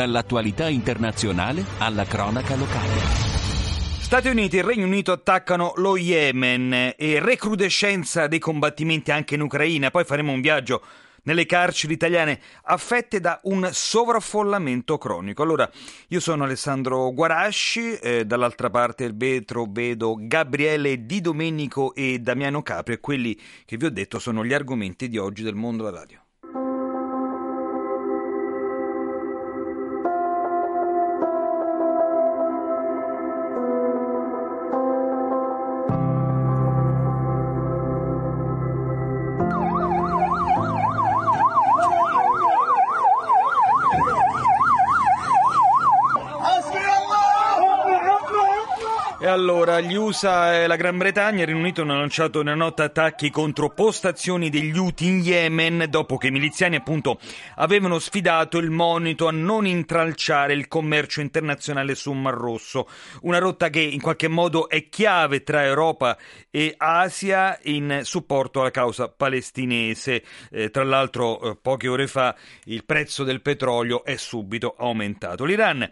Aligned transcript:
Dall'attualità 0.00 0.66
internazionale 0.66 1.62
alla 1.76 2.06
cronaca 2.06 2.56
locale. 2.56 3.00
Stati 4.00 4.28
Uniti 4.28 4.56
e 4.56 4.62
Regno 4.62 4.86
Unito 4.86 5.12
attaccano 5.12 5.74
lo 5.76 5.98
Yemen 5.98 6.94
e 6.96 7.20
recrudescenza 7.20 8.26
dei 8.26 8.38
combattimenti 8.38 9.10
anche 9.10 9.34
in 9.34 9.42
Ucraina. 9.42 9.90
Poi 9.90 10.04
faremo 10.06 10.32
un 10.32 10.40
viaggio 10.40 10.80
nelle 11.24 11.44
carceri 11.44 11.92
italiane 11.92 12.40
affette 12.62 13.20
da 13.20 13.40
un 13.42 13.68
sovraffollamento 13.70 14.96
cronico. 14.96 15.42
Allora, 15.42 15.70
io 16.08 16.20
sono 16.20 16.44
Alessandro 16.44 17.12
Guarasci, 17.12 17.92
eh, 17.96 18.24
dall'altra 18.24 18.70
parte 18.70 19.04
del 19.04 19.14
vetro 19.14 19.66
vedo 19.68 20.16
Gabriele 20.18 21.04
Di 21.04 21.20
Domenico 21.20 21.94
e 21.94 22.20
Damiano 22.20 22.62
Capri 22.62 22.94
e 22.94 23.00
quelli 23.00 23.38
che 23.66 23.76
vi 23.76 23.84
ho 23.84 23.90
detto 23.90 24.18
sono 24.18 24.46
gli 24.46 24.54
argomenti 24.54 25.10
di 25.10 25.18
oggi 25.18 25.42
del 25.42 25.56
mondo 25.56 25.84
della 25.84 25.98
radio. 25.98 26.22
E 49.22 49.26
allora, 49.26 49.80
gli 49.80 49.96
USA 49.96 50.62
e 50.62 50.66
la 50.66 50.76
Gran 50.76 50.96
Bretagna, 50.96 51.42
il 51.42 51.48
Regno 51.48 51.58
Unito 51.58 51.82
hanno 51.82 51.98
lanciato 51.98 52.40
una 52.40 52.54
notte 52.54 52.84
attacchi 52.84 53.28
contro 53.28 53.68
postazioni 53.68 54.48
degli 54.48 54.78
Houthi 54.78 55.08
in 55.08 55.18
Yemen 55.18 55.88
dopo 55.90 56.16
che 56.16 56.28
i 56.28 56.30
miliziani 56.30 56.76
appunto 56.76 57.20
avevano 57.56 57.98
sfidato 57.98 58.56
il 58.56 58.70
monito 58.70 59.28
a 59.28 59.30
non 59.30 59.66
intralciare 59.66 60.54
il 60.54 60.68
commercio 60.68 61.20
internazionale 61.20 61.94
sul 61.94 62.16
Mar 62.16 62.32
Rosso, 62.32 62.88
una 63.20 63.36
rotta 63.36 63.68
che 63.68 63.82
in 63.82 64.00
qualche 64.00 64.28
modo 64.28 64.70
è 64.70 64.88
chiave 64.88 65.42
tra 65.42 65.66
Europa 65.66 66.16
e 66.50 66.72
Asia 66.78 67.58
in 67.64 68.00
supporto 68.04 68.62
alla 68.62 68.70
causa 68.70 69.10
palestinese. 69.10 70.24
Eh, 70.50 70.70
tra 70.70 70.82
l'altro, 70.82 71.42
eh, 71.42 71.58
poche 71.60 71.88
ore 71.88 72.06
fa 72.06 72.34
il 72.64 72.86
prezzo 72.86 73.22
del 73.24 73.42
petrolio 73.42 74.02
è 74.02 74.16
subito 74.16 74.74
aumentato. 74.78 75.44
L'Iran 75.44 75.86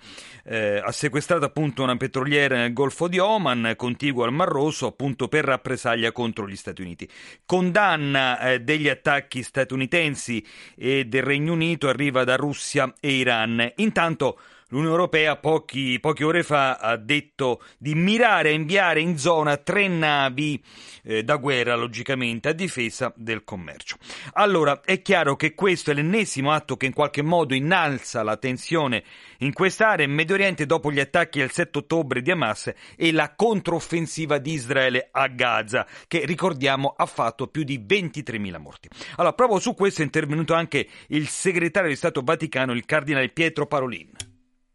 eh, 0.44 0.80
ha 0.82 0.92
sequestrato 0.92 1.44
appunto 1.44 1.82
una 1.82 1.98
petroliera 1.98 2.56
nel 2.56 2.72
Golfo 2.72 3.06
di 3.06 3.16
Oman, 3.18 3.74
contiguo 3.76 4.24
al 4.24 4.32
Mar 4.32 4.48
Rosso, 4.48 4.86
appunto 4.86 5.28
per 5.28 5.44
rappresaglia 5.44 6.12
contro 6.12 6.48
gli 6.48 6.56
Stati 6.56 6.82
Uniti. 6.82 7.08
Condanna 7.44 8.38
eh, 8.40 8.60
degli 8.60 8.88
attacchi 8.88 9.42
statunitensi 9.42 10.44
e 10.76 11.04
del 11.04 11.22
Regno 11.22 11.52
Unito 11.52 11.88
arriva 11.88 12.24
da 12.24 12.36
Russia 12.36 12.92
e 13.00 13.12
Iran. 13.12 13.72
Intanto 13.76 14.38
L'Unione 14.70 14.92
Europea 14.92 15.36
pochi, 15.36 15.98
poche 15.98 16.24
ore 16.24 16.42
fa 16.42 16.76
ha 16.76 16.98
detto 16.98 17.62
di 17.78 17.94
mirare 17.94 18.50
a 18.50 18.52
inviare 18.52 19.00
in 19.00 19.16
zona 19.16 19.56
tre 19.56 19.88
navi 19.88 20.62
eh, 21.04 21.22
da 21.22 21.36
guerra, 21.36 21.74
logicamente, 21.74 22.50
a 22.50 22.52
difesa 22.52 23.10
del 23.16 23.44
commercio. 23.44 23.96
Allora, 24.34 24.82
è 24.84 25.00
chiaro 25.00 25.36
che 25.36 25.54
questo 25.54 25.90
è 25.90 25.94
l'ennesimo 25.94 26.52
atto 26.52 26.76
che 26.76 26.84
in 26.84 26.92
qualche 26.92 27.22
modo 27.22 27.54
innalza 27.54 28.22
la 28.22 28.36
tensione 28.36 29.04
in 29.38 29.54
quest'area 29.54 30.04
in 30.04 30.12
Medio 30.12 30.34
Oriente 30.34 30.66
dopo 30.66 30.92
gli 30.92 31.00
attacchi 31.00 31.38
del 31.38 31.50
7 31.50 31.78
ottobre 31.78 32.20
di 32.20 32.30
Hamas 32.30 32.70
e 32.94 33.10
la 33.10 33.32
controffensiva 33.34 34.36
di 34.36 34.52
Israele 34.52 35.08
a 35.10 35.28
Gaza, 35.28 35.86
che 36.06 36.26
ricordiamo 36.26 36.92
ha 36.94 37.06
fatto 37.06 37.46
più 37.46 37.62
di 37.62 37.78
23.000 37.78 38.60
morti. 38.60 38.90
Allora, 39.16 39.32
proprio 39.32 39.60
su 39.60 39.74
questo 39.74 40.02
è 40.02 40.04
intervenuto 40.04 40.52
anche 40.52 40.86
il 41.06 41.26
segretario 41.26 41.88
di 41.88 41.96
Stato 41.96 42.20
Vaticano, 42.22 42.72
il 42.72 42.84
cardinale 42.84 43.30
Pietro 43.30 43.66
Parolin 43.66 44.27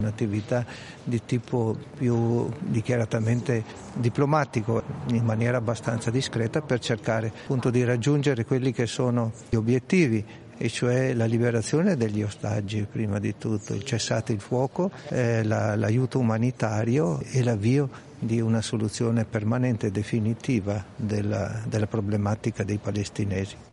un'attività 0.03 0.65
di 1.03 1.21
tipo 1.25 1.75
più 1.97 2.49
dichiaratamente 2.59 3.63
diplomatico 3.95 4.83
in 5.07 5.23
maniera 5.23 5.57
abbastanza 5.57 6.11
discreta 6.11 6.61
per 6.61 6.79
cercare 6.79 7.31
appunto 7.43 7.69
di 7.69 7.83
raggiungere 7.83 8.45
quelli 8.45 8.71
che 8.71 8.85
sono 8.85 9.31
gli 9.49 9.55
obiettivi 9.55 10.23
e 10.55 10.69
cioè 10.69 11.13
la 11.13 11.25
liberazione 11.25 11.97
degli 11.97 12.21
ostaggi 12.21 12.87
prima 12.89 13.19
di 13.19 13.35
tutto, 13.37 13.73
il 13.73 13.83
cessate 13.83 14.33
il 14.33 14.39
fuoco, 14.39 14.91
eh, 15.09 15.43
la, 15.43 15.75
l'aiuto 15.75 16.19
umanitario 16.19 17.19
e 17.31 17.43
l'avvio 17.43 17.89
di 18.19 18.39
una 18.39 18.61
soluzione 18.61 19.25
permanente 19.25 19.87
e 19.87 19.91
definitiva 19.91 20.83
della, 20.95 21.61
della 21.67 21.87
problematica 21.87 22.63
dei 22.63 22.77
palestinesi. 22.77 23.72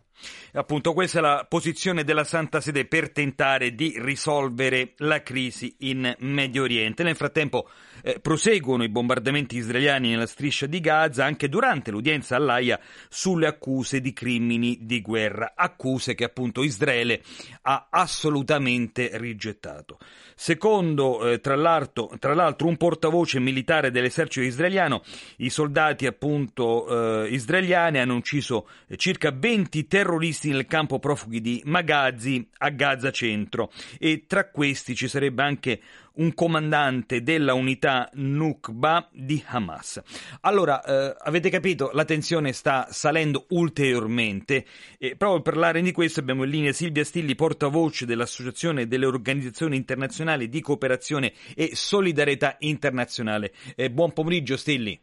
Appunto, 0.53 0.91
questa 0.91 1.19
è 1.19 1.21
la 1.21 1.45
posizione 1.47 2.03
della 2.03 2.25
Santa 2.25 2.59
Sede 2.59 2.85
per 2.85 3.11
tentare 3.11 3.73
di 3.73 3.95
risolvere 3.97 4.93
la 4.97 5.23
crisi 5.23 5.73
in 5.79 6.13
Medio 6.19 6.63
Oriente. 6.63 7.03
Nel 7.03 7.15
frattempo 7.15 7.69
eh, 8.03 8.19
proseguono 8.19 8.83
i 8.83 8.89
bombardamenti 8.89 9.55
israeliani 9.55 10.09
nella 10.09 10.25
striscia 10.25 10.65
di 10.65 10.81
Gaza 10.81 11.23
anche 11.23 11.47
durante 11.47 11.91
l'udienza 11.91 12.35
all'AIA 12.35 12.79
sulle 13.07 13.47
accuse 13.47 14.01
di 14.01 14.11
crimini 14.11 14.79
di 14.81 15.01
guerra, 15.01 15.53
accuse 15.55 16.15
che 16.15 16.25
appunto 16.25 16.63
Israele 16.63 17.23
ha 17.61 17.87
assolutamente 17.89 19.11
rigettato. 19.13 19.99
Secondo, 20.41 21.29
eh, 21.29 21.39
tra, 21.39 21.55
l'altro, 21.55 22.09
tra, 22.17 22.33
l'altro, 22.33 22.67
un 22.67 22.75
portavoce 22.75 23.39
militare 23.39 23.91
dell'esercito 23.91 24.43
israeliano, 24.43 25.03
i 25.37 25.51
soldati 25.51 26.07
appunto 26.07 27.25
eh, 27.25 27.29
israeliani 27.29 27.99
hanno 27.99 28.15
ucciso 28.15 28.67
circa 28.95 29.29
20 29.31 29.85
terroristi 29.85 30.49
nel 30.49 30.65
campo 30.65 30.97
profughi 30.97 31.41
di 31.41 31.61
Maghazi 31.65 32.49
a 32.57 32.69
Gaza 32.69 33.11
centro 33.11 33.71
e 33.99 34.23
tra 34.25 34.49
questi 34.49 34.95
ci 34.95 35.07
sarebbe 35.07 35.43
anche 35.43 35.79
un 36.13 36.33
comandante 36.33 37.21
della 37.23 37.53
unità 37.53 38.09
Nukba 38.13 39.07
di 39.11 39.41
Hamas. 39.47 40.01
Allora, 40.41 40.83
eh, 40.83 41.15
avete 41.17 41.49
capito, 41.49 41.91
la 41.93 42.03
tensione 42.03 42.51
sta 42.51 42.87
salendo 42.89 43.45
ulteriormente 43.49 44.65
e 44.97 45.15
proprio 45.15 45.41
per 45.41 45.53
parlare 45.53 45.81
di 45.81 45.91
questo 45.91 46.19
abbiamo 46.19 46.43
in 46.43 46.49
linea 46.49 46.73
Silvia 46.73 47.03
Stilli, 47.03 47.35
portavoce 47.35 48.05
dell'Associazione 48.05 48.87
delle 48.87 49.05
Organizzazioni 49.05 49.75
Internazionali 49.75 50.30
di 50.37 50.61
Cooperazione 50.61 51.33
e 51.55 51.71
Solidarietà 51.73 52.55
Internazionale. 52.59 53.53
Eh, 53.75 53.91
buon 53.91 54.13
pomeriggio 54.13 54.57
Stilli. 54.57 54.99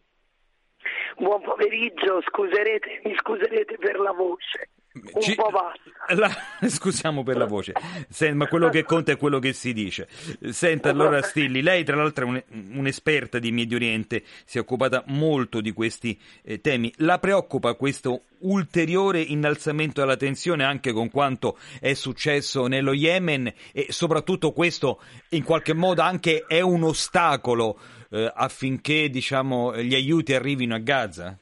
Buon 1.19 1.41
pomeriggio, 1.43 2.23
scuserete, 2.29 3.01
mi 3.05 3.15
scuserete 3.17 3.77
per 3.79 3.99
la 3.99 4.13
voce. 4.13 4.71
Un 5.15 5.21
Ci... 5.21 5.35
po' 5.35 5.51
bassa. 5.51 6.15
La... 6.15 6.69
Scusiamo 6.69 7.23
per 7.23 7.37
la 7.37 7.45
voce, 7.45 7.73
Senta, 8.09 8.35
ma 8.35 8.47
quello 8.47 8.71
che 8.71 8.83
conta 8.85 9.13
è 9.13 9.17
quello 9.17 9.39
che 9.39 9.53
si 9.53 9.73
dice. 9.73 10.09
Senta, 10.51 10.89
allora 10.89 11.21
Stilli, 11.21 11.61
lei 11.61 11.85
tra 11.85 11.97
l'altro 11.97 12.25
è 12.25 12.29
un... 12.29 12.43
un'esperta 12.75 13.39
di 13.39 13.53
Medio 13.53 13.77
Oriente, 13.77 14.23
si 14.45 14.59
è 14.59 14.61
occupata 14.61 15.03
molto 15.09 15.61
di 15.61 15.73
questi 15.73 16.19
eh, 16.43 16.61
temi. 16.61 16.93
La 16.99 17.19
preoccupa 17.19 17.75
questo 17.75 18.23
ulteriore 18.41 19.21
innalzamento 19.21 20.01
della 20.01 20.17
tensione 20.17 20.65
anche 20.65 20.93
con 20.93 21.11
quanto 21.11 21.59
è 21.81 21.93
successo 21.95 22.67
nello 22.69 22.93
Yemen 22.93 23.53
e 23.73 23.87
soprattutto 23.91 24.53
questo 24.53 25.01
in 25.31 25.43
qualche 25.43 25.75
modo 25.75 26.03
anche 26.03 26.45
è 26.47 26.61
un 26.61 26.85
ostacolo 26.85 27.79
eh, 28.11 28.31
affinché 28.35 29.09
diciamo, 29.09 29.77
gli 29.77 29.95
aiuti 29.95 30.35
arrivino 30.35 30.75
a 30.75 30.79
Gaza? 30.79 31.37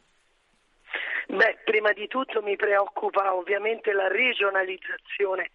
Beh, 1.29 1.59
prima 1.65 1.93
di 1.93 2.07
tutto 2.07 2.43
mi 2.43 2.57
preoccupa 2.57 3.35
ovviamente 3.35 3.93
la 3.93 4.09
regionalizzazione 4.09 5.51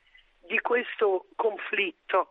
di 0.48 0.60
questo 0.60 1.28
conflitto 1.36 2.30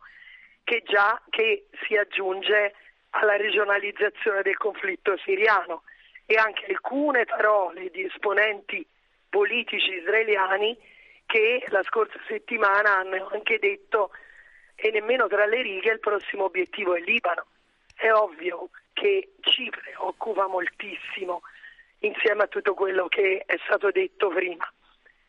che 0.63 0.83
già 0.85 1.21
che 1.31 1.67
si 1.85 1.97
aggiunge 1.97 2.75
alla 3.11 3.37
regionalizzazione 3.37 4.43
del 4.43 4.57
conflitto 4.57 5.17
siriano 5.25 5.83
e 6.27 6.37
anche 6.37 6.67
alcune 6.67 7.25
parole 7.25 7.91
di 7.91 8.05
esponenti 8.05 8.87
politici 9.29 9.95
israeliani 9.95 10.77
che 11.27 11.65
la 11.69 11.83
scorsa 11.85 12.21
settimana 12.29 12.99
hanno 12.99 13.29
anche 13.33 13.59
detto 13.59 14.11
e 14.75 14.91
nemmeno 14.91 15.27
tra 15.29 15.47
le 15.47 15.63
righe 15.63 15.93
il 15.93 16.01
prossimo 16.01 16.45
obiettivo 16.45 16.95
è 16.95 17.01
Libano. 17.01 17.47
È 18.01 18.11
ovvio 18.11 18.71
che 18.95 19.33
ci 19.41 19.69
preoccupa 19.69 20.47
moltissimo 20.47 21.43
insieme 21.99 22.45
a 22.45 22.47
tutto 22.47 22.73
quello 22.73 23.09
che 23.09 23.43
è 23.45 23.59
stato 23.67 23.91
detto 23.91 24.29
prima. 24.29 24.67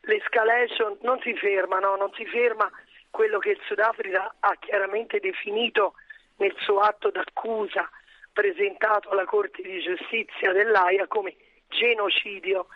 L'escalation 0.03 0.97
non 1.01 1.19
si 1.19 1.35
ferma, 1.35 1.79
no? 1.79 1.97
non 1.97 2.13
si 2.13 2.25
ferma 2.25 2.71
quello 3.09 3.39
che 3.39 3.49
il 3.49 3.59
Sudafrica 3.65 4.35
ha 4.39 4.55
chiaramente 4.57 5.19
definito 5.19 5.95
nel 6.37 6.55
suo 6.59 6.79
atto 6.79 7.11
d'accusa 7.11 7.89
presentato 8.31 9.09
alla 9.09 9.25
Corte 9.25 9.61
di 9.61 9.81
Giustizia 9.81 10.53
dell'AIA 10.53 11.07
come 11.07 11.35
genocidio. 11.67 12.67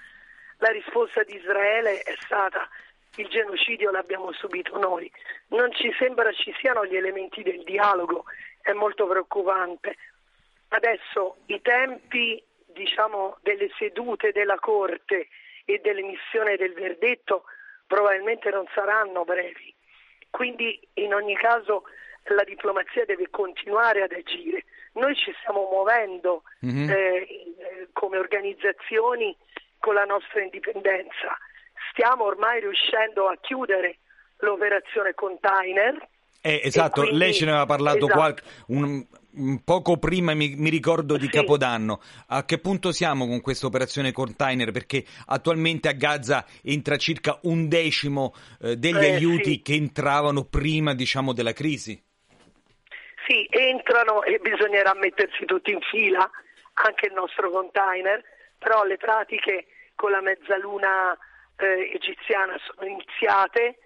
La 0.57 0.71
risposta 0.71 1.23
di 1.23 1.35
Israele 1.35 2.01
è 2.01 2.15
stata 2.19 2.67
il 3.15 3.29
genocidio 3.29 3.91
l'abbiamo 3.91 4.33
subito 4.33 4.77
noi. 4.77 5.09
Non 5.47 5.71
ci 5.71 5.89
sembra 5.97 6.33
ci 6.33 6.53
siano 6.59 6.85
gli 6.85 6.97
elementi 6.97 7.43
del 7.43 7.63
dialogo, 7.63 8.25
è 8.65 8.73
molto 8.73 9.05
preoccupante. 9.05 9.95
Adesso 10.69 11.37
i 11.45 11.61
tempi 11.61 12.43
diciamo, 12.65 13.37
delle 13.43 13.69
sedute 13.77 14.31
della 14.31 14.57
Corte 14.57 15.27
e 15.65 15.79
dell'emissione 15.83 16.57
del 16.57 16.73
verdetto 16.73 17.43
probabilmente 17.85 18.49
non 18.49 18.65
saranno 18.73 19.23
brevi. 19.23 19.73
Quindi 20.31 20.79
in 20.95 21.13
ogni 21.13 21.35
caso 21.35 21.83
la 22.29 22.43
diplomazia 22.43 23.05
deve 23.05 23.29
continuare 23.29 24.01
ad 24.01 24.11
agire. 24.11 24.65
Noi 24.93 25.15
ci 25.15 25.31
stiamo 25.41 25.69
muovendo 25.69 26.41
mm-hmm. 26.65 26.89
eh, 26.89 27.87
come 27.93 28.17
organizzazioni 28.17 29.37
con 29.77 29.93
la 29.93 30.05
nostra 30.05 30.41
indipendenza. 30.41 31.37
Stiamo 31.91 32.23
ormai 32.23 32.61
riuscendo 32.61 33.27
a 33.27 33.37
chiudere 33.39 33.99
l'operazione 34.37 35.13
container. 35.13 36.07
Eh, 36.45 36.61
esatto, 36.63 37.01
quindi, 37.01 37.17
lei 37.17 37.33
ce 37.33 37.45
ne 37.45 37.51
aveva 37.51 37.65
parlato 37.65 38.05
esatto. 38.05 38.13
qualche, 38.13 38.43
un, 38.67 39.03
poco 39.63 39.97
prima 39.97 40.35
mi, 40.35 40.53
mi 40.55 40.69
ricordo 40.69 41.17
di 41.17 41.25
sì. 41.25 41.31
Capodanno. 41.31 41.99
A 42.27 42.45
che 42.45 42.59
punto 42.59 42.91
siamo 42.91 43.25
con 43.25 43.41
questa 43.41 43.65
operazione 43.65 44.11
container? 44.11 44.69
Perché 44.69 45.03
attualmente 45.25 45.87
a 45.87 45.93
Gaza 45.93 46.45
entra 46.61 46.97
circa 46.97 47.39
un 47.43 47.67
decimo 47.67 48.35
eh, 48.61 48.75
degli 48.75 49.03
eh, 49.03 49.15
aiuti 49.15 49.53
sì. 49.53 49.61
che 49.63 49.73
entravano 49.73 50.43
prima, 50.43 50.93
diciamo, 50.93 51.33
della 51.33 51.51
crisi. 51.51 51.99
Sì, 53.27 53.47
entrano 53.49 54.21
e 54.21 54.37
bisognerà 54.37 54.93
mettersi 54.93 55.45
tutti 55.45 55.71
in 55.71 55.81
fila, 55.81 56.29
anche 56.73 57.07
il 57.07 57.13
nostro 57.13 57.49
container, 57.49 58.23
però 58.59 58.83
le 58.83 58.97
pratiche 58.97 59.65
con 59.95 60.11
la 60.11 60.21
mezzaluna 60.21 61.17
eh, 61.57 61.91
egiziana 61.91 62.55
sono 62.67 62.87
iniziate 62.87 63.79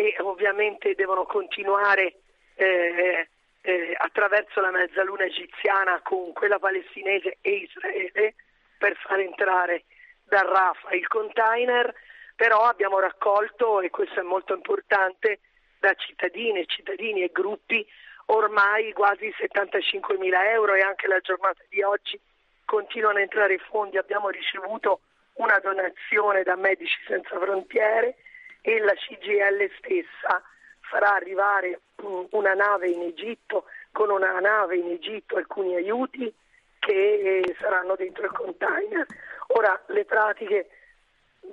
e 0.00 0.16
ovviamente 0.22 0.94
devono 0.94 1.24
continuare 1.24 2.20
eh, 2.54 3.28
eh, 3.60 3.94
attraverso 3.98 4.60
la 4.60 4.70
mezzaluna 4.70 5.24
egiziana 5.24 6.00
con 6.02 6.32
quella 6.32 6.58
palestinese 6.58 7.36
e 7.42 7.68
Israele 7.68 8.34
per 8.78 8.96
far 8.96 9.20
entrare 9.20 9.84
da 10.24 10.40
Rafa 10.40 10.92
il 10.92 11.06
container, 11.06 11.92
però 12.34 12.60
abbiamo 12.60 12.98
raccolto, 12.98 13.82
e 13.82 13.90
questo 13.90 14.20
è 14.20 14.22
molto 14.22 14.54
importante, 14.54 15.40
da 15.78 15.92
cittadine, 15.94 16.64
cittadini 16.66 17.22
e 17.22 17.30
gruppi 17.32 17.86
ormai 18.26 18.92
quasi 18.92 19.32
75 19.36 20.16
mila 20.18 20.50
euro 20.50 20.74
e 20.74 20.80
anche 20.80 21.08
la 21.08 21.18
giornata 21.20 21.62
di 21.68 21.82
oggi 21.82 22.18
continuano 22.64 23.18
a 23.18 23.22
entrare 23.22 23.58
fondi. 23.58 23.98
Abbiamo 23.98 24.28
ricevuto 24.28 25.00
una 25.34 25.58
donazione 25.58 26.42
da 26.42 26.54
Medici 26.56 26.96
Senza 27.06 27.38
Frontiere 27.38 28.16
e 28.62 28.78
la 28.80 28.94
CGL 28.94 29.70
stessa 29.78 30.42
farà 30.80 31.14
arrivare 31.14 31.80
mm, 32.02 32.24
una 32.30 32.54
nave 32.54 32.88
in 32.88 33.02
Egitto, 33.02 33.64
con 33.92 34.10
una 34.10 34.38
nave 34.40 34.76
in 34.76 34.90
Egitto 34.90 35.36
alcuni 35.36 35.74
aiuti 35.76 36.32
che 36.78 37.42
eh, 37.42 37.56
saranno 37.60 37.94
dentro 37.94 38.24
il 38.24 38.32
container. 38.32 39.06
Ora 39.48 39.80
le 39.86 40.04
pratiche 40.04 40.68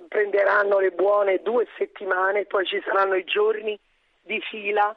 prenderanno 0.08 0.80
le 0.80 0.92
buone 0.92 1.42
due 1.42 1.68
settimane, 1.78 2.46
poi 2.46 2.66
ci 2.66 2.82
saranno 2.86 3.16
i 3.16 3.24
giorni 3.24 3.80
di 4.22 4.42
fila 4.42 4.96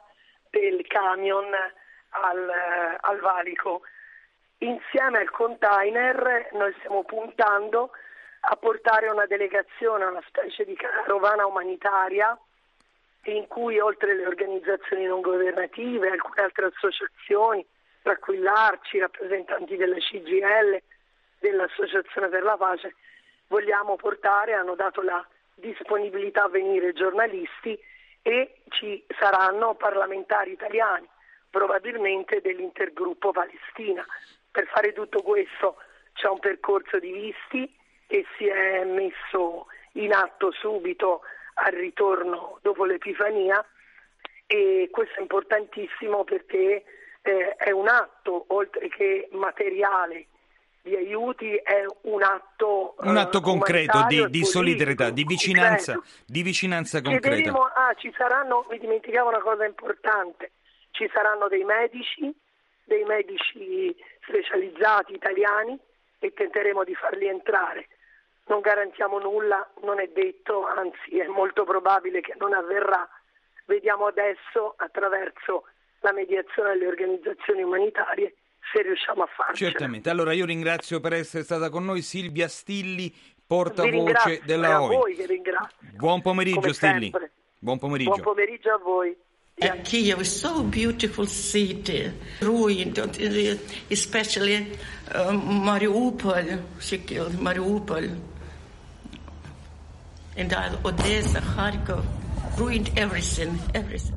del 0.49 0.85
camion 0.87 1.53
al, 2.09 2.49
eh, 2.49 2.97
al 2.99 3.19
valico. 3.19 3.81
Insieme 4.59 5.19
al 5.19 5.29
container 5.31 6.49
noi 6.53 6.73
stiamo 6.79 7.03
puntando 7.03 7.91
a 8.41 8.55
portare 8.55 9.07
una 9.09 9.25
delegazione, 9.25 10.05
una 10.05 10.23
specie 10.27 10.65
di 10.65 10.75
carovana 10.75 11.45
umanitaria 11.45 12.37
in 13.25 13.47
cui 13.47 13.79
oltre 13.79 14.11
alle 14.11 14.25
organizzazioni 14.25 15.05
non 15.05 15.21
governative, 15.21 16.09
alcune 16.09 16.41
altre 16.41 16.65
associazioni, 16.65 17.65
tra 18.01 18.17
cui 18.17 18.39
l'Arci, 18.39 18.97
rappresentanti 18.97 19.75
della 19.75 19.97
CGL, 19.97 20.81
dell'Associazione 21.37 22.29
per 22.29 22.41
la 22.41 22.57
Pace, 22.57 22.95
vogliamo 23.47 23.95
portare, 23.95 24.53
hanno 24.53 24.73
dato 24.73 25.01
la 25.01 25.23
disponibilità 25.53 26.43
a 26.43 26.49
venire 26.49 26.93
giornalisti 26.93 27.79
e 28.23 28.61
ci 28.69 29.05
saranno 29.19 29.75
parlamentari 29.75 30.51
italiani, 30.53 31.07
probabilmente 31.49 32.41
dell'intergruppo 32.41 33.31
Palestina. 33.31 34.03
Per 34.49 34.65
fare 34.67 34.93
tutto 34.93 35.21
questo 35.21 35.77
c'è 36.13 36.27
un 36.27 36.39
percorso 36.39 36.97
di 36.97 37.11
visti 37.11 37.79
che 38.11 38.25
si 38.37 38.45
è 38.45 38.83
messo 38.83 39.67
in 39.93 40.11
atto 40.11 40.51
subito 40.51 41.21
al 41.53 41.71
ritorno 41.71 42.59
dopo 42.61 42.83
l'Epifania. 42.83 43.65
E 44.45 44.89
questo 44.91 45.19
è 45.19 45.21
importantissimo 45.21 46.25
perché 46.25 46.83
eh, 47.21 47.55
è 47.55 47.71
un 47.71 47.87
atto, 47.87 48.43
oltre 48.49 48.89
che 48.89 49.29
materiale, 49.31 50.25
di 50.81 50.93
aiuti, 50.93 51.55
è 51.55 51.85
un 52.01 52.21
atto, 52.21 52.95
un 52.99 53.15
atto 53.15 53.37
eh, 53.37 53.41
concreto 53.41 54.03
di, 54.09 54.29
di 54.29 54.43
solidarietà, 54.43 55.09
di 55.09 55.23
vicinanza, 55.23 55.97
di 56.25 56.41
vicinanza 56.41 57.01
concreta. 57.01 57.35
Chiederemo, 57.35 57.63
ah, 57.63 57.93
ci 57.93 58.13
saranno, 58.17 58.65
mi 58.69 58.77
dimenticavo 58.77 59.29
una 59.29 59.41
cosa 59.41 59.63
importante, 59.63 60.51
ci 60.89 61.09
saranno 61.13 61.47
dei 61.47 61.63
medici, 61.63 62.29
dei 62.83 63.05
medici 63.05 63.95
specializzati 64.27 65.13
italiani 65.13 65.79
e 66.19 66.33
tenteremo 66.33 66.83
di 66.83 66.93
farli 66.93 67.27
entrare 67.27 67.87
non 68.51 68.59
garantiamo 68.59 69.17
nulla, 69.17 69.65
non 69.83 70.01
è 70.01 70.09
detto, 70.13 70.67
anzi 70.67 71.17
è 71.17 71.27
molto 71.27 71.63
probabile 71.63 72.19
che 72.19 72.35
non 72.37 72.53
avverrà. 72.53 73.07
Vediamo 73.65 74.07
adesso 74.07 74.73
attraverso 74.75 75.63
la 76.01 76.11
mediazione 76.11 76.73
delle 76.73 76.87
organizzazioni 76.87 77.63
umanitarie 77.63 78.35
se 78.73 78.81
riusciamo 78.81 79.23
a 79.23 79.27
farlo. 79.27 79.55
Certamente. 79.55 80.09
Allora 80.09 80.33
io 80.33 80.45
ringrazio 80.45 80.99
per 80.99 81.13
essere 81.13 81.43
stata 81.43 81.69
con 81.69 81.85
noi 81.85 82.01
Silvia 82.01 82.49
Stilli, 82.49 83.13
portavoce 83.47 84.41
della 84.43 84.81
OI. 84.81 84.95
a 84.95 84.97
voi 84.99 85.15
che 85.15 85.25
ringrazio. 85.27 85.77
Buon 85.95 86.21
pomeriggio 86.21 86.73
Stilli. 86.73 87.11
Buon 87.57 87.79
pomeriggio. 87.79 88.09
Buon 88.11 88.21
pomeriggio 88.21 88.73
a 88.73 88.77
voi. 88.77 89.15
Yeah. 89.55 89.77
Kiev 89.83 90.21
is 90.21 90.39
so 90.39 90.63
beautiful 90.63 91.27
city, 91.27 92.11
ruined, 92.39 92.97
especially 93.89 94.75
uh, 95.13 95.31
Mariupol. 95.31 96.63
She 96.79 96.97
killed 96.97 97.33
Mariupol. 97.33 98.29
And 100.37 100.53
Odessa, 100.85 101.41
Kharkov, 101.41 102.05
ruined 102.57 102.91
everything, 102.97 103.59
everything. 103.73 104.15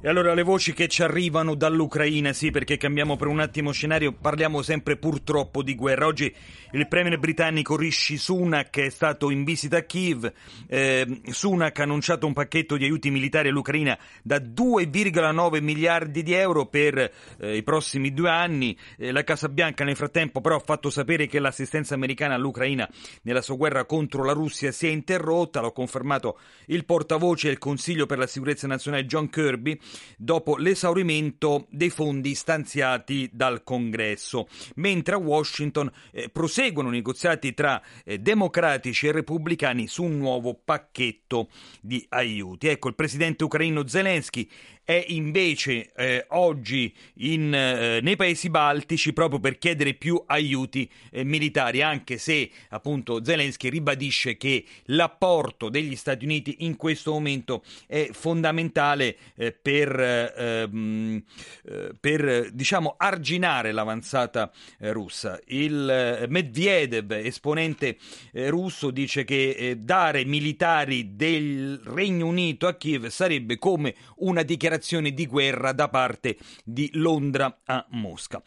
E 0.00 0.08
allora 0.08 0.32
le 0.32 0.44
voci 0.44 0.74
che 0.74 0.86
ci 0.86 1.02
arrivano 1.02 1.56
dall'Ucraina, 1.56 2.32
sì, 2.32 2.52
perché 2.52 2.76
cambiamo 2.76 3.16
per 3.16 3.26
un 3.26 3.40
attimo 3.40 3.72
scenario, 3.72 4.12
parliamo 4.12 4.62
sempre 4.62 4.96
purtroppo 4.96 5.60
di 5.60 5.74
guerra. 5.74 6.06
Oggi 6.06 6.32
il 6.70 6.86
premier 6.86 7.18
britannico 7.18 7.76
Rishi 7.76 8.16
Sunak 8.16 8.78
è 8.78 8.90
stato 8.90 9.28
in 9.30 9.42
visita 9.42 9.78
a 9.78 9.80
Kiev. 9.80 10.32
Eh, 10.68 11.22
Sunak 11.30 11.80
ha 11.80 11.82
annunciato 11.82 12.28
un 12.28 12.32
pacchetto 12.32 12.76
di 12.76 12.84
aiuti 12.84 13.10
militari 13.10 13.48
all'Ucraina 13.48 13.98
da 14.22 14.36
2,9 14.36 15.60
miliardi 15.60 16.22
di 16.22 16.32
euro 16.32 16.66
per 16.66 17.10
eh, 17.40 17.56
i 17.56 17.64
prossimi 17.64 18.12
due 18.14 18.30
anni. 18.30 18.78
Eh, 18.98 19.10
la 19.10 19.24
Casa 19.24 19.48
Bianca 19.48 19.82
nel 19.82 19.96
frattempo 19.96 20.40
però 20.40 20.54
ha 20.54 20.62
fatto 20.64 20.90
sapere 20.90 21.26
che 21.26 21.40
l'assistenza 21.40 21.94
americana 21.94 22.34
all'Ucraina 22.34 22.88
nella 23.22 23.42
sua 23.42 23.56
guerra 23.56 23.84
contro 23.84 24.22
la 24.22 24.32
Russia 24.32 24.70
si 24.70 24.86
è 24.86 24.90
interrotta, 24.90 25.60
l'ha 25.60 25.72
confermato 25.72 26.38
il 26.66 26.84
portavoce 26.84 27.48
del 27.48 27.58
Consiglio 27.58 28.06
per 28.06 28.18
la 28.18 28.28
sicurezza 28.28 28.68
nazionale 28.68 29.04
John 29.04 29.28
Kirby 29.28 29.76
dopo 30.16 30.56
l'esaurimento 30.56 31.66
dei 31.70 31.90
fondi 31.90 32.34
stanziati 32.34 33.28
dal 33.32 33.62
Congresso, 33.62 34.48
mentre 34.76 35.14
a 35.14 35.18
Washington 35.18 35.90
eh, 36.12 36.28
proseguono 36.28 36.90
negoziati 36.90 37.54
tra 37.54 37.80
eh, 38.04 38.18
democratici 38.18 39.06
e 39.06 39.12
repubblicani 39.12 39.86
su 39.86 40.04
un 40.04 40.18
nuovo 40.18 40.54
pacchetto 40.54 41.48
di 41.80 42.04
aiuti. 42.10 42.68
Ecco, 42.68 42.88
il 42.88 42.94
presidente 42.94 43.44
ucraino 43.44 43.86
Zelensky 43.86 44.48
è 44.88 45.04
invece 45.08 45.92
eh, 45.94 46.24
oggi 46.28 46.90
in, 47.16 47.52
eh, 47.52 48.00
nei 48.00 48.16
paesi 48.16 48.48
baltici 48.48 49.12
proprio 49.12 49.38
per 49.38 49.58
chiedere 49.58 49.92
più 49.92 50.22
aiuti 50.24 50.90
eh, 51.10 51.24
militari, 51.24 51.82
anche 51.82 52.16
se 52.16 52.48
appunto 52.70 53.22
Zelensky 53.22 53.68
ribadisce 53.68 54.38
che 54.38 54.64
l'apporto 54.84 55.68
degli 55.68 55.94
Stati 55.94 56.24
Uniti 56.24 56.56
in 56.60 56.76
questo 56.76 57.12
momento 57.12 57.62
è 57.86 58.08
fondamentale 58.12 59.16
eh, 59.36 59.52
per 59.52 59.77
per, 59.78 60.32
ehm, 60.36 61.22
eh, 61.64 61.94
per 61.98 62.50
diciamo, 62.52 62.94
arginare 62.96 63.72
l'avanzata 63.72 64.50
eh, 64.80 64.92
russa. 64.92 65.38
Il 65.46 65.88
eh, 65.88 66.26
Medvedev, 66.28 67.12
esponente 67.12 67.98
russo, 68.32 68.90
dice 68.90 69.24
che 69.24 69.76
dare 69.78 70.24
militari 70.24 71.14
del 71.14 71.80
Regno 71.84 72.26
Unito 72.26 72.66
a 72.66 72.74
Kiev 72.74 73.06
sarebbe 73.06 73.58
come 73.58 73.94
una 74.16 74.42
dichiarazione 74.42 75.12
di 75.12 75.26
guerra 75.26 75.72
da 75.72 75.88
parte 75.88 76.36
di 76.64 76.90
Londra 76.94 77.60
a 77.64 77.86
Mosca. 77.90 78.42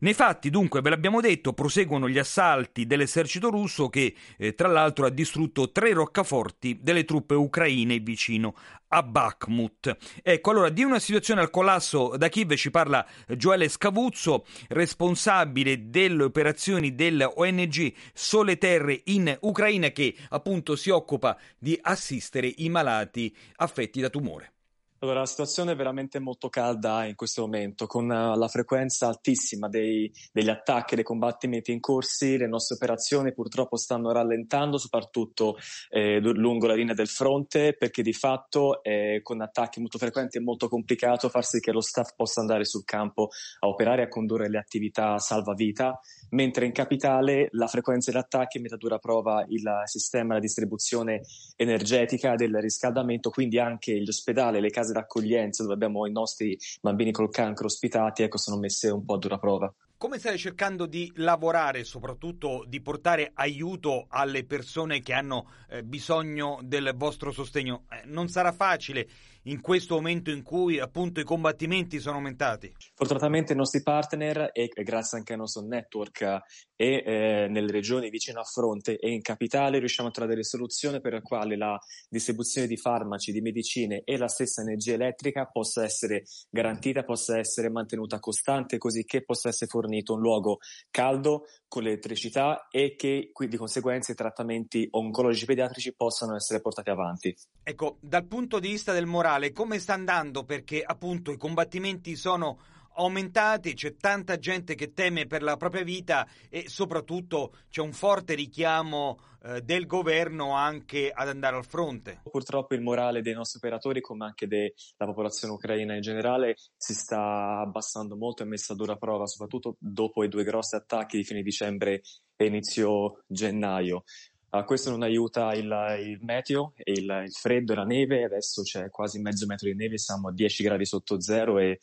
Nei 0.00 0.14
fatti, 0.14 0.48
dunque, 0.48 0.80
ve 0.80 0.90
l'abbiamo 0.90 1.20
detto, 1.20 1.52
proseguono 1.52 2.08
gli 2.08 2.18
assalti 2.18 2.86
dell'esercito 2.86 3.50
russo 3.50 3.88
che, 3.88 4.14
eh, 4.36 4.54
tra 4.54 4.68
l'altro, 4.68 5.06
ha 5.06 5.10
distrutto 5.10 5.72
tre 5.72 5.92
roccaforti 5.92 6.78
delle 6.80 7.04
truppe 7.04 7.34
ucraine 7.34 7.98
vicino 7.98 8.54
a 8.86 9.02
Bakhmut. 9.02 9.96
Ecco, 10.22 10.50
allora, 10.50 10.68
di 10.68 10.84
una 10.84 11.00
situazione 11.00 11.40
al 11.40 11.50
collasso 11.50 12.16
da 12.16 12.28
Kiev 12.28 12.54
ci 12.54 12.70
parla 12.70 13.04
Gioele 13.36 13.68
Scavuzzo, 13.68 14.46
responsabile 14.68 15.90
delle 15.90 16.22
operazioni 16.22 16.94
dell'ONG 16.94 17.92
Sole 18.12 18.56
Terre 18.56 19.00
in 19.06 19.36
Ucraina, 19.40 19.88
che 19.90 20.14
appunto 20.28 20.76
si 20.76 20.90
occupa 20.90 21.36
di 21.58 21.76
assistere 21.82 22.52
i 22.58 22.68
malati 22.68 23.34
affetti 23.56 24.00
da 24.00 24.10
tumore. 24.10 24.52
Allora, 25.00 25.20
la 25.20 25.26
situazione 25.26 25.72
è 25.72 25.76
veramente 25.76 26.18
molto 26.18 26.48
calda 26.48 27.04
in 27.04 27.14
questo 27.14 27.42
momento, 27.42 27.86
con 27.86 28.06
uh, 28.10 28.36
la 28.36 28.48
frequenza 28.48 29.06
altissima 29.06 29.68
dei, 29.68 30.10
degli 30.32 30.48
attacchi 30.48 30.94
e 30.94 30.96
dei 30.96 31.04
combattimenti 31.04 31.70
in 31.70 31.78
corsi. 31.78 32.36
Le 32.36 32.48
nostre 32.48 32.74
operazioni 32.74 33.32
purtroppo 33.32 33.76
stanno 33.76 34.10
rallentando, 34.10 34.76
soprattutto 34.76 35.56
eh, 35.90 36.18
lungo 36.18 36.66
la 36.66 36.74
linea 36.74 36.94
del 36.94 37.06
fronte, 37.06 37.76
perché 37.78 38.02
di 38.02 38.12
fatto 38.12 38.82
eh, 38.82 39.20
con 39.22 39.40
attacchi 39.40 39.78
molto 39.78 39.98
frequenti 39.98 40.38
è 40.38 40.40
molto 40.40 40.68
complicato 40.68 41.28
far 41.28 41.44
sì 41.44 41.60
che 41.60 41.70
lo 41.70 41.80
staff 41.80 42.16
possa 42.16 42.40
andare 42.40 42.64
sul 42.64 42.82
campo 42.84 43.28
a 43.60 43.68
operare 43.68 44.02
e 44.02 44.04
a 44.06 44.08
condurre 44.08 44.50
le 44.50 44.58
attività 44.58 45.16
salvavita 45.18 46.00
mentre 46.30 46.66
in 46.66 46.72
capitale 46.72 47.48
la 47.52 47.66
frequenza 47.66 48.10
degli 48.10 48.20
attacchi 48.20 48.58
mette 48.58 48.74
a 48.74 48.78
dura 48.78 48.98
prova 48.98 49.44
il 49.48 49.82
sistema 49.84 50.34
di 50.34 50.40
distribuzione 50.40 51.22
energetica 51.56 52.34
del 52.34 52.56
riscaldamento, 52.60 53.30
quindi 53.30 53.58
anche 53.58 53.98
gli 54.00 54.08
ospedali, 54.08 54.60
le 54.60 54.70
case 54.70 54.87
d'accoglienza 54.92 55.62
dove 55.62 55.74
abbiamo 55.74 56.06
i 56.06 56.12
nostri 56.12 56.58
bambini 56.80 57.12
col 57.12 57.30
cancro 57.30 57.66
ospitati, 57.66 58.22
ecco, 58.22 58.38
sono 58.38 58.58
messe 58.58 58.88
un 58.88 59.04
po' 59.04 59.14
a 59.14 59.18
dura 59.18 59.38
prova. 59.38 59.72
Come 59.98 60.20
state 60.20 60.38
cercando 60.38 60.86
di 60.86 61.10
lavorare, 61.16 61.82
soprattutto 61.82 62.64
di 62.68 62.80
portare 62.80 63.32
aiuto 63.34 64.06
alle 64.08 64.44
persone 64.44 65.00
che 65.00 65.12
hanno 65.12 65.50
eh, 65.68 65.82
bisogno 65.82 66.60
del 66.62 66.92
vostro 66.94 67.32
sostegno? 67.32 67.86
Eh, 67.90 68.02
non 68.04 68.28
sarà 68.28 68.52
facile 68.52 69.08
in 69.48 69.60
questo 69.60 69.96
momento 69.96 70.30
in 70.30 70.44
cui 70.44 70.78
appunto 70.78 71.18
i 71.18 71.24
combattimenti 71.24 71.98
sono 71.98 72.16
aumentati? 72.16 72.72
Fortunatamente 72.94 73.54
i 73.54 73.56
nostri 73.56 73.82
partner 73.82 74.50
e 74.52 74.68
grazie 74.84 75.18
anche 75.18 75.32
al 75.32 75.40
nostro 75.40 75.62
network 75.62 76.42
e 76.80 77.02
eh, 77.04 77.48
nelle 77.50 77.72
regioni 77.72 78.08
vicino 78.08 78.38
a 78.38 78.44
fronte 78.44 78.98
e 78.98 79.10
in 79.10 79.20
capitale 79.20 79.80
riusciamo 79.80 80.10
a 80.10 80.12
trovare 80.12 80.34
delle 80.34 80.46
soluzioni 80.46 81.00
per 81.00 81.14
le 81.14 81.22
quali 81.22 81.56
la 81.56 81.76
distribuzione 82.08 82.68
di 82.68 82.76
farmaci, 82.76 83.32
di 83.32 83.40
medicine 83.40 84.02
e 84.04 84.16
la 84.16 84.28
stessa 84.28 84.60
energia 84.60 84.92
elettrica 84.92 85.46
possa 85.46 85.82
essere 85.82 86.22
garantita, 86.48 87.02
possa 87.02 87.36
essere 87.36 87.68
mantenuta 87.68 88.20
costante 88.20 88.78
così 88.78 89.04
che 89.04 89.24
possa 89.24 89.48
essere 89.48 89.68
fornito 89.68 90.14
un 90.14 90.20
luogo 90.20 90.58
caldo 90.88 91.46
con 91.66 91.82
l'elettricità 91.82 92.68
e 92.70 92.94
che 92.94 93.32
di 93.36 93.56
conseguenza 93.56 94.12
i 94.12 94.14
trattamenti 94.14 94.86
oncologici 94.92 95.46
pediatrici 95.46 95.94
possano 95.96 96.36
essere 96.36 96.60
portati 96.60 96.90
avanti. 96.90 97.36
Ecco, 97.64 97.96
dal 98.00 98.24
punto 98.24 98.60
di 98.60 98.68
vista 98.68 98.92
del 98.92 99.06
morale, 99.06 99.50
come 99.50 99.80
sta 99.80 99.94
andando? 99.94 100.44
Perché 100.44 100.80
appunto 100.80 101.32
i 101.32 101.36
combattimenti 101.36 102.14
sono 102.14 102.76
aumentati, 102.98 103.74
c'è 103.74 103.96
tanta 103.96 104.38
gente 104.38 104.74
che 104.74 104.92
teme 104.92 105.26
per 105.26 105.42
la 105.42 105.56
propria 105.56 105.82
vita 105.82 106.26
e 106.50 106.68
soprattutto 106.68 107.54
c'è 107.70 107.80
un 107.80 107.92
forte 107.92 108.34
richiamo 108.34 109.18
eh, 109.42 109.62
del 109.62 109.86
governo 109.86 110.52
anche 110.52 111.10
ad 111.10 111.28
andare 111.28 111.56
al 111.56 111.64
fronte. 111.64 112.20
Purtroppo 112.28 112.74
il 112.74 112.82
morale 112.82 113.22
dei 113.22 113.34
nostri 113.34 113.58
operatori, 113.58 114.00
come 114.00 114.24
anche 114.24 114.46
della 114.46 114.72
popolazione 114.98 115.54
ucraina 115.54 115.94
in 115.94 116.00
generale, 116.00 116.56
si 116.76 116.92
sta 116.92 117.60
abbassando 117.60 118.16
molto 118.16 118.42
e 118.42 118.46
messa 118.46 118.72
a 118.72 118.76
dura 118.76 118.96
prova, 118.96 119.26
soprattutto 119.26 119.76
dopo 119.78 120.24
i 120.24 120.28
due 120.28 120.44
grossi 120.44 120.74
attacchi 120.74 121.16
di 121.16 121.24
fine 121.24 121.42
dicembre 121.42 122.02
e 122.36 122.46
inizio 122.46 123.22
gennaio. 123.26 124.02
Uh, 124.50 124.64
questo 124.64 124.88
non 124.88 125.02
aiuta 125.02 125.52
il, 125.52 125.70
il 126.00 126.18
meteo, 126.22 126.72
il, 126.84 127.22
il, 127.26 127.32
freddo 127.32 127.74
la 127.74 127.84
neve, 127.84 128.24
adesso 128.24 128.62
c'è 128.62 128.88
quasi 128.88 129.20
mezzo 129.20 129.44
metro 129.44 129.68
di 129.68 129.74
neve, 129.74 129.98
siamo 129.98 130.28
a 130.28 130.32
10 130.32 130.62
gradi 130.62 130.86
sotto 130.86 131.20
zero 131.20 131.58
e 131.58 131.78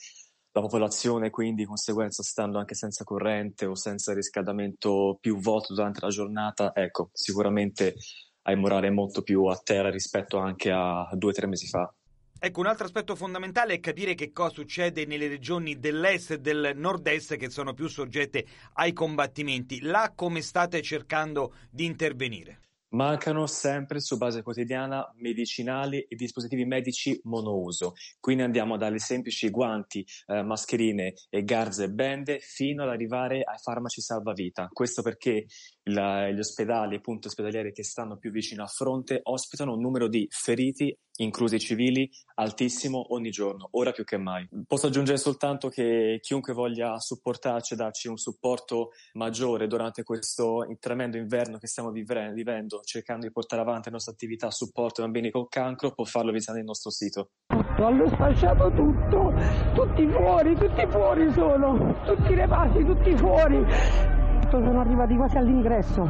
la 0.55 0.62
popolazione 0.62 1.29
quindi 1.29 1.63
di 1.63 1.67
conseguenza 1.67 2.24
stando 2.24 2.59
anche 2.59 2.75
senza 2.75 3.03
corrente 3.03 3.65
o 3.65 3.75
senza 3.75 4.13
riscaldamento 4.13 5.17
più 5.19 5.38
vuoto 5.38 5.74
durante 5.74 6.00
la 6.00 6.07
giornata, 6.07 6.71
ecco, 6.74 7.09
sicuramente 7.12 7.95
hai 8.43 8.55
morale 8.55 8.89
molto 8.89 9.21
più 9.21 9.43
a 9.45 9.59
terra 9.62 9.89
rispetto 9.89 10.38
anche 10.38 10.71
a 10.71 11.09
due 11.12 11.31
o 11.31 11.33
tre 11.33 11.47
mesi 11.47 11.67
fa. 11.67 11.93
Ecco, 12.39 12.59
un 12.62 12.67
altro 12.67 12.85
aspetto 12.85 13.15
fondamentale 13.15 13.74
è 13.74 13.79
capire 13.81 14.15
che 14.15 14.31
cosa 14.31 14.53
succede 14.53 15.05
nelle 15.05 15.27
regioni 15.27 15.77
dell'est 15.77 16.31
e 16.31 16.39
del 16.39 16.71
nord-est 16.75 17.35
che 17.35 17.50
sono 17.50 17.74
più 17.74 17.88
soggette 17.88 18.45
ai 18.74 18.93
combattimenti. 18.93 19.81
Là 19.81 20.13
come 20.15 20.41
state 20.41 20.81
cercando 20.81 21.55
di 21.69 21.83
intervenire? 21.83 22.59
Mancano 22.95 23.45
sempre 23.45 23.99
su 23.99 24.15
base 24.15 24.41
quotidiana 24.41 25.05
medicinali 25.17 26.03
e 26.03 26.15
dispositivi 26.15 26.63
medici 26.63 27.19
monouso. 27.25 27.95
Quindi 28.21 28.43
andiamo 28.43 28.77
dalle 28.77 28.99
semplici 28.99 29.49
guanti, 29.49 30.05
eh, 30.27 30.41
mascherine 30.43 31.13
e 31.29 31.43
garze 31.43 31.83
e 31.83 31.89
bende 31.89 32.39
fino 32.39 32.83
ad 32.83 32.89
arrivare 32.89 33.43
ai 33.43 33.57
farmaci 33.61 33.99
salvavita. 33.99 34.69
Questo 34.71 35.01
perché 35.01 35.45
la, 35.86 36.30
gli 36.30 36.39
ospedali, 36.39 37.01
punti 37.01 37.27
ospedalieri 37.27 37.72
che 37.72 37.84
stanno 37.84 38.18
più 38.18 38.32
vicino 38.32 38.63
a 38.63 38.68
fronte, 38.68 39.20
ospitano 39.24 39.74
un 39.74 39.82
numero 39.82 40.08
di 40.08 40.27
feriti 40.30 40.96
inclusi 41.18 41.60
civili, 41.60 42.10
altissimo 42.36 43.13
ogni 43.13 43.30
giorno, 43.30 43.70
ora 43.72 43.92
più 43.92 44.04
che 44.04 44.18
mai. 44.18 44.48
Posso 44.68 44.88
aggiungere 44.88 45.18
soltanto 45.18 45.70
che 45.70 46.20
chiunque 46.22 46.54
voglia 46.54 47.00
supportarci 47.00 47.74
e 47.74 47.77
darci 47.77 48.08
un 48.08 48.18
supporto 48.18 48.89
maggiore 49.13 49.68
durante 49.68 50.04
questo 50.04 50.65
tremendo 50.80 51.18
inverno 51.18 51.58
che 51.58 51.68
stiamo 51.68 51.92
vivendo, 51.92 52.82
cercando 52.84 53.27
di 53.27 53.32
portare 53.32 53.62
avanti 53.62 53.86
la 53.86 53.94
nostra 53.94 54.13
attività 54.13 54.48
a 54.48 54.51
supporto 54.51 55.01
ai 55.01 55.08
bambini 55.08 55.32
col 55.32 55.48
cancro, 55.48 55.94
può 55.94 56.04
farlo 56.04 56.32
visitando 56.32 56.60
il 56.60 56.68
nostro 56.68 56.92
sito. 56.92 57.30
Hanno 57.48 58.08
sfasciato 58.08 58.72
tutto, 58.72 59.34
tutti 59.74 60.08
fuori, 60.10 60.56
tutti 60.56 60.86
fuori 60.89 61.32
sono, 61.34 62.04
tutti 62.06 62.32
i 62.32 62.36
reparti, 62.36 62.84
tutti 62.84 63.18
fuori. 63.18 64.14
Sono 64.63 64.79
arrivati 64.79 65.15
quasi 65.15 65.38
all'ingresso. 65.38 66.09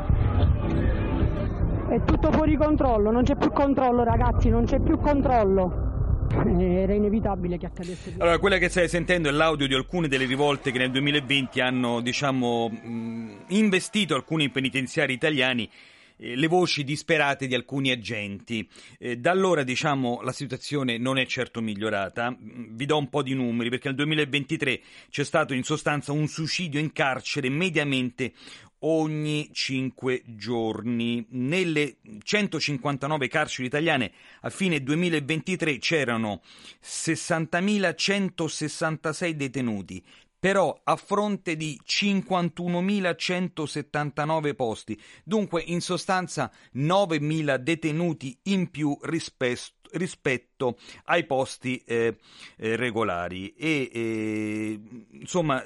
È 1.90 2.00
tutto 2.04 2.32
fuori 2.32 2.56
controllo, 2.56 3.10
non 3.10 3.24
c'è 3.24 3.36
più 3.36 3.52
controllo 3.52 4.04
ragazzi, 4.04 4.50
non 4.50 4.66
c'è 4.66 4.80
più 4.80 5.00
controllo. 5.00 5.84
Era 6.30 6.94
inevitabile 6.94 7.58
che 7.58 7.66
accadesse. 7.66 8.16
Allora, 8.20 8.38
quella 8.38 8.58
che 8.58 8.70
stai 8.70 8.88
sentendo 8.88 9.30
è 9.30 9.32
l'audio 9.32 9.68
di 9.68 9.74
alcune 9.74 10.08
delle 10.08 10.26
rivolte 10.26 10.72
che 10.72 10.78
nel 10.78 10.92
2020 10.92 11.60
hanno, 11.60 12.02
diciamo, 12.02 12.70
investito 13.48 14.16
alcuni 14.16 14.50
penitenziari 14.50 15.14
italiani 15.14 15.68
eh, 16.18 16.36
le 16.36 16.48
voci 16.48 16.84
disperate 16.84 17.48
di 17.48 17.56
alcuni 17.56 17.92
agenti. 17.92 18.68
Eh, 18.98 19.18
da 19.18 19.32
allora, 19.32 19.64
diciamo, 19.64 20.22
la 20.22 20.32
situazione 20.32 20.98
non 20.98 21.18
è 21.18 21.26
certo 21.26 21.62
migliorata. 21.62 22.36
Vi 22.40 22.86
do 22.86 22.98
un 22.98 23.10
po' 23.10 23.24
di 23.24 23.34
numeri, 23.34 23.70
perché 23.70 23.88
nel 23.88 23.98
2023 23.98 24.82
c'è 25.10 25.24
stato 25.24 25.54
in 25.54 25.64
sostanza 25.64 26.12
un 26.12 26.28
suicidio 26.28 26.80
in 26.80 26.92
carcere 26.92 27.50
mediamente 27.50 28.34
ogni 28.80 29.50
5 29.52 30.24
giorni. 30.26 31.26
Nelle 31.30 31.98
159 32.24 33.28
carceri 33.28 33.68
italiane 33.68 34.12
a 34.42 34.50
fine 34.50 34.82
2023 34.82 35.78
c'erano 35.80 36.42
60.166 36.84 39.30
detenuti, 39.32 40.04
però 40.46 40.80
a 40.84 40.96
fronte 40.96 41.58
di 41.58 41.82
51.179 41.84 44.54
posti, 44.54 44.96
dunque 45.24 45.64
in 45.66 45.82
sostanza 45.82 46.52
9.000 46.76 47.56
detenuti 47.56 48.38
in 48.44 48.70
più 48.70 48.96
rispetto 49.02 49.74
rispetto 49.94 50.78
ai 51.06 51.26
posti 51.26 51.82
eh, 51.84 52.18
eh, 52.58 52.76
regolari. 52.76 53.56
E 53.56 53.90
eh, 53.92 54.80
insomma 55.14 55.64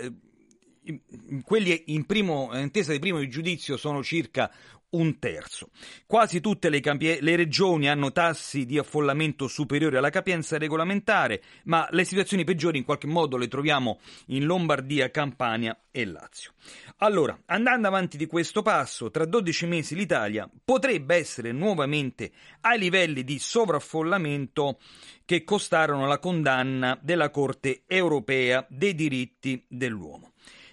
quelli 1.43 1.83
in, 1.87 2.05
primo, 2.05 2.51
in 2.53 2.61
intesa 2.61 2.93
di 2.93 2.99
primo 2.99 3.27
giudizio 3.27 3.75
sono 3.75 4.01
circa 4.01 4.49
un 4.91 5.19
terzo. 5.19 5.69
Quasi 6.05 6.39
tutte 6.41 6.69
le, 6.69 6.79
campie- 6.79 7.21
le, 7.21 7.35
regioni 7.35 7.89
hanno 7.89 8.11
tassi 8.11 8.65
di 8.65 8.77
affollamento 8.77 9.47
superiori 9.47 9.97
alla 9.97 10.09
capienza 10.09 10.57
regolamentare, 10.57 11.41
ma 11.65 11.87
le 11.91 12.03
situazioni 12.03 12.43
peggiori 12.43 12.77
in 12.77 12.85
qualche 12.85 13.07
modo 13.07 13.37
le 13.37 13.47
troviamo 13.47 13.99
in 14.27 14.45
Lombardia, 14.45 15.11
Campania 15.11 15.77
e 15.91 16.05
Lazio. 16.05 16.53
Allora, 16.97 17.37
andando 17.45 17.87
avanti 17.87 18.17
di 18.17 18.25
questo 18.25 18.61
passo, 18.61 19.11
tra 19.11 19.25
12 19.25 19.65
mesi 19.65 19.95
l'Italia 19.95 20.49
potrebbe 20.63 21.15
essere 21.15 21.51
nuovamente 21.51 22.31
ai 22.61 22.79
livelli 22.79 23.23
di 23.23 23.39
sovraffollamento 23.39 24.79
che 25.25 25.43
costarono 25.43 26.07
la 26.07 26.19
condanna 26.19 26.97
della 27.01 27.29
Corte 27.29 27.83
europea 27.85 28.65
dei 28.67 28.95
diritti 28.95 29.63
dell'uomo. 29.67 30.28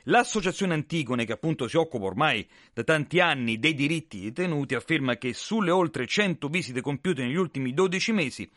L'associazione 0.09 0.75
Antigone, 0.75 1.25
che 1.25 1.33
appunto 1.33 1.67
si 1.67 1.77
occupa 1.77 2.05
ormai 2.05 2.47
da 2.73 2.85
tanti 2.85 3.19
anni 3.19 3.59
dei 3.59 3.75
diritti 3.75 4.21
detenuti, 4.21 4.77
afferma 4.77 5.17
che 5.17 5.35
sulle 5.35 5.73
oltre 5.73 6.07
100 6.07 6.47
visite 6.47 6.81
compiute 6.81 7.25
negli 7.25 7.35
ultimi 7.35 7.75
12 7.75 8.13
mesi 8.13 8.49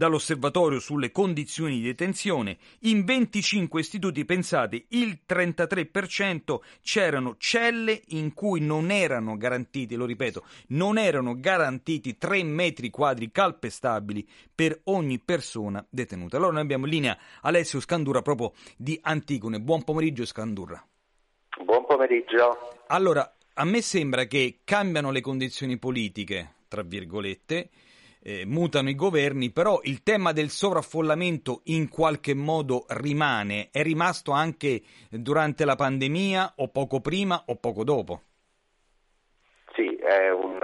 dall'osservatorio 0.00 0.80
sulle 0.80 1.12
condizioni 1.12 1.74
di 1.74 1.82
detenzione, 1.82 2.56
in 2.84 3.04
25 3.04 3.80
istituti, 3.80 4.24
pensate, 4.24 4.86
il 4.88 5.18
33% 5.28 6.60
c'erano 6.80 7.34
celle 7.36 8.00
in 8.08 8.32
cui 8.32 8.60
non 8.60 8.90
erano 8.90 9.36
garantiti, 9.36 9.96
lo 9.96 10.06
ripeto, 10.06 10.42
non 10.68 10.96
erano 10.96 11.38
garantiti 11.38 12.16
3 12.16 12.42
metri 12.44 12.88
quadri 12.88 13.30
calpestabili 13.30 14.26
per 14.54 14.80
ogni 14.84 15.18
persona 15.18 15.84
detenuta. 15.90 16.38
Allora 16.38 16.52
noi 16.52 16.62
abbiamo 16.62 16.86
in 16.86 16.92
linea 16.92 17.18
Alessio 17.42 17.78
Scandurra 17.78 18.22
proprio 18.22 18.52
di 18.78 18.98
Antigone. 19.02 19.60
Buon 19.60 19.84
pomeriggio 19.84 20.24
Scandurra. 20.24 20.82
Buon 21.62 21.84
pomeriggio. 21.84 22.56
Allora, 22.86 23.36
a 23.52 23.64
me 23.66 23.82
sembra 23.82 24.24
che 24.24 24.60
cambiano 24.64 25.10
le 25.10 25.20
condizioni 25.20 25.76
politiche, 25.76 26.54
tra 26.68 26.80
virgolette, 26.80 27.68
eh, 28.22 28.44
mutano 28.46 28.88
i 28.88 28.94
governi, 28.94 29.50
però 29.50 29.80
il 29.82 30.02
tema 30.02 30.32
del 30.32 30.48
sovraffollamento 30.48 31.62
in 31.64 31.88
qualche 31.88 32.34
modo 32.34 32.84
rimane, 32.88 33.68
è 33.72 33.82
rimasto 33.82 34.32
anche 34.32 34.82
durante 35.10 35.64
la 35.64 35.76
pandemia 35.76 36.54
o 36.56 36.68
poco 36.68 37.00
prima 37.00 37.42
o 37.46 37.56
poco 37.56 37.84
dopo. 37.84 38.22
Sì, 39.74 39.96
è 39.96 40.30
un, 40.30 40.58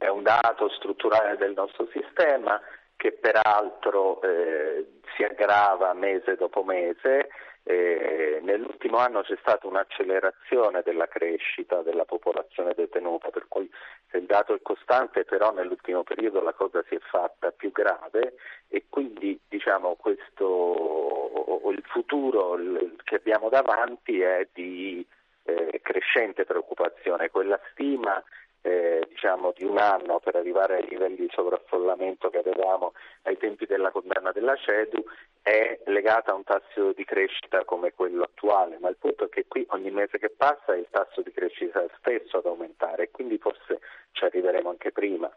è 0.00 0.08
un 0.08 0.22
dato 0.22 0.68
strutturale 0.70 1.36
del 1.36 1.52
nostro 1.54 1.88
sistema 1.92 2.60
che 2.96 3.12
peraltro 3.12 4.22
eh, 4.22 5.00
si 5.14 5.22
aggrava 5.22 5.92
mese 5.92 6.36
dopo 6.36 6.64
mese 6.64 7.28
eh, 7.66 8.40
nell'ultimo 8.42 8.98
anno 8.98 9.22
c'è 9.22 9.36
stata 9.40 9.66
un'accelerazione 9.66 10.82
della 10.82 11.08
crescita 11.08 11.82
della 11.82 12.04
popolazione 12.04 12.74
detenuta, 12.74 13.30
per 13.30 13.46
cui 13.48 13.70
se 14.10 14.18
il 14.18 14.26
dato 14.26 14.54
è 14.54 14.60
costante, 14.62 15.24
però 15.24 15.52
nell'ultimo 15.52 16.02
periodo 16.02 16.42
la 16.42 16.52
cosa 16.52 16.84
si 16.88 16.94
è 16.94 17.00
fatta 17.00 17.50
più 17.52 17.72
grave 17.72 18.34
e 18.68 18.84
quindi 18.88 19.40
diciamo, 19.48 19.94
questo, 19.94 21.70
il 21.70 21.82
futuro 21.86 22.58
che 23.02 23.16
abbiamo 23.16 23.48
davanti 23.48 24.20
è 24.20 24.46
di 24.52 25.04
eh, 25.44 25.80
crescente 25.82 26.44
preoccupazione. 26.44 27.30
Quella 27.30 27.58
stima 27.72 28.22
eh, 28.64 29.04
diciamo, 29.10 29.52
di 29.54 29.64
un 29.64 29.76
anno 29.76 30.20
per 30.20 30.36
arrivare 30.36 30.76
ai 30.76 30.88
livelli 30.88 31.16
di 31.16 31.30
sovraffollamento 31.30 32.30
che 32.30 32.38
avevamo 32.38 32.94
ai 33.22 33.36
tempi 33.36 33.66
della 33.66 33.90
condanna 33.90 34.32
della 34.32 34.56
CEDU 34.56 35.04
è 35.42 35.80
legata 35.86 36.30
a 36.32 36.34
un 36.34 36.44
tasso 36.44 36.92
di 36.94 37.04
crescita 37.04 37.64
come 37.64 37.92
quello 37.92 38.22
attuale, 38.22 38.78
ma 38.80 38.88
il 38.88 38.96
punto 38.96 39.24
è 39.24 39.28
che 39.28 39.44
qui 39.46 39.66
ogni 39.68 39.90
mese 39.90 40.18
che 40.18 40.30
passa 40.30 40.74
il 40.74 40.86
tasso 40.90 41.20
di 41.20 41.30
crescita 41.30 41.84
stesso 41.98 42.38
ad 42.38 42.46
aumentare 42.46 43.10
quindi 43.10 43.36
forse 43.36 43.80
ci 44.12 44.24
arriveremo 44.24 44.70
anche 44.70 44.92
prima. 44.92 45.30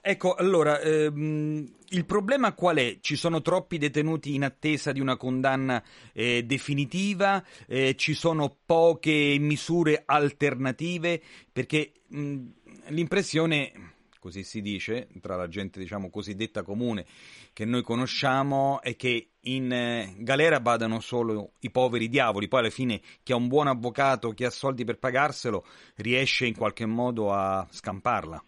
Ecco, 0.00 0.34
allora, 0.34 0.80
ehm, 0.80 1.66
il 1.90 2.04
problema 2.04 2.54
qual 2.54 2.76
è? 2.76 2.98
Ci 3.00 3.16
sono 3.16 3.42
troppi 3.42 3.78
detenuti 3.78 4.34
in 4.34 4.44
attesa 4.44 4.92
di 4.92 5.00
una 5.00 5.16
condanna 5.16 5.82
eh, 6.12 6.42
definitiva, 6.44 7.44
eh, 7.66 7.94
ci 7.96 8.14
sono 8.14 8.56
poche 8.64 9.36
misure 9.38 10.02
alternative, 10.06 11.20
perché 11.52 11.92
mh, 12.08 12.46
l'impressione, 12.88 13.72
così 14.18 14.42
si 14.42 14.60
dice, 14.60 15.08
tra 15.20 15.36
la 15.36 15.48
gente 15.48 15.78
diciamo 15.78 16.10
cosiddetta 16.10 16.62
comune 16.62 17.04
che 17.52 17.64
noi 17.64 17.82
conosciamo, 17.82 18.80
è 18.82 18.94
che 18.96 19.30
in 19.42 19.72
eh, 19.72 20.14
galera 20.18 20.60
badano 20.60 21.00
solo 21.00 21.52
i 21.60 21.70
poveri 21.70 22.08
diavoli, 22.08 22.48
poi 22.48 22.60
alla 22.60 22.70
fine 22.70 23.00
chi 23.22 23.32
ha 23.32 23.36
un 23.36 23.48
buon 23.48 23.66
avvocato, 23.66 24.30
chi 24.30 24.44
ha 24.44 24.50
soldi 24.50 24.84
per 24.84 24.98
pagarselo, 24.98 25.64
riesce 25.96 26.46
in 26.46 26.56
qualche 26.56 26.86
modo 26.86 27.32
a 27.32 27.66
scamparla. 27.70 28.42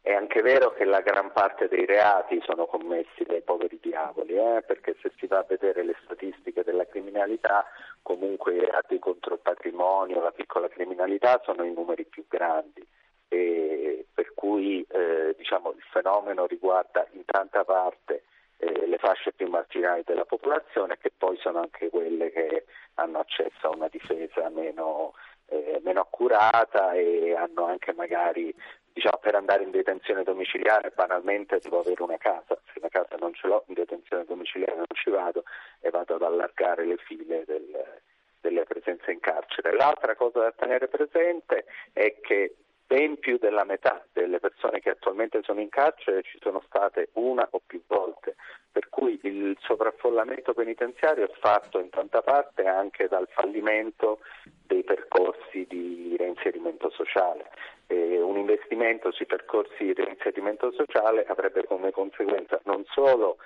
È 0.00 0.12
anche 0.12 0.40
vero 0.40 0.72
che 0.72 0.84
la 0.84 1.02
gran 1.02 1.32
parte 1.32 1.68
dei 1.68 1.84
reati 1.84 2.40
sono 2.46 2.64
commessi 2.64 3.24
dai 3.26 3.42
poveri 3.42 3.78
diavoli, 3.80 4.34
eh? 4.34 4.64
perché 4.66 4.96
se 5.02 5.12
si 5.18 5.26
va 5.26 5.38
a 5.38 5.46
vedere 5.46 5.84
le 5.84 5.96
statistiche 6.02 6.62
della 6.64 6.86
criminalità, 6.86 7.66
comunque 8.00 8.54
i 8.54 8.60
reati 8.60 8.98
contro 8.98 9.34
il 9.34 9.40
patrimonio, 9.40 10.22
la 10.22 10.30
piccola 10.30 10.68
criminalità 10.68 11.40
sono 11.44 11.62
i 11.62 11.74
numeri 11.74 12.06
più 12.06 12.24
grandi 12.26 12.86
per 13.28 14.32
cui 14.34 14.84
eh, 14.88 15.34
diciamo, 15.36 15.70
il 15.72 15.82
fenomeno 15.90 16.46
riguarda 16.46 17.06
in 17.12 17.24
tanta 17.24 17.64
parte 17.64 18.24
eh, 18.58 18.86
le 18.86 18.98
fasce 18.98 19.32
più 19.32 19.48
marginali 19.48 20.02
della 20.04 20.24
popolazione 20.24 20.98
che 20.98 21.12
poi 21.16 21.36
sono 21.38 21.60
anche 21.60 21.88
quelle 21.90 22.30
che 22.32 22.64
hanno 22.94 23.20
accesso 23.20 23.68
a 23.68 23.74
una 23.74 23.88
difesa 23.88 24.48
meno, 24.48 25.14
eh, 25.46 25.80
meno 25.84 26.00
accurata 26.00 26.92
e 26.92 27.34
hanno 27.34 27.66
anche 27.66 27.92
magari 27.92 28.52
diciamo, 28.92 29.18
per 29.20 29.36
andare 29.36 29.62
in 29.62 29.70
detenzione 29.70 30.24
domiciliare 30.24 30.90
banalmente 30.90 31.60
devo 31.62 31.80
avere 31.80 32.02
una 32.02 32.16
casa, 32.16 32.58
se 32.72 32.80
la 32.80 32.88
casa 32.88 33.16
non 33.20 33.32
ce 33.34 33.46
l'ho 33.46 33.64
in 33.68 33.74
detenzione 33.74 34.24
domiciliare 34.24 34.74
non 34.74 34.86
ci 34.94 35.10
vado 35.10 35.44
e 35.80 35.90
vado 35.90 36.16
ad 36.16 36.22
allargare 36.22 36.84
le 36.84 36.96
file 36.96 37.44
del, 37.46 38.00
delle 38.40 38.64
presenze 38.64 39.12
in 39.12 39.20
carcere. 39.20 39.72
L'altra 39.76 40.16
cosa 40.16 40.40
da 40.40 40.52
tenere 40.52 40.88
presente 40.88 41.66
è 41.92 42.18
che 42.20 42.56
ben 42.88 43.18
più 43.18 43.36
della 43.36 43.64
metà 43.64 44.02
delle 44.14 44.40
persone 44.40 44.80
che 44.80 44.88
attualmente 44.88 45.42
sono 45.42 45.60
in 45.60 45.68
carcere 45.68 46.22
ci 46.22 46.38
sono 46.40 46.62
state 46.66 47.10
una 47.12 47.46
o 47.50 47.60
più 47.64 47.82
volte, 47.86 48.34
per 48.72 48.88
cui 48.88 49.20
il 49.24 49.56
sovraffollamento 49.60 50.54
penitenziario 50.54 51.26
è 51.26 51.30
fatto 51.38 51.78
in 51.80 51.90
tanta 51.90 52.22
parte 52.22 52.64
anche 52.64 53.06
dal 53.06 53.28
fallimento 53.30 54.20
dei 54.66 54.82
percorsi 54.84 55.66
di 55.68 56.16
reinserimento 56.16 56.88
sociale. 56.88 57.50
E 57.88 58.20
un 58.20 58.38
investimento 58.38 59.12
sui 59.12 59.26
percorsi 59.26 59.84
di 59.84 59.92
reinserimento 59.92 60.72
sociale 60.72 61.26
avrebbe 61.26 61.64
come 61.64 61.90
conseguenza 61.90 62.58
non 62.64 62.84
solo 62.86 63.36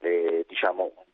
eh, 0.00 0.46
diciamo, 0.48 1.04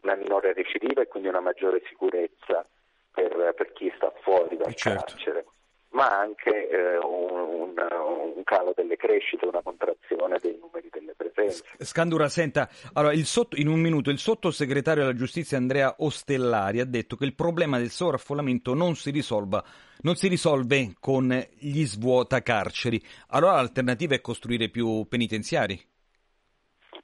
una 0.00 0.14
minore 0.14 0.54
recidiva 0.54 1.02
e 1.02 1.08
quindi 1.08 1.28
una 1.28 1.40
maggiore 1.40 1.82
sicurezza 1.88 2.66
per, 3.12 3.52
per 3.54 3.72
chi 3.74 3.92
sta 3.96 4.10
fuori 4.22 4.56
dal 4.56 4.74
certo. 4.74 5.04
carcere 5.04 5.44
ma 5.92 6.08
anche 6.18 6.68
eh, 6.68 6.98
un, 6.98 7.74
un, 7.74 8.42
calo 8.44 8.72
delle 8.74 8.96
crescite, 8.96 9.46
una 9.46 9.62
contrazione 9.62 10.38
dei 10.40 10.58
numeri 10.60 10.88
delle 10.90 11.14
presenze. 11.14 11.64
Scandura, 11.78 12.28
senta, 12.28 12.68
allora, 12.94 13.14
sotto, 13.24 13.56
in 13.56 13.68
un 13.68 13.80
minuto 13.80 14.10
il 14.10 14.18
sottosegretario 14.18 15.02
della 15.02 15.16
giustizia 15.16 15.58
Andrea 15.58 15.94
Ostellari 15.98 16.80
ha 16.80 16.84
detto 16.84 17.16
che 17.16 17.24
il 17.24 17.34
problema 17.34 17.78
del 17.78 17.90
sovraffollamento 17.90 18.74
non 18.74 18.94
si, 18.94 19.10
risolva, 19.10 19.62
non 20.02 20.14
si 20.14 20.28
risolve 20.28 20.94
con 20.98 21.28
gli 21.58 21.84
svuota 21.84 22.42
carceri. 22.42 23.00
Allora 23.28 23.54
l'alternativa 23.54 24.14
è 24.14 24.20
costruire 24.20 24.68
più 24.68 25.06
penitenziari? 25.08 25.80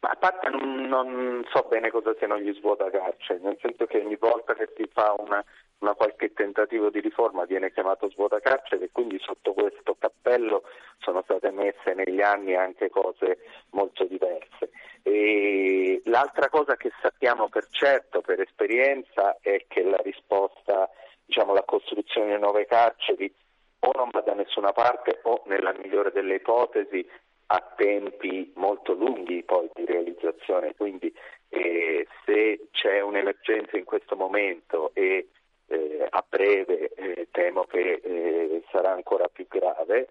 Ma 0.00 0.10
a 0.10 0.16
parte 0.16 0.48
non, 0.48 0.86
non 0.86 1.44
so 1.52 1.66
bene 1.68 1.90
cosa 1.90 2.14
siano 2.18 2.38
gli 2.38 2.54
svuota 2.54 2.88
carceri, 2.90 3.42
nel 3.42 3.58
senso 3.60 3.86
che 3.86 3.98
ogni 3.98 4.16
volta 4.16 4.54
che 4.54 4.68
si 4.76 4.88
fa 4.92 5.14
una 5.18 5.44
una 5.80 5.94
qualche 5.94 6.32
tentativo 6.32 6.90
di 6.90 7.00
riforma 7.00 7.44
viene 7.44 7.72
chiamato 7.72 8.10
svuota 8.10 8.40
carcere 8.40 8.86
e 8.86 8.90
quindi 8.90 9.18
sotto 9.20 9.52
questo 9.52 9.96
cappello 9.98 10.62
sono 10.98 11.22
state 11.22 11.50
messe 11.50 11.94
negli 11.94 12.20
anni 12.20 12.54
anche 12.54 12.90
cose 12.90 13.38
molto 13.70 14.04
diverse. 14.04 14.70
E 15.02 16.02
l'altra 16.06 16.48
cosa 16.48 16.76
che 16.76 16.90
sappiamo 17.00 17.48
per 17.48 17.68
certo, 17.70 18.20
per 18.20 18.40
esperienza, 18.40 19.38
è 19.40 19.64
che 19.68 19.82
la 19.82 20.00
risposta, 20.02 20.90
diciamo 21.24 21.54
la 21.54 21.62
costruzione 21.62 22.34
di 22.34 22.40
nuove 22.40 22.66
carceri 22.66 23.32
o 23.80 23.92
non 23.94 24.08
va 24.10 24.20
da 24.20 24.34
nessuna 24.34 24.72
parte 24.72 25.20
o 25.22 25.42
nella 25.46 25.72
migliore 25.72 26.10
delle 26.10 26.36
ipotesi 26.36 27.08
a 27.50 27.72
tempi 27.76 28.52
molto 28.56 28.92
lunghi 28.92 29.42
poi 29.44 29.70
di 29.74 29.86
realizzazione, 29.86 30.74
quindi 30.76 31.12
eh, 31.48 32.06
se 32.26 32.68
c'è 32.72 33.00
un'emergenza 33.00 33.78
in 33.78 33.84
questo 33.84 34.16
momento 34.16 34.90
e 34.92 35.28
eh, 35.68 36.06
a 36.08 36.24
breve 36.28 36.90
eh, 36.94 37.28
temo 37.30 37.64
che 37.64 38.00
eh, 38.02 38.62
sarà 38.70 38.92
ancora 38.92 39.28
più 39.28 39.46
grave, 39.48 40.08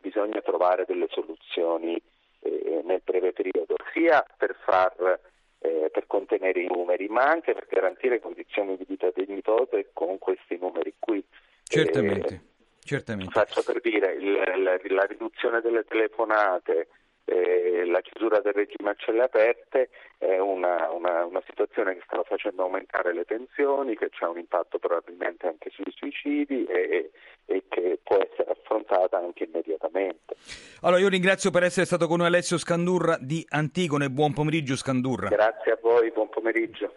bisogna 0.00 0.42
trovare 0.42 0.84
delle 0.86 1.06
soluzioni 1.08 2.00
eh, 2.40 2.82
nel 2.84 3.00
breve 3.02 3.32
periodo, 3.32 3.76
sia 3.92 4.22
per 4.36 4.54
far 4.62 5.20
eh, 5.62 5.90
per 5.92 6.06
contenere 6.06 6.60
i 6.60 6.66
numeri, 6.66 7.06
ma 7.08 7.22
anche 7.22 7.54
per 7.54 7.66
garantire 7.68 8.20
condizioni 8.20 8.76
di 8.76 8.84
vita 8.86 9.10
dignitose 9.14 9.90
con 9.92 10.18
questi 10.18 10.58
numeri 10.60 10.94
qui. 10.98 11.24
Certamente. 11.62 12.34
Eh, 12.34 12.40
certamente. 12.80 13.30
Faccio 13.30 13.62
per 13.62 13.80
dire 13.80 14.12
il, 14.14 14.32
la, 14.62 14.78
la 14.82 15.04
riduzione 15.04 15.60
delle 15.60 15.84
telefonate, 15.84 16.88
eh, 17.24 17.84
la 17.86 18.00
chiusura 18.00 18.40
del 18.40 18.52
regime 18.52 18.90
a 18.90 18.94
celle 18.96 19.22
aperte 19.22 19.90
è 20.18 20.38
una, 20.38 20.90
una, 20.90 21.24
una, 21.24 21.42
situazione 21.46 21.94
che 21.94 22.02
sta 22.04 22.22
facendo 22.24 22.62
aumentare 22.62 23.12
le 23.14 23.24
tensioni, 23.24 23.96
che 23.96 24.10
ha 24.20 24.28
un 24.28 24.38
impatto 24.38 24.78
probabilmente 24.78 25.46
anche 25.46 25.70
sui 25.70 25.92
suicidi 25.94 26.64
e, 26.64 27.10
e, 27.46 27.64
che 27.68 27.98
può 28.02 28.16
essere 28.16 28.50
affrontata 28.50 29.18
anche 29.18 29.44
immediatamente. 29.44 30.34
Allora 30.82 31.00
io 31.00 31.08
ringrazio 31.08 31.50
per 31.50 31.62
essere 31.64 31.86
stato 31.86 32.06
con 32.06 32.18
noi 32.18 32.26
Alessio 32.26 32.58
Scandurra 32.58 33.16
di 33.20 33.44
Antigone, 33.50 34.10
buon 34.10 34.32
pomeriggio 34.32 34.76
Scandurra. 34.76 35.28
Grazie 35.28 35.72
a 35.72 35.78
voi, 35.80 36.10
buon 36.10 36.28
pomeriggio. 36.28 36.92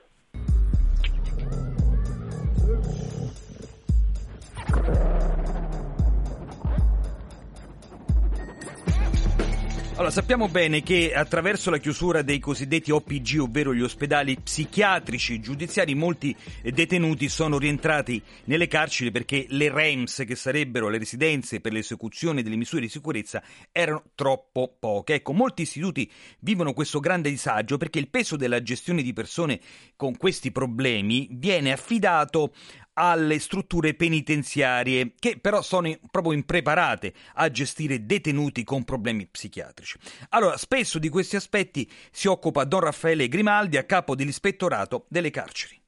Allora, 9.95 10.12
sappiamo 10.12 10.49
bene 10.49 10.84
che 10.84 11.13
attraverso 11.15 11.69
la 11.69 11.77
chiusura 11.77 12.21
dei 12.21 12.39
cosiddetti 12.39 12.91
OPG, 12.91 13.39
ovvero 13.39 13.73
gli 13.73 13.81
ospedali 13.81 14.38
psichiatrici 14.38 15.39
giudiziari, 15.39 15.95
molti 15.95 16.36
detenuti 16.62 17.29
sono 17.29 17.58
rientrati 17.58 18.21
nelle 18.43 18.67
carceri 18.67 19.10
perché 19.10 19.45
le 19.47 19.71
REMS, 19.71 20.25
che 20.27 20.36
sarebbero 20.36 20.89
le 20.89 20.97
residenze 20.97 21.62
per 21.62 21.71
l'esecuzione 21.71 22.43
delle 22.43 22.58
misure 22.58 22.81
di 22.81 22.89
sicurezza, 22.89 23.41
erano 23.71 24.03
troppo 24.15 24.75
poche. 24.77 25.13
Ecco, 25.13 25.31
molti 25.31 25.62
istituti 25.62 26.12
vivono 26.39 26.73
questo 26.73 26.99
grande 26.99 27.29
disagio 27.29 27.77
perché 27.77 27.97
il 27.97 28.10
peso 28.10 28.36
della 28.36 28.62
gestione 28.62 29.01
di 29.01 29.13
persone 29.13 29.62
con 29.95 30.17
questi 30.17 30.51
problemi 30.51 31.29
viene 31.31 31.71
affidato 31.71 32.51
alle 32.95 33.39
strutture 33.39 33.93
penitenziarie 33.93 35.13
che 35.19 35.38
però 35.39 35.62
sono 35.62 35.89
proprio 36.12 36.34
impreparate 36.34 37.13
a 37.36 37.49
gestire 37.49 38.05
detenuti 38.05 38.63
con 38.63 38.84
problemi 38.84 39.27
psichiatrici. 39.27 39.97
Allora, 40.29 40.58
spesso 40.58 40.99
di 40.99 41.10
questi 41.10 41.36
aspetti 41.36 41.88
si 42.12 42.27
occupa 42.27 42.63
Don 42.63 42.81
Raffaele 42.81 43.27
Grimaldi 43.27 43.77
a 43.77 43.84
capo 43.84 44.15
dell'ispettorato 44.15 45.05
delle 45.08 45.29
carceri. 45.29 45.79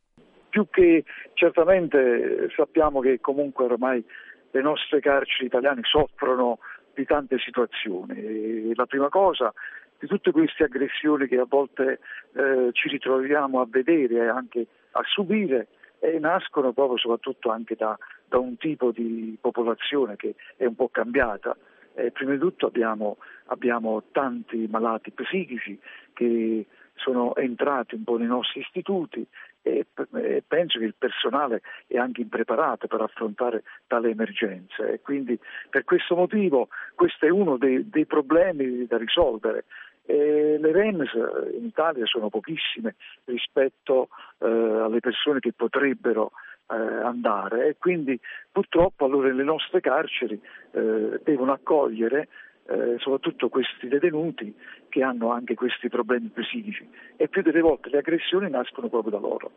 Più 0.50 0.68
che 0.70 1.04
certamente 1.34 2.50
sappiamo 2.56 3.00
che 3.00 3.20
comunque 3.20 3.66
ormai 3.66 4.04
le 4.52 4.62
nostre 4.62 5.00
carceri 5.00 5.46
italiane 5.46 5.82
soffrono 5.84 6.60
di 6.94 7.06
tante 7.06 7.38
situazioni. 7.38 8.74
La 8.74 8.86
prima 8.86 9.10
cosa 9.10 9.54
di 10.00 10.08
tutte 10.08 10.32
queste 10.32 10.64
aggressioni 10.64 11.28
che 11.28 11.38
a 11.38 11.46
volte 11.48 12.00
eh, 12.34 12.70
ci 12.72 12.90
ritroviamo 12.90 13.62
a 13.62 13.68
vedere 13.70 14.16
e 14.16 14.28
anche 14.28 14.66
a 14.92 15.02
subire 15.06 15.68
e 16.00 16.20
nascono 16.20 16.74
proprio 16.74 16.98
soprattutto 16.98 17.50
anche 17.50 17.76
da, 17.76 17.98
da, 18.28 18.38
un 18.38 18.58
tipo 18.58 18.92
di 18.92 19.38
popolazione 19.40 20.16
che 20.16 20.36
è 20.56 20.66
un 20.66 20.76
po' 20.76 20.90
cambiata. 20.90 21.56
Eh, 21.96 22.12
prima 22.12 22.34
di 22.34 22.38
tutto 22.40 22.68
abbiamo, 22.68 23.18
abbiamo 23.46 24.04
tanti 24.12 24.68
malati 24.70 25.12
psichici 25.12 25.80
che 26.14 26.68
sono 26.98 27.36
entrati 27.36 27.96
un 27.96 28.04
po' 28.04 28.18
nei 28.18 28.28
nostri 28.28 28.62
istituti 28.62 29.26
e, 29.62 29.86
e, 30.14 30.44
penso 30.48 30.80
che 30.80 30.86
il 30.86 30.96
personale 30.98 31.62
è 31.88 31.98
anche 31.98 32.22
impreparato 32.22 32.88
per 32.88 33.02
affrontare 33.02 33.64
tale 33.88 34.10
emergenza 34.10 34.86
e 34.86 35.02
quindi 35.02 35.40
per 35.70 35.84
questo 35.84 36.16
motivo 36.16 36.70
questo 36.96 37.26
è 37.26 37.30
uno 37.30 37.58
dei, 37.58 37.90
dei 37.90 38.06
problemi 38.06 38.86
da 38.86 38.98
risolvere 38.98 39.66
e 40.08 40.58
le 40.58 40.72
REMS 40.72 41.14
in 41.58 41.66
Italia 41.66 42.06
sono 42.06 42.30
pochissime 42.30 42.96
rispetto 43.26 44.08
eh, 44.40 44.48
alle 44.48 45.02
persone 45.02 45.40
che 45.40 45.52
potrebbero 45.52 46.32
eh, 46.70 46.76
andare 46.76 47.68
e 47.68 47.76
quindi 47.78 48.18
purtroppo 48.50 49.04
allora 49.04 49.32
le 49.32 49.44
nostre 49.44 49.82
carceri 49.82 50.40
eh, 50.72 51.20
devono 51.24 51.52
accogliere 51.52 52.30
eh, 52.68 52.96
soprattutto 53.00 53.50
questi 53.50 53.90
detenuti 53.90 54.56
che 54.88 55.04
hanno 55.04 55.32
anche 55.32 55.56
questi 55.56 55.90
problemi 55.90 56.30
psichici 56.30 56.88
e 57.18 57.28
più 57.28 57.42
delle 57.42 57.62
volte 57.62 57.90
le 57.90 57.98
aggressioni 57.98 58.50
nascono 58.50 58.88
proprio 58.88 59.12
da 59.12 59.20
loro. 59.20 59.52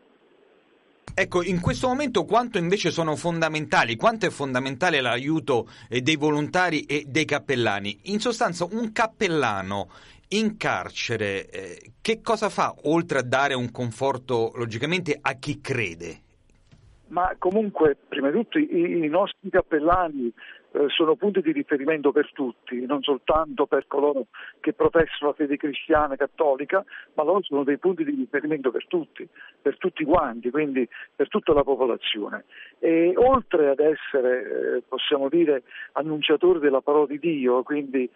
Ecco, 1.13 1.43
in 1.43 1.59
questo 1.59 1.87
momento 1.87 2.23
quanto 2.23 2.57
invece 2.57 2.89
sono 2.89 3.15
fondamentali, 3.15 3.95
quanto 3.95 4.25
è 4.25 4.29
fondamentale 4.29 5.01
l'aiuto 5.01 5.67
eh, 5.89 6.01
dei 6.01 6.15
volontari 6.15 6.83
e 6.83 7.03
dei 7.07 7.25
cappellani? 7.25 7.99
In 8.03 8.19
sostanza 8.19 8.65
un 8.71 8.91
cappellano 8.93 9.89
in 10.33 10.57
carcere 10.57 11.49
eh, 11.49 11.91
che 12.01 12.21
cosa 12.21 12.49
fa 12.49 12.73
oltre 12.83 13.19
a 13.19 13.23
dare 13.23 13.53
un 13.53 13.71
conforto 13.71 14.51
logicamente 14.55 15.17
a 15.19 15.33
chi 15.33 15.59
crede? 15.59 16.19
Ma 17.07 17.35
comunque, 17.37 17.97
prima 18.07 18.29
di 18.29 18.37
tutto, 18.37 18.57
i, 18.57 19.03
i 19.03 19.07
nostri 19.09 19.49
cappellani 19.49 20.31
eh, 20.73 20.85
sono 20.87 21.15
punti 21.15 21.41
di 21.41 21.51
riferimento 21.51 22.13
per 22.13 22.31
tutti, 22.31 22.85
non 22.85 23.03
soltanto 23.03 23.65
per 23.65 23.87
coloro 23.87 24.27
che 24.61 24.71
professano 24.71 25.31
la 25.31 25.33
fede 25.33 25.57
cristiana 25.57 26.13
e 26.13 26.17
cattolica, 26.17 26.85
ma 27.15 27.23
loro 27.23 27.41
sono 27.41 27.65
dei 27.65 27.77
punti 27.77 28.05
di 28.05 28.11
riferimento 28.11 28.71
per 28.71 28.87
tutti, 28.87 29.27
per 29.61 29.77
tutti 29.77 30.05
quanti, 30.05 30.49
quindi 30.49 30.87
per 31.13 31.27
tutta 31.27 31.51
la 31.51 31.63
popolazione. 31.63 32.45
E 32.79 33.11
oltre 33.17 33.67
ad 33.67 33.79
essere, 33.79 34.77
eh, 34.77 34.83
possiamo 34.87 35.27
dire, 35.27 35.63
annunciatori 35.91 36.59
della 36.59 36.81
parola 36.81 37.07
di 37.07 37.19
Dio, 37.19 37.63
quindi 37.63 38.09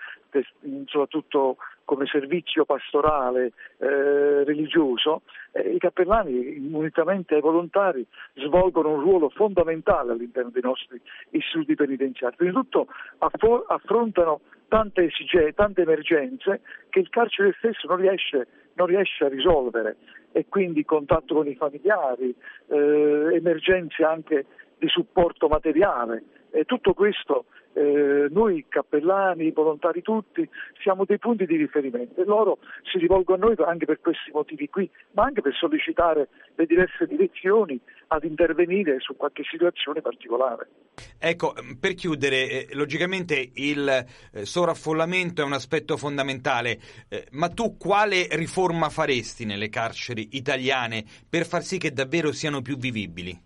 soprattutto 0.85 1.57
come 1.85 2.05
servizio 2.07 2.65
pastorale 2.65 3.53
eh, 3.77 4.43
religioso, 4.43 5.21
eh, 5.53 5.69
i 5.69 5.77
cappellani, 5.77 6.57
unitamente 6.71 7.35
ai 7.35 7.41
volontari, 7.41 8.05
svolgono 8.33 8.91
un 8.91 8.99
ruolo 8.99 9.29
fondamentale 9.29 10.11
all'interno 10.11 10.49
dei 10.49 10.63
nostri 10.63 10.99
istituti 11.29 11.75
penitenziari. 11.75 12.35
Prima 12.35 12.51
di 12.51 12.57
tutto 12.57 12.87
affo- 13.19 13.65
affrontano 13.67 14.41
tante 14.67 15.03
esigenze, 15.03 15.53
tante 15.53 15.83
emergenze 15.83 16.61
che 16.89 16.99
il 16.99 17.09
carcere 17.09 17.55
stesso 17.59 17.87
non 17.87 17.97
riesce, 17.97 18.47
non 18.73 18.87
riesce 18.87 19.23
a 19.23 19.29
risolvere 19.29 19.97
e 20.31 20.47
quindi 20.49 20.83
contatto 20.83 21.35
con 21.35 21.47
i 21.47 21.55
familiari, 21.55 22.35
eh, 22.67 23.29
emergenze 23.35 24.03
anche 24.03 24.45
di 24.77 24.87
supporto 24.87 25.47
materiale. 25.47 26.23
E 26.55 26.63
tutto 26.63 26.93
questo 26.93 27.47
eh, 27.73 28.27
noi 28.31 28.65
cappellani, 28.69 29.51
volontari 29.51 30.01
tutti, 30.01 30.49
siamo 30.81 31.03
dei 31.03 31.19
punti 31.19 31.45
di 31.45 31.57
riferimento 31.57 32.21
e 32.21 32.23
loro 32.23 32.59
si 32.89 32.97
rivolgono 32.97 33.43
a 33.43 33.47
noi 33.47 33.55
anche 33.67 33.85
per 33.85 33.99
questi 33.99 34.31
motivi 34.31 34.69
qui, 34.69 34.89
ma 35.11 35.23
anche 35.23 35.41
per 35.41 35.53
sollecitare 35.53 36.29
le 36.55 36.65
diverse 36.65 37.05
direzioni 37.07 37.77
ad 38.07 38.23
intervenire 38.23 39.01
su 39.01 39.17
qualche 39.17 39.43
situazione 39.43 39.99
particolare. 39.99 40.69
Ecco, 41.19 41.53
per 41.77 41.93
chiudere, 41.95 42.49
eh, 42.49 42.67
logicamente 42.75 43.51
il 43.55 43.89
eh, 43.89 44.45
sovraffollamento 44.45 45.41
è 45.41 45.45
un 45.45 45.53
aspetto 45.53 45.97
fondamentale, 45.97 46.79
eh, 47.09 47.27
ma 47.31 47.49
tu 47.49 47.75
quale 47.75 48.27
riforma 48.31 48.87
faresti 48.87 49.43
nelle 49.43 49.67
carceri 49.67 50.29
italiane 50.37 51.03
per 51.29 51.45
far 51.45 51.63
sì 51.63 51.77
che 51.77 51.91
davvero 51.91 52.31
siano 52.31 52.61
più 52.61 52.77
vivibili? 52.77 53.44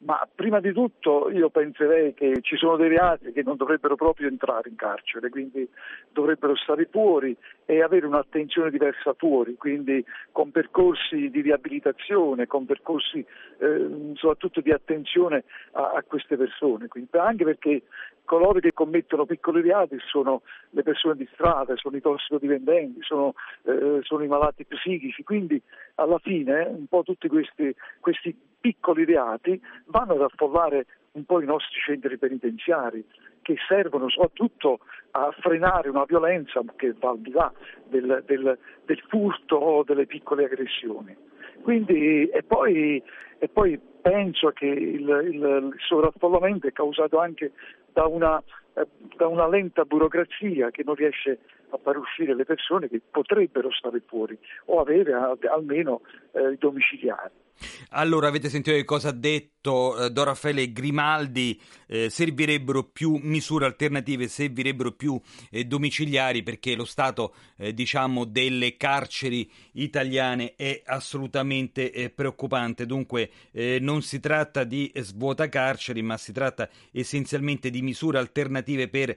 Ma 0.00 0.28
prima 0.32 0.60
di 0.60 0.72
tutto 0.72 1.28
io 1.28 1.50
penserei 1.50 2.14
che 2.14 2.38
ci 2.42 2.56
sono 2.56 2.76
dei 2.76 2.88
reati 2.88 3.32
che 3.32 3.42
non 3.42 3.56
dovrebbero 3.56 3.96
proprio 3.96 4.28
entrare 4.28 4.68
in 4.68 4.76
carcere, 4.76 5.28
quindi 5.28 5.68
dovrebbero 6.12 6.54
stare 6.54 6.86
fuori 6.88 7.36
e 7.64 7.82
avere 7.82 8.06
un'attenzione 8.06 8.70
diversa 8.70 9.12
fuori, 9.14 9.56
quindi 9.56 10.04
con 10.30 10.52
percorsi 10.52 11.30
di 11.30 11.40
riabilitazione, 11.40 12.46
con 12.46 12.64
percorsi 12.64 13.26
eh, 13.58 14.12
soprattutto 14.14 14.60
di 14.60 14.70
attenzione 14.70 15.42
a, 15.72 15.94
a 15.96 16.04
queste 16.06 16.36
persone, 16.36 16.86
quindi, 16.86 17.10
anche 17.16 17.42
perché 17.42 17.82
coloro 18.28 18.60
che 18.60 18.74
commettono 18.74 19.24
piccoli 19.24 19.62
reati 19.62 19.96
sono 20.06 20.42
le 20.70 20.82
persone 20.82 21.14
di 21.16 21.26
strada, 21.32 21.74
sono 21.76 21.96
i 21.96 22.02
tossicodipendenti, 22.02 23.00
sono, 23.00 23.32
eh, 23.62 24.00
sono 24.02 24.22
i 24.22 24.28
malati 24.28 24.66
psichici, 24.66 25.24
quindi 25.24 25.60
alla 25.94 26.18
fine 26.18 26.66
un 26.66 26.86
po' 26.88 27.02
tutti 27.02 27.26
questi, 27.26 27.74
questi 28.00 28.36
piccoli 28.60 29.06
reati 29.06 29.58
vanno 29.86 30.12
ad 30.12 30.20
affollare 30.20 30.86
un 31.12 31.24
po' 31.24 31.40
i 31.40 31.46
nostri 31.46 31.80
centri 31.80 32.18
penitenziari 32.18 33.02
che 33.40 33.56
servono 33.66 34.10
soprattutto 34.10 34.80
a 35.12 35.30
frenare 35.40 35.88
una 35.88 36.04
violenza 36.04 36.62
che 36.76 36.94
va 36.98 37.08
al 37.08 37.20
di 37.20 37.30
là 37.30 37.50
del, 37.88 38.22
del, 38.26 38.58
del 38.84 39.02
furto 39.08 39.56
o 39.56 39.84
delle 39.84 40.04
piccole 40.04 40.44
aggressioni. 40.44 41.16
Quindi, 41.62 42.28
e, 42.28 42.42
poi, 42.42 43.02
e 43.38 43.48
poi 43.48 43.80
penso 44.00 44.50
che 44.50 44.66
il, 44.66 45.08
il, 45.08 45.32
il 45.32 45.74
sovraffollamento 45.78 46.66
è 46.66 46.72
causato 46.72 47.18
anche 47.18 47.52
da 47.92 48.06
una, 48.06 48.42
eh, 48.74 48.86
da 49.16 49.26
una, 49.26 49.48
lenta 49.48 49.84
burocrazia 49.84 50.70
che 50.70 50.82
non 50.84 50.94
riesce 50.94 51.38
a 51.70 51.78
far 51.82 51.98
uscire 51.98 52.34
le 52.34 52.44
persone 52.44 52.88
che 52.88 53.00
potrebbero 53.10 53.70
stare 53.72 54.02
fuori 54.06 54.38
o 54.66 54.80
avere 54.80 55.12
almeno 55.50 56.00
eh, 56.32 56.52
i 56.52 56.56
domiciliari. 56.58 57.46
Allora, 57.90 58.28
avete 58.28 58.48
sentito 58.48 58.76
che 58.76 58.84
cosa 58.84 59.08
ha 59.08 59.12
detto 59.12 59.57
detto 59.68 60.04
eh, 60.04 60.10
Don 60.10 60.24
Raffaele 60.24 60.72
Grimaldi, 60.72 61.60
eh, 61.86 62.10
servirebbero 62.10 62.84
più 62.84 63.18
misure 63.22 63.66
alternative, 63.66 64.28
servirebbero 64.28 64.92
più 64.92 65.20
eh, 65.50 65.64
domiciliari 65.64 66.42
perché 66.42 66.74
lo 66.74 66.84
stato 66.84 67.34
eh, 67.56 67.72
diciamo 67.74 68.24
delle 68.24 68.76
carceri 68.76 69.50
italiane 69.72 70.54
è 70.56 70.82
assolutamente 70.84 71.92
eh, 71.92 72.10
preoccupante. 72.10 72.86
Dunque 72.86 73.30
eh, 73.52 73.78
non 73.80 74.02
si 74.02 74.20
tratta 74.20 74.64
di 74.64 74.90
svuota 74.96 75.48
carceri, 75.48 76.02
ma 76.02 76.16
si 76.16 76.32
tratta 76.32 76.68
essenzialmente 76.92 77.70
di 77.70 77.82
misure 77.82 78.18
alternative 78.18 78.88
per 78.88 79.16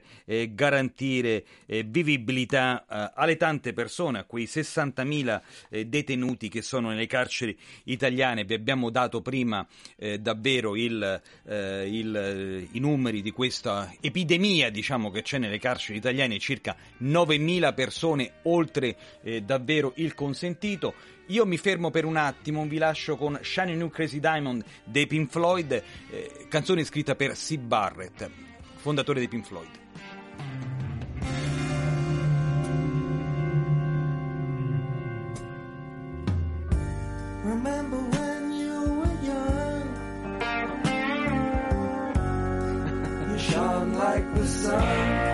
garantire 0.50 1.44
vivibilità 1.86 2.84
alle 3.14 3.36
tante 3.36 3.72
persone, 3.72 4.18
a 4.18 4.24
quei 4.24 4.44
60.000 4.44 5.86
detenuti 5.86 6.48
che 6.48 6.62
sono 6.62 6.88
nelle 6.88 7.06
carceri 7.06 7.56
italiane. 7.84 8.44
Vi 8.44 8.54
abbiamo 8.54 8.90
dato 8.90 9.20
prima 9.20 9.66
davvero 10.42 10.74
il, 10.74 11.22
il 11.44 12.68
i 12.72 12.80
numeri 12.80 13.22
di 13.22 13.30
questa 13.30 13.94
epidemia 14.00 14.70
diciamo, 14.70 15.10
che 15.10 15.22
c'è 15.22 15.38
nelle 15.38 15.58
carceri 15.58 15.98
italiane, 15.98 16.38
circa 16.40 16.76
9.000 17.02 17.74
persone 17.74 18.32
oltre 18.42 18.96
eh, 19.22 19.42
davvero 19.42 19.92
il 19.96 20.14
consentito. 20.14 20.94
Io 21.26 21.46
mi 21.46 21.56
fermo 21.56 21.90
per 21.90 22.04
un 22.04 22.16
attimo, 22.16 22.66
vi 22.66 22.78
lascio 22.78 23.16
con 23.16 23.38
Shiny 23.40 23.76
New 23.76 23.88
Crazy 23.88 24.18
Diamond 24.18 24.64
dei 24.84 25.06
Pink 25.06 25.30
Floyd, 25.30 25.72
eh, 26.10 26.46
canzone 26.48 26.84
scritta 26.84 27.14
per 27.14 27.36
Sid 27.36 27.62
Barrett, 27.62 28.28
fondatore 28.74 29.20
dei 29.20 29.28
Pink 29.28 29.46
Floyd. 29.46 29.80
Remember 37.44 37.98
when 37.98 38.21
You 43.42 43.48
shone 43.50 43.94
like 43.94 44.34
the 44.34 44.46
sun. 44.46 45.32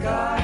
Stranger 0.00 0.39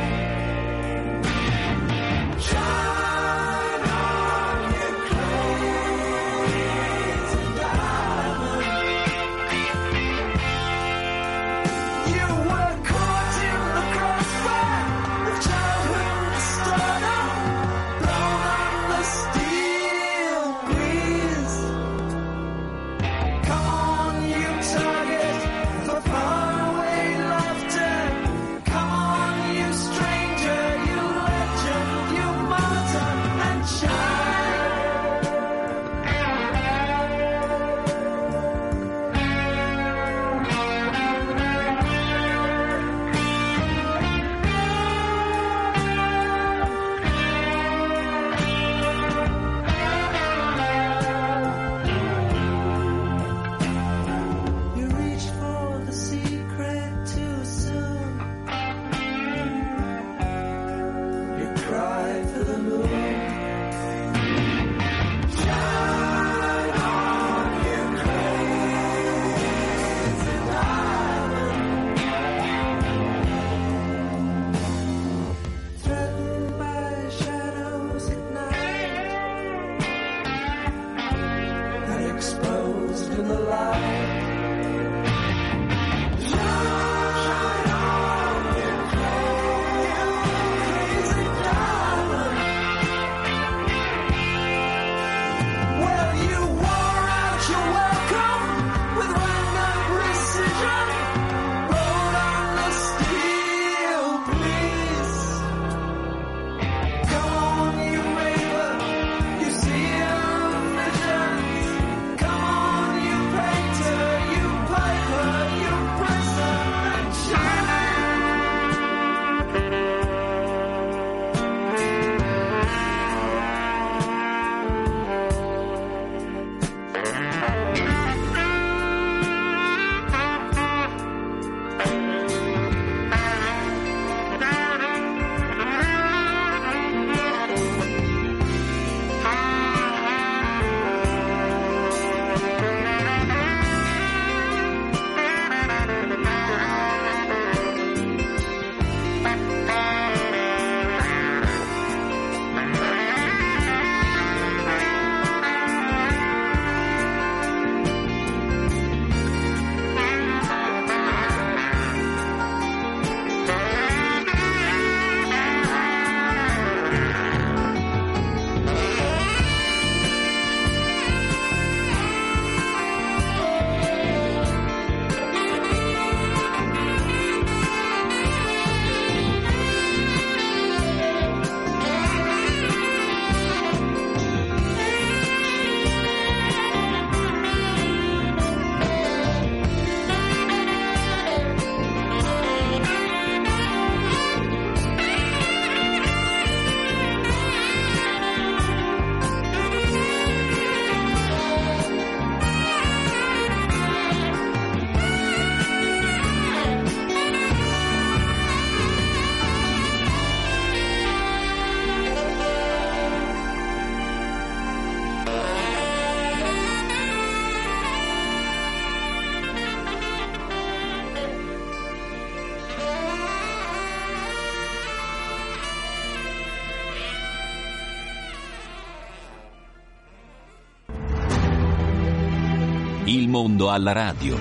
Il 233.09 233.29
mondo 233.29 233.71
alla 233.71 233.92
radio. 233.92 234.37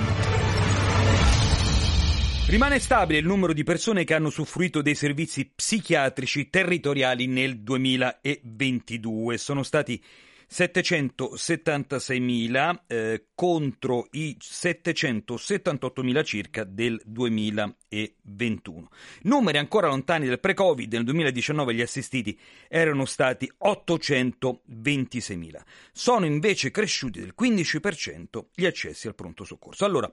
Rimane 2.48 2.80
stabile 2.80 3.20
il 3.20 3.26
numero 3.28 3.54
di 3.54 3.64
persone 3.64 4.04
che 4.04 4.16
hanno 4.16 4.30
usufruito 4.30 4.82
dei 4.82 4.96
servizi 4.96 5.46
psichiatrici 5.54 6.50
territoriali 6.50 7.28
nel 7.28 7.60
2022. 7.60 9.38
Sono 9.38 9.62
stati 9.62 10.04
776.000 10.56 12.80
eh, 12.88 13.26
contro 13.36 14.08
i 14.12 14.38
778.000 14.40 16.24
circa 16.24 16.64
del 16.64 17.02
2021. 17.04 18.88
Numeri 19.24 19.58
ancora 19.58 19.88
lontani 19.88 20.28
del 20.28 20.40
pre-Covid, 20.40 20.94
nel 20.94 21.04
2019 21.04 21.74
gli 21.74 21.82
assistiti 21.82 22.40
erano 22.70 23.04
stati 23.04 23.52
826.000. 23.62 25.60
Sono 25.92 26.26
invece 26.26 26.72
cresciuti 26.72 27.20
del 27.20 27.34
15% 27.38 28.46
gli 28.56 28.66
accessi 28.66 29.08
al 29.08 29.16
pronto 29.16 29.44
soccorso. 29.44 29.84
Allora, 29.84 30.10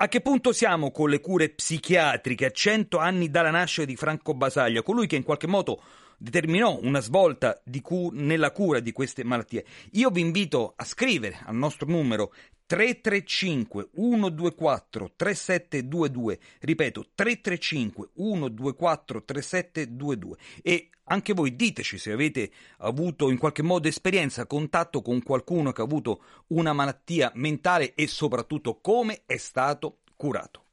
a 0.00 0.08
che 0.08 0.20
punto 0.20 0.52
siamo 0.52 0.90
con 0.90 1.08
le 1.08 1.20
cure 1.20 1.48
psichiatriche 1.48 2.44
a 2.44 2.50
100 2.50 2.98
anni 2.98 3.30
dalla 3.30 3.50
nascita 3.50 3.86
di 3.86 3.96
Franco 3.96 4.34
Basaglia, 4.34 4.82
colui 4.82 5.06
che 5.06 5.16
in 5.16 5.22
qualche 5.22 5.46
modo 5.46 5.80
determinò 6.18 6.78
una 6.82 7.00
svolta 7.00 7.62
cu- 7.80 8.10
nella 8.12 8.50
cura 8.50 8.80
di 8.80 8.92
queste 8.92 9.24
malattie. 9.24 9.64
Io 9.92 10.10
vi 10.10 10.20
invito 10.20 10.74
a 10.76 10.84
scrivere 10.84 11.38
al 11.44 11.54
nostro 11.54 11.88
numero 11.88 12.32
335 12.66 13.88
124 13.94 15.12
3722, 15.16 16.38
ripeto 16.60 17.06
335 17.14 18.08
124 18.14 19.24
3722 19.24 20.36
e 20.62 20.90
anche 21.04 21.32
voi 21.32 21.56
diteci 21.56 21.96
se 21.96 22.12
avete 22.12 22.50
avuto 22.78 23.30
in 23.30 23.38
qualche 23.38 23.62
modo 23.62 23.88
esperienza, 23.88 24.46
contatto 24.46 25.00
con 25.00 25.22
qualcuno 25.22 25.72
che 25.72 25.80
ha 25.80 25.84
avuto 25.84 26.22
una 26.48 26.74
malattia 26.74 27.32
mentale 27.36 27.94
e 27.94 28.06
soprattutto 28.06 28.80
come 28.82 29.22
è 29.24 29.38
stato 29.38 30.00
curato. 30.14 30.64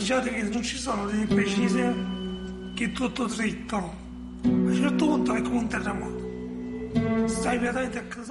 Immaginate 0.00 0.30
che 0.30 0.42
non 0.44 0.62
ci 0.62 0.78
sono 0.78 1.04
delle 1.04 1.26
precise 1.26 1.94
che 2.74 2.84
è 2.84 2.92
tutto 2.92 3.26
dritto. 3.26 3.76
A 3.76 4.48
un 4.48 4.74
certo 4.74 5.06
punto 5.06 5.34
è 5.34 5.42
come 5.42 5.58
un 5.58 5.68
terremoto. 5.68 6.28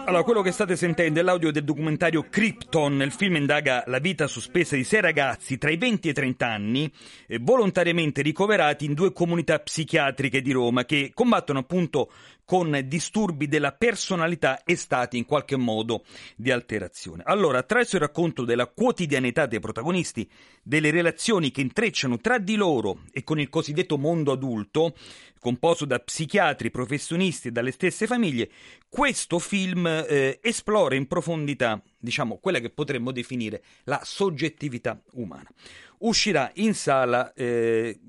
Allora, 0.05 0.23
quello 0.23 0.41
che 0.41 0.51
state 0.51 0.75
sentendo 0.75 1.19
è 1.19 1.23
l'audio 1.23 1.51
del 1.51 1.63
documentario 1.63 2.25
Krypton. 2.27 3.01
Il 3.03 3.11
film 3.11 3.35
indaga 3.35 3.83
la 3.85 3.99
vita 3.99 4.27
sospesa 4.27 4.75
di 4.75 4.83
sei 4.83 4.99
ragazzi 4.99 5.57
tra 5.57 5.69
i 5.69 5.77
20 5.77 6.07
e 6.07 6.11
i 6.11 6.13
30 6.13 6.47
anni, 6.47 6.91
eh, 7.27 7.37
volontariamente 7.39 8.21
ricoverati 8.21 8.85
in 8.85 8.95
due 8.95 9.13
comunità 9.13 9.59
psichiatriche 9.59 10.41
di 10.41 10.51
Roma 10.51 10.85
che 10.85 11.11
combattono 11.13 11.59
appunto 11.59 12.11
con 12.49 12.81
disturbi 12.85 13.47
della 13.47 13.73
personalità 13.73 14.63
e 14.63 14.75
stati 14.75 15.17
in 15.17 15.25
qualche 15.25 15.55
modo 15.55 16.03
di 16.35 16.49
alterazione. 16.49 17.21
Allora, 17.23 17.59
attraverso 17.59 17.97
il 17.97 18.01
racconto 18.01 18.43
della 18.43 18.65
quotidianità 18.65 19.45
dei 19.45 19.59
protagonisti, 19.59 20.27
delle 20.63 20.89
relazioni 20.89 21.51
che 21.51 21.61
intrecciano 21.61 22.17
tra 22.17 22.39
di 22.39 22.55
loro 22.55 23.01
e 23.11 23.23
con 23.23 23.39
il 23.39 23.49
cosiddetto 23.49 23.99
mondo 23.99 24.31
adulto, 24.31 24.95
composto 25.39 25.85
da 25.85 25.99
psichiatri, 25.99 26.71
professionisti 26.71 27.49
e 27.49 27.51
dalle 27.51 27.69
stesse 27.69 28.07
famiglie, 28.07 28.49
questo 28.89 29.37
film 29.37 29.85
eh, 29.85 30.39
esplora 30.41 30.95
in 30.95 31.05
profondità, 31.05 31.79
diciamo, 31.99 32.39
quella 32.39 32.57
che 32.57 32.71
potremmo 32.71 33.11
definire 33.11 33.61
la 33.83 34.01
soggettività 34.03 34.99
umana 35.11 35.51
uscirà 35.99 36.51
in 36.55 36.73
sala 36.73 37.31
eh, 37.33 37.99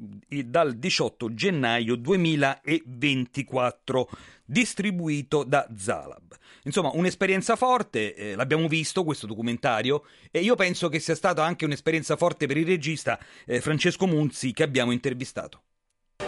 dal 0.47 0.75
18 0.75 1.35
gennaio 1.35 1.97
2024, 1.97 4.09
distribuito 4.45 5.45
da 5.45 5.69
Zalab. 5.77 6.37
Insomma, 6.65 6.91
un'esperienza 6.93 7.57
forte, 7.57 8.15
eh, 8.15 8.35
l'abbiamo 8.35 8.69
visto 8.69 9.03
questo 9.05 9.27
documentario 9.27 10.05
e 10.31 10.41
io 10.41 10.57
penso 10.57 10.89
che 10.89 10.99
sia 10.99 11.15
stata 11.15 11.43
anche 11.45 11.65
un'esperienza 11.65 12.17
forte 12.17 12.47
per 12.47 12.59
il 12.59 12.67
regista 12.67 13.19
eh, 13.47 13.61
Francesco 13.61 14.07
Munzi 14.07 14.53
che 14.53 14.63
abbiamo 14.63 14.93
intervistato. 14.93 15.63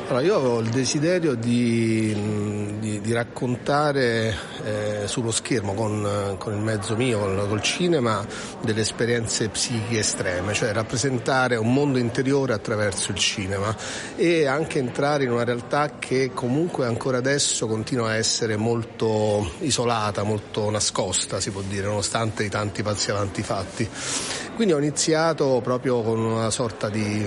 Allora, 0.08 0.20
io 0.26 0.36
avevo 0.36 0.58
il 0.58 0.68
desiderio 0.68 1.34
di, 1.34 2.76
di, 2.80 3.00
di 3.00 3.12
raccontare 3.12 4.36
eh, 4.64 5.02
sullo 5.06 5.30
schermo 5.30 5.74
con, 5.74 6.36
con, 6.38 6.52
il 6.52 6.58
mezzo 6.58 6.96
mio, 6.96 7.20
con, 7.20 7.46
col 7.48 7.62
cinema, 7.62 8.26
delle 8.60 8.80
esperienze 8.80 9.48
psichiche 9.48 10.00
estreme, 10.00 10.52
cioè 10.54 10.72
rappresentare 10.72 11.56
un 11.56 11.72
mondo 11.72 11.98
interiore 11.98 12.52
attraverso 12.52 13.12
il 13.12 13.16
cinema 13.16 13.74
e 14.16 14.46
anche 14.46 14.80
entrare 14.80 15.24
in 15.24 15.30
una 15.30 15.44
realtà 15.44 15.98
che 15.98 16.32
comunque 16.34 16.84
ancora 16.84 17.18
adesso 17.18 17.66
continua 17.66 18.10
a 18.10 18.16
essere 18.16 18.56
molto 18.56 19.50
isolata, 19.60 20.24
molto 20.24 20.68
nascosta, 20.68 21.40
si 21.40 21.50
può 21.50 21.62
dire, 21.62 21.86
nonostante 21.86 22.44
i 22.44 22.50
tanti 22.50 22.82
passi 22.82 23.10
avanti 23.10 23.42
fatti. 23.42 23.88
Quindi 24.54 24.74
ho 24.74 24.78
iniziato 24.78 25.60
proprio 25.62 26.02
con 26.02 26.18
una 26.18 26.50
sorta 26.50 26.90
di, 26.90 27.26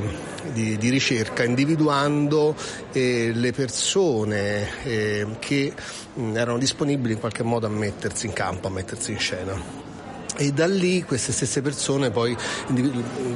di, 0.54 0.78
di 0.78 0.90
ricerca, 0.90 1.44
individuando 1.44 2.56
eh, 2.91 3.32
le 3.34 3.51
persone 3.51 4.84
eh, 4.84 5.28
che 5.39 5.73
mh, 6.13 6.36
erano 6.36 6.58
disponibili 6.58 7.13
in 7.13 7.19
qualche 7.19 7.43
modo 7.43 7.65
a 7.67 7.69
mettersi 7.69 8.25
in 8.25 8.34
campo, 8.34 8.67
a 8.67 8.71
mettersi 8.71 9.12
in 9.12 9.19
scena. 9.19 9.84
E 10.38 10.51
da 10.51 10.67
lì 10.67 11.01
queste 11.04 11.32
stesse 11.32 11.62
persone 11.62 12.12
poi 12.12 12.36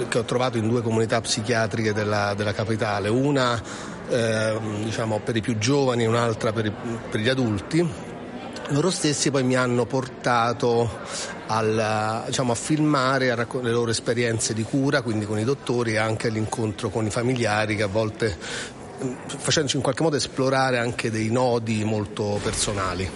che 0.10 0.18
ho 0.18 0.24
trovato 0.26 0.58
in 0.58 0.68
due 0.68 0.82
comunità 0.82 1.22
psichiatriche 1.22 1.94
della, 1.94 2.34
della 2.34 2.54
capitale, 2.54 3.08
una 3.08 3.62
eh, 4.10 4.60
diciamo, 4.84 5.20
per 5.20 5.36
i 5.38 5.42
più 5.42 5.58
giovani 5.58 6.04
e 6.04 6.08
un'altra 6.08 6.52
per, 6.52 6.72
per 7.10 7.22
gli 7.22 7.30
adulti, 7.30 7.88
loro 8.70 8.92
stessi 8.92 9.32
poi 9.32 9.44
mi 9.44 9.56
hanno 9.56 9.86
portato 9.86 10.90
al, 11.48 12.24
diciamo, 12.28 12.52
a 12.52 12.56
filmare 12.56 13.32
a 13.32 13.36
racc- 13.36 13.64
le 13.64 13.72
loro 13.72 13.92
esperienze 13.92 14.54
di 14.54 14.64
cura, 14.64 15.02
quindi 15.02 15.26
con 15.26 15.40
i 15.40 15.44
dottori 15.44 15.94
e 15.94 15.98
anche 15.98 16.28
all'incontro 16.28 16.90
con 16.90 17.06
i 17.06 17.10
familiari 17.10 17.76
che 17.76 17.84
a 17.84 17.88
volte 17.88 18.38
mm, 18.38 18.79
facendoci 19.26 19.78
in 19.78 19.82
qualche 19.82 20.04
modo 20.04 20.16
esplorare 20.16 20.78
anche 20.78 21.10
dei 21.10 21.30
nodi 21.30 21.84
molto 21.84 22.40
personali. 22.42 23.10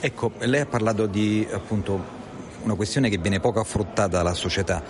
Ecco, 0.00 0.32
lei 0.38 0.60
ha 0.60 0.66
parlato 0.66 1.06
di 1.06 1.46
appunto 1.50 2.20
una 2.62 2.74
questione 2.74 3.08
che 3.08 3.18
viene 3.18 3.40
poco 3.40 3.60
affrontata 3.60 4.16
dalla 4.16 4.34
società. 4.34 4.82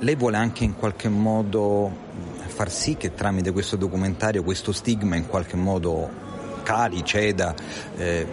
Lei 0.00 0.16
vuole 0.16 0.36
anche 0.36 0.64
in 0.64 0.76
qualche 0.76 1.08
modo 1.08 2.08
far 2.46 2.70
sì 2.70 2.96
che 2.96 3.14
tramite 3.14 3.52
questo 3.52 3.76
documentario 3.76 4.42
questo 4.42 4.72
stigma 4.72 5.16
in 5.16 5.26
qualche 5.26 5.56
modo 5.56 6.10
cali, 6.62 7.04
ceda, 7.04 7.54
eh, 7.96 8.26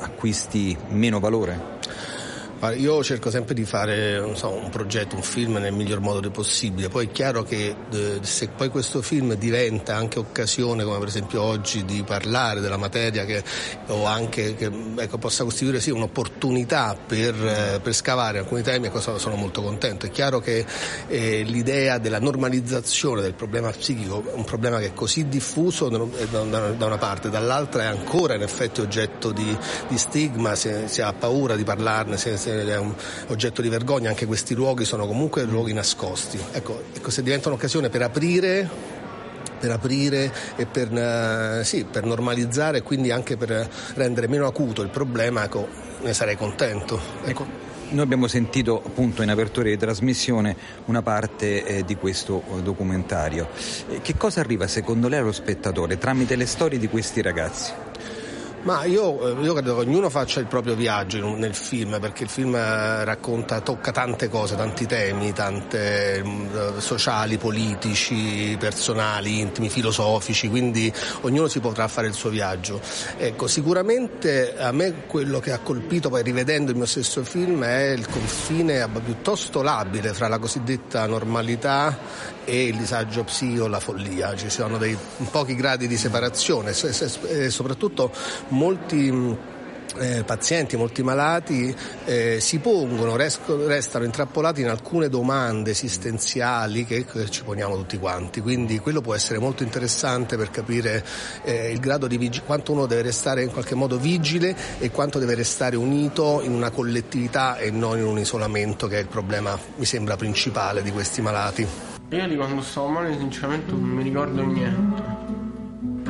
acquisti 0.00 0.76
meno 0.88 1.18
valore? 1.18 1.78
Io 2.76 3.02
cerco 3.02 3.30
sempre 3.30 3.54
di 3.54 3.64
fare 3.64 4.34
so, 4.34 4.50
un 4.50 4.68
progetto, 4.68 5.16
un 5.16 5.22
film 5.22 5.56
nel 5.56 5.72
miglior 5.72 6.00
modo 6.00 6.30
possibile, 6.30 6.90
poi 6.90 7.06
è 7.06 7.10
chiaro 7.10 7.42
che 7.42 7.74
eh, 7.90 8.18
se 8.20 8.48
poi 8.48 8.68
questo 8.68 9.00
film 9.00 9.32
diventa 9.34 9.96
anche 9.96 10.18
occasione, 10.18 10.84
come 10.84 10.98
per 10.98 11.08
esempio 11.08 11.40
oggi, 11.40 11.86
di 11.86 12.02
parlare 12.02 12.60
della 12.60 12.76
materia 12.76 13.24
che, 13.24 13.42
o 13.86 14.04
anche 14.04 14.54
che 14.56 14.70
ecco, 14.96 15.16
possa 15.16 15.42
costituire 15.42 15.80
sì, 15.80 15.90
un'opportunità 15.90 16.98
per, 17.06 17.34
eh, 17.34 17.80
per, 17.82 17.94
scavare 17.94 18.40
alcuni 18.40 18.60
temi, 18.60 18.88
ecco, 18.88 19.00
sono 19.00 19.36
molto 19.36 19.62
contento. 19.62 20.04
È 20.04 20.10
chiaro 20.10 20.40
che 20.40 20.66
eh, 21.08 21.42
l'idea 21.42 21.96
della 21.96 22.20
normalizzazione 22.20 23.22
del 23.22 23.34
problema 23.34 23.70
psichico 23.70 24.22
un 24.34 24.44
problema 24.44 24.78
che 24.78 24.86
è 24.86 24.92
così 24.92 25.28
diffuso 25.28 25.88
da, 25.88 25.96
una 25.98 26.98
parte, 26.98 27.30
dall'altra 27.30 27.84
è 27.84 27.86
ancora 27.86 28.34
in 28.34 28.42
effetti 28.42 28.82
oggetto 28.82 29.32
di, 29.32 29.56
di 29.88 29.96
stigma, 29.96 30.54
si, 30.54 30.70
si, 30.86 31.00
ha 31.00 31.12
paura 31.14 31.56
di 31.56 31.64
parlarne. 31.64 32.18
Si, 32.18 32.36
è 32.50 32.78
un 32.78 32.94
oggetto 33.28 33.62
di 33.62 33.68
vergogna, 33.68 34.08
anche 34.08 34.26
questi 34.26 34.54
luoghi 34.54 34.84
sono 34.84 35.06
comunque 35.06 35.44
luoghi 35.44 35.72
nascosti. 35.72 36.38
Ecco, 36.52 36.82
ecco 36.92 37.10
se 37.10 37.22
diventa 37.22 37.48
un'occasione 37.48 37.88
per 37.88 38.02
aprire 38.02 38.98
per 39.60 39.70
aprire 39.70 40.32
e 40.56 40.64
per, 40.64 40.90
uh, 40.90 41.62
sì, 41.62 41.84
per, 41.84 42.04
normalizzare 42.04 42.78
e 42.78 42.82
quindi 42.82 43.10
anche 43.10 43.36
per 43.36 43.68
rendere 43.94 44.26
meno 44.26 44.46
acuto 44.46 44.80
il 44.80 44.88
problema, 44.88 45.44
ecco, 45.44 45.68
ne 46.00 46.14
sarei 46.14 46.36
contento. 46.36 46.98
Ecco. 47.24 47.68
Noi 47.90 48.04
abbiamo 48.04 48.28
sentito 48.28 48.80
appunto 48.84 49.22
in 49.22 49.30
apertura 49.30 49.68
di 49.68 49.76
trasmissione 49.76 50.56
una 50.86 51.02
parte 51.02 51.64
eh, 51.64 51.84
di 51.84 51.96
questo 51.96 52.42
eh, 52.48 52.62
documentario. 52.62 53.48
Eh, 53.88 54.00
che 54.00 54.16
cosa 54.16 54.40
arriva 54.40 54.66
secondo 54.68 55.08
lei 55.08 55.18
allo 55.18 55.32
spettatore 55.32 55.98
tramite 55.98 56.36
le 56.36 56.46
storie 56.46 56.78
di 56.78 56.88
questi 56.88 57.20
ragazzi? 57.20 57.72
Ma 58.62 58.84
io, 58.84 59.38
io, 59.40 59.54
credo 59.54 59.74
che 59.74 59.80
ognuno 59.80 60.10
faccia 60.10 60.38
il 60.38 60.46
proprio 60.46 60.74
viaggio 60.74 61.34
nel 61.34 61.54
film, 61.54 61.98
perché 61.98 62.24
il 62.24 62.28
film 62.28 62.54
racconta, 62.54 63.60
tocca 63.60 63.90
tante 63.90 64.28
cose, 64.28 64.54
tanti 64.54 64.84
temi, 64.84 65.32
tante 65.32 66.22
sociali, 66.76 67.38
politici, 67.38 68.56
personali, 68.58 69.38
intimi, 69.38 69.70
filosofici, 69.70 70.50
quindi 70.50 70.92
ognuno 71.22 71.48
si 71.48 71.60
potrà 71.60 71.88
fare 71.88 72.08
il 72.08 72.12
suo 72.12 72.28
viaggio. 72.28 72.82
Ecco, 73.16 73.46
sicuramente 73.46 74.54
a 74.58 74.72
me 74.72 75.06
quello 75.06 75.40
che 75.40 75.52
ha 75.52 75.58
colpito 75.60 76.10
poi 76.10 76.22
rivedendo 76.22 76.70
il 76.70 76.76
mio 76.76 76.86
stesso 76.86 77.24
film 77.24 77.64
è 77.64 77.88
il 77.88 78.06
confine 78.08 78.86
piuttosto 79.02 79.62
labile 79.62 80.12
fra 80.12 80.28
la 80.28 80.38
cosiddetta 80.38 81.06
normalità 81.06 81.96
e 82.44 82.64
il 82.64 82.76
disagio 82.76 83.24
psico, 83.24 83.68
la 83.68 83.80
follia. 83.80 84.36
Ci 84.36 84.50
sono 84.50 84.76
dei 84.76 84.96
pochi 85.30 85.54
gradi 85.54 85.86
di 85.88 85.96
separazione 85.96 86.74
soprattutto 86.74 88.12
molti 88.50 89.48
eh, 89.98 90.22
pazienti, 90.24 90.76
molti 90.76 91.02
malati 91.02 91.74
eh, 92.04 92.38
si 92.40 92.58
pongono, 92.58 93.16
resco, 93.16 93.66
restano 93.66 94.04
intrappolati 94.04 94.60
in 94.60 94.68
alcune 94.68 95.08
domande 95.08 95.70
esistenziali 95.70 96.84
che, 96.84 97.04
che, 97.04 97.28
ci 97.30 97.42
poniamo 97.42 97.76
tutti 97.76 97.98
quanti, 97.98 98.40
quindi 98.40 98.78
quello 98.78 99.00
può 99.00 99.14
essere 99.14 99.38
molto 99.38 99.62
interessante 99.62 100.36
per 100.36 100.50
capire 100.50 101.04
eh, 101.42 101.70
il 101.70 101.80
grado 101.80 102.06
di 102.06 102.18
vig- 102.18 102.44
quanto 102.44 102.72
uno 102.72 102.86
deve 102.86 103.02
restare 103.02 103.42
in 103.42 103.50
qualche 103.50 103.74
modo 103.74 103.98
vigile 103.98 104.54
e 104.78 104.90
quanto 104.90 105.18
deve 105.18 105.34
restare 105.34 105.76
unito 105.76 106.40
in 106.42 106.52
una 106.52 106.70
collettività 106.70 107.58
e 107.58 107.70
non 107.70 107.98
in 107.98 108.04
un 108.04 108.18
isolamento 108.18 108.86
che 108.86 108.96
è 108.96 109.00
il 109.00 109.08
problema, 109.08 109.58
mi 109.76 109.84
sembra, 109.84 110.16
principale 110.16 110.82
di 110.82 110.90
questi 110.90 111.20
malati. 111.20 111.66
Io 112.10 112.26
di 112.26 112.36
quando 112.36 112.60
stavo 112.62 112.88
male 112.88 113.16
sinceramente 113.16 113.70
non 113.70 113.82
mi 113.82 114.02
ricordo 114.02 114.44
niente. 114.44 115.29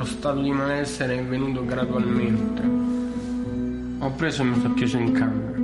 Lo 0.01 0.07
stato 0.07 0.41
di 0.41 0.51
malessere 0.51 1.19
è 1.19 1.23
venuto 1.23 1.63
gradualmente. 1.63 2.63
Ho 4.03 4.11
preso 4.13 4.41
e 4.41 4.45
mi 4.47 4.59
sono 4.59 4.73
chiuso 4.73 4.97
in 4.97 5.13
camera. 5.13 5.59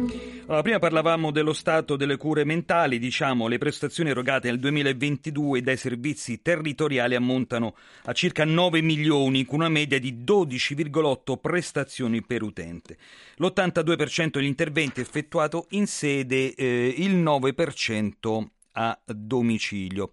Allora, 0.45 0.61
prima 0.61 0.79
parlavamo 0.79 1.31
dello 1.31 1.55
stato 1.55 1.97
delle 1.97 2.19
cure 2.19 2.45
mentali, 2.45 2.99
diciamo 2.99 3.49
le 3.49 3.57
prestazioni 3.57 4.11
erogate 4.11 4.51
nel 4.51 4.59
2022 4.59 5.63
dai 5.63 5.79
servizi 5.79 6.43
territoriali 6.43 7.15
ammontano 7.15 7.77
a 8.05 8.13
circa 8.13 8.45
9 8.45 8.83
milioni 8.83 9.47
con 9.47 9.61
una 9.61 9.71
media 9.71 9.99
di 9.99 10.23
12,8 10.23 11.39
prestazioni 11.41 12.23
per 12.23 12.43
utente. 12.43 12.99
L'82% 13.37 14.33
degli 14.33 14.45
interventi 14.45 15.01
effettuato 15.01 15.65
in 15.71 15.87
sede, 15.87 16.53
eh, 16.55 16.95
il 16.99 17.17
9% 17.17 18.49
a 18.77 18.99
domicilio. 19.07 20.13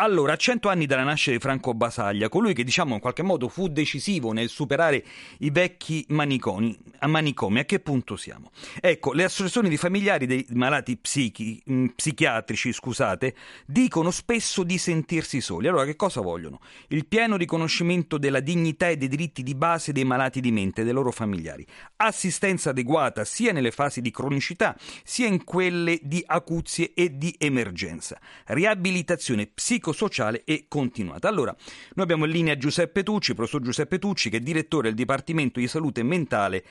Allora, 0.00 0.34
a 0.34 0.36
cento 0.36 0.68
anni 0.68 0.86
dalla 0.86 1.02
nascita 1.02 1.32
di 1.32 1.40
Franco 1.40 1.74
Basaglia, 1.74 2.28
colui 2.28 2.54
che 2.54 2.62
diciamo 2.62 2.94
in 2.94 3.00
qualche 3.00 3.24
modo 3.24 3.48
fu 3.48 3.66
decisivo 3.66 4.30
nel 4.30 4.48
superare 4.48 5.04
i 5.38 5.50
vecchi 5.50 6.04
maniconi, 6.10 6.78
a 7.00 7.08
manicomi, 7.08 7.58
a 7.58 7.64
che 7.64 7.80
punto 7.80 8.14
siamo? 8.14 8.52
Ecco, 8.80 9.12
le 9.12 9.24
associazioni 9.24 9.68
di 9.68 9.76
familiari 9.76 10.26
dei 10.26 10.46
malati 10.50 10.96
psichi, 10.96 11.60
mh, 11.64 11.86
psichiatrici, 11.96 12.72
scusate, 12.72 13.34
dicono 13.66 14.12
spesso 14.12 14.62
di 14.62 14.78
sentirsi 14.78 15.40
soli. 15.40 15.66
Allora, 15.66 15.84
che 15.84 15.96
cosa 15.96 16.20
vogliono? 16.20 16.60
Il 16.90 17.04
pieno 17.06 17.36
riconoscimento 17.36 18.18
della 18.18 18.38
dignità 18.38 18.86
e 18.88 18.96
dei 18.96 19.08
diritti 19.08 19.42
di 19.42 19.56
base 19.56 19.90
dei 19.90 20.04
malati 20.04 20.40
di 20.40 20.52
mente 20.52 20.82
e 20.82 20.84
dei 20.84 20.92
loro 20.92 21.10
familiari, 21.10 21.66
assistenza 21.96 22.70
adeguata 22.70 23.24
sia 23.24 23.50
nelle 23.50 23.72
fasi 23.72 24.00
di 24.00 24.12
cronicità, 24.12 24.76
sia 25.02 25.26
in 25.26 25.42
quelle 25.42 25.98
di 26.04 26.22
acuzie 26.24 26.92
e 26.94 27.18
di 27.18 27.34
emergenza, 27.36 28.16
riabilitazione 28.46 29.46
psicologica 29.46 29.86
psicosociale 29.88 30.42
e 30.44 30.66
continuata. 30.68 31.28
Allora, 31.28 31.54
noi 31.94 32.04
abbiamo 32.04 32.24
in 32.24 32.30
linea 32.30 32.56
Giuseppe 32.56 33.02
Tucci, 33.02 33.34
professor 33.34 33.60
Giuseppe 33.60 33.98
Tucci, 33.98 34.30
che 34.30 34.38
è 34.38 34.40
direttore 34.40 34.88
del 34.88 34.94
Dipartimento 34.94 35.60
di 35.60 35.66
Salute 35.66 36.02
Mentale 36.02 36.62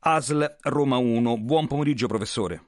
ASL 0.00 0.56
Roma 0.62 0.96
1. 0.96 1.38
Buon 1.38 1.66
pomeriggio, 1.66 2.06
professore. 2.06 2.62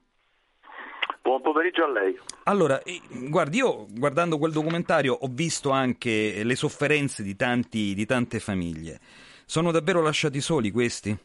Buon 1.22 1.42
pomeriggio 1.42 1.84
a 1.84 1.90
lei. 1.90 2.18
Allora, 2.44 2.80
guardi, 3.28 3.58
io 3.58 3.86
guardando 3.90 4.38
quel 4.38 4.52
documentario 4.52 5.14
ho 5.14 5.28
visto 5.30 5.70
anche 5.70 6.42
le 6.42 6.54
sofferenze 6.54 7.22
di, 7.22 7.36
tanti, 7.36 7.94
di 7.94 8.06
tante 8.06 8.40
famiglie. 8.40 8.98
Sono 9.44 9.70
davvero 9.70 10.00
lasciati 10.00 10.40
soli 10.40 10.70
questi? 10.70 11.16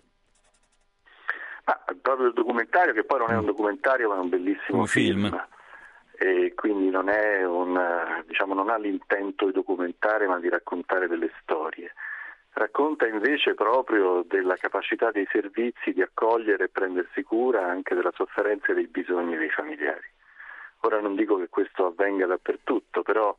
Ah, 1.68 1.84
proprio 2.02 2.28
il 2.28 2.34
documentario, 2.34 2.94
che 2.94 3.04
poi 3.04 3.20
non 3.20 3.32
è 3.32 3.38
un 3.38 3.46
documentario 3.46 4.10
ma 4.10 4.16
è 4.16 4.20
un 4.20 4.30
bellissimo 4.30 4.80
un 4.80 4.88
film. 4.88 5.30
film 5.30 5.48
e 6.18 6.54
quindi 6.56 6.90
non, 6.90 7.08
un, 7.08 8.24
diciamo, 8.26 8.54
non 8.54 8.70
ha 8.70 8.78
l'intento 8.78 9.46
di 9.46 9.52
documentare 9.52 10.28
ma 10.28 10.40
di 10.40 10.50
raccontare 10.50 11.08
delle 11.08 11.32
storie. 11.42 11.94
Racconta 12.54 13.06
invece 13.06 13.54
proprio 13.54 14.24
della 14.26 14.56
capacità 14.56 15.12
dei 15.12 15.28
servizi 15.30 15.92
di 15.92 16.02
accogliere 16.02 16.66
e 16.66 16.70
prendersi 16.70 17.22
cura 17.24 17.66
anche 17.66 17.96
della 17.96 18.14
sofferenza 18.16 18.72
e 18.72 18.76
dei 18.76 18.88
bisogni 18.88 19.36
dei 19.36 19.50
familiari. 19.50 20.08
Ora 20.82 21.02
non 21.02 21.16
dico 21.16 21.38
che 21.38 21.50
questo 21.50 21.88
avvenga 21.88 22.26
dappertutto, 22.26 23.02
però 23.02 23.36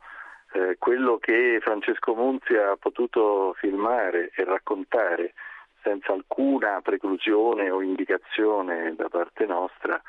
eh, 0.51 0.75
quello 0.77 1.17
che 1.17 1.59
Francesco 1.61 2.13
Munzi 2.13 2.55
ha 2.55 2.75
potuto 2.77 3.53
filmare 3.57 4.31
e 4.35 4.43
raccontare 4.43 5.33
senza 5.81 6.13
alcuna 6.13 6.81
preclusione 6.81 7.69
o 7.69 7.81
indicazione 7.81 8.93
da 8.95 9.09
parte 9.09 9.45
nostra 9.45 9.99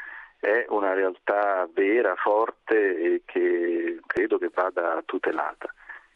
è 0.41 0.67
una 0.69 0.93
realtà 0.93 1.69
vera, 1.73 2.15
forte 2.17 2.99
e 2.99 3.23
che 3.25 4.01
credo 4.07 4.39
che 4.39 4.51
vada 4.53 5.03
tutelata. 5.05 5.73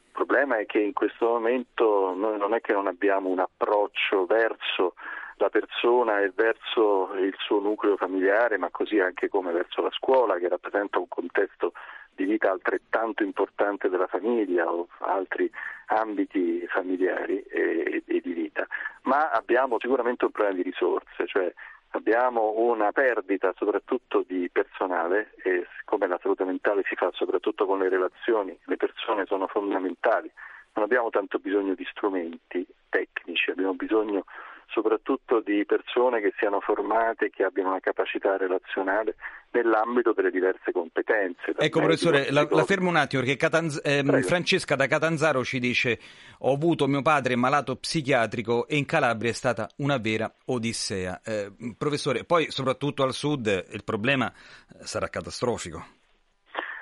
Il 0.07 0.13
problema 0.13 0.59
è 0.59 0.67
che 0.67 0.79
in 0.79 0.93
questo 0.93 1.27
momento 1.27 2.15
noi 2.15 2.39
non 2.39 2.55
è 2.55 2.61
che 2.61 2.73
non 2.73 2.87
abbiamo 2.87 3.29
un 3.29 3.41
approccio 3.41 4.27
verso 4.27 4.95
la 5.37 5.49
persona 5.49 6.21
e 6.21 6.31
verso 6.35 7.15
il 7.15 7.35
suo 7.39 7.59
nucleo 7.59 7.97
familiare, 7.97 8.59
ma 8.59 8.71
così 8.71 9.01
anche 9.01 9.29
come 9.29 9.51
verso 9.53 9.83
la 9.83 9.91
scuola, 9.91 10.37
che 10.37 10.49
rappresenta 10.49 10.99
un 10.99 11.09
contesto 11.09 11.73
di 12.15 12.25
vita 12.25 12.51
altrettanto 12.51 13.23
importante 13.23 13.89
della 13.89 14.07
famiglia 14.07 14.71
o 14.71 14.89
altri 14.99 15.51
ambiti 15.87 16.65
familiari 16.69 17.43
e, 17.43 18.03
e 18.07 18.21
di 18.21 18.33
vita. 18.33 18.67
Ma 19.03 19.31
abbiamo 19.31 19.79
sicuramente 19.81 20.27
un 20.27 20.31
problema 20.31 20.57
di 20.57 20.63
risorse, 20.63 21.27
cioè 21.27 21.53
abbiamo 21.93 22.55
una 22.57 22.93
perdita 22.93 23.53
soprattutto 23.57 24.25
di 24.27 24.49
personale 24.51 25.35
e 25.43 25.67
siccome 25.79 26.07
la 26.07 26.19
salute 26.21 26.45
mentale 26.45 26.83
si 26.87 26.95
fa 26.95 27.11
soprattutto 27.13 27.67
con 27.67 27.79
le 27.79 27.89
relazioni, 27.89 28.57
le 28.65 28.77
persone 28.77 29.27
sono 29.27 29.47
fondamentali, 29.47 30.31
non 30.75 30.85
abbiamo 30.85 31.11
tanto 31.11 31.39
bisogno 31.39 31.75
di 31.75 31.87
strumenti 31.91 32.67
tecnici, 32.89 33.51
abbiamo 33.51 33.75
bisogno 33.75 34.25
soprattutto 34.67 35.41
di 35.41 35.65
persone 35.67 36.21
che 36.21 36.33
siano 36.39 36.61
formate, 36.61 37.31
che 37.31 37.45
abbiano 37.45 37.71
una 37.71 37.81
capacità 37.81 38.37
relazionale 38.37 39.17
nell'ambito 39.53 40.13
delle 40.13 40.31
diverse 40.31 40.73
competenze. 40.73 41.53
Ecco 41.57 41.81
professore, 41.81 42.31
la, 42.31 42.47
la, 42.51 42.65
fermo 42.65 42.89
un 42.89 42.97
attimo 42.97 43.23
perché 43.23 43.37
Catanz- 43.37 43.81
eh, 43.85 44.03
Francesca 44.23 44.75
da 44.75 44.87
Catanzaro 44.87 45.45
ci 45.45 45.59
dice 45.59 45.99
ho 46.41 46.53
avuto 46.53 46.87
mio 46.87 47.03
padre 47.03 47.37
malato 47.37 47.77
psichiatrico 47.77 48.67
e 48.67 48.77
in 48.77 48.87
Calabria 48.87 49.31
è 49.31 49.35
stata 49.35 49.69
una 49.77 49.99
vera 49.99 50.33
odissea. 50.47 51.21
Eh, 51.25 51.53
professore, 51.77 52.25
poi 52.25 52.51
soprattutto 52.51 53.03
al 53.03 53.13
sud 53.13 53.47
il 53.71 53.85
problema 53.85 54.33
sarà 54.81 55.09
catastrofico. 55.09 56.01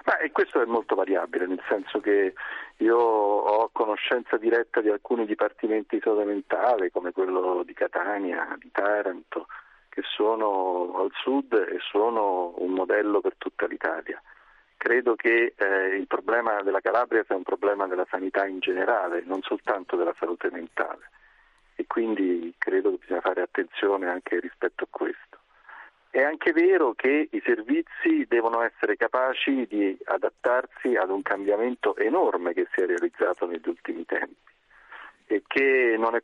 Ma, 0.05 0.19
e 0.19 0.31
questo 0.33 0.63
è 0.63 0.65
molto 0.65 0.95
variabile, 0.95 1.47
nel 1.47 1.63
senso 1.69 2.01
che 2.01 2.33
io 2.79 2.97
ho 2.97 3.69
conoscenza 3.73 4.39
diretta 4.39 4.81
di 4.81 4.89
alcuni 4.89 5.27
dipartimenti 5.27 5.97
di 5.97 6.03
salute 6.03 6.25
mentale, 6.25 6.91
come 6.91 7.13
quello 7.13 7.63
di 7.65 7.75
Catania, 7.75 8.57
di 8.59 8.71
Taranto, 8.73 9.47
che 9.91 10.03
sono 10.03 10.95
al 10.97 11.11
sud 11.13 11.53
e 11.53 11.79
sono 11.81 12.55
un 12.57 12.73
modello 12.73 13.21
per 13.21 13.35
tutta 13.37 13.67
l'Italia. 13.67 14.23
Credo 14.79 15.15
che 15.15 15.53
eh, 15.55 15.97
il 15.97 16.07
problema 16.07 16.63
della 16.63 16.81
Calabria 16.81 17.23
sia 17.27 17.37
un 17.37 17.43
problema 17.43 17.87
della 17.87 18.07
sanità 18.09 18.47
in 18.47 18.61
generale, 18.61 19.23
non 19.27 19.43
soltanto 19.43 19.97
della 19.97 20.15
salute 20.19 20.49
mentale. 20.51 21.11
E 21.75 21.87
quindi 21.87 22.55
credo 22.57 22.91
che 22.91 22.99
bisogna 23.01 23.21
fare 23.21 23.43
attenzione 23.43 24.09
anche 24.09 24.41
rispetto 24.41 24.85
a 24.85 24.89
questo. 24.89 25.39
È 26.09 26.23
anche 26.23 26.53
vero 26.53 26.95
che 26.95 27.29
i 27.31 27.43
servizi 27.45 28.25
devono 28.27 28.63
essere 28.63 28.97
capaci 28.97 29.67
di 29.67 29.97
adattarsi 30.05 30.97
ad 30.97 31.11
un 31.11 31.23
cambiamento 31.23 31.97
enorme 31.97 32.53
che 32.53 32.67
si 32.73 32.81
è 32.81 32.87
realizzato 32.87 33.47
negli 33.47 33.69
ultimi 33.69 34.05
tempi 34.07 34.35
e 35.27 35.43
che 35.47 35.95
è, 35.95 36.23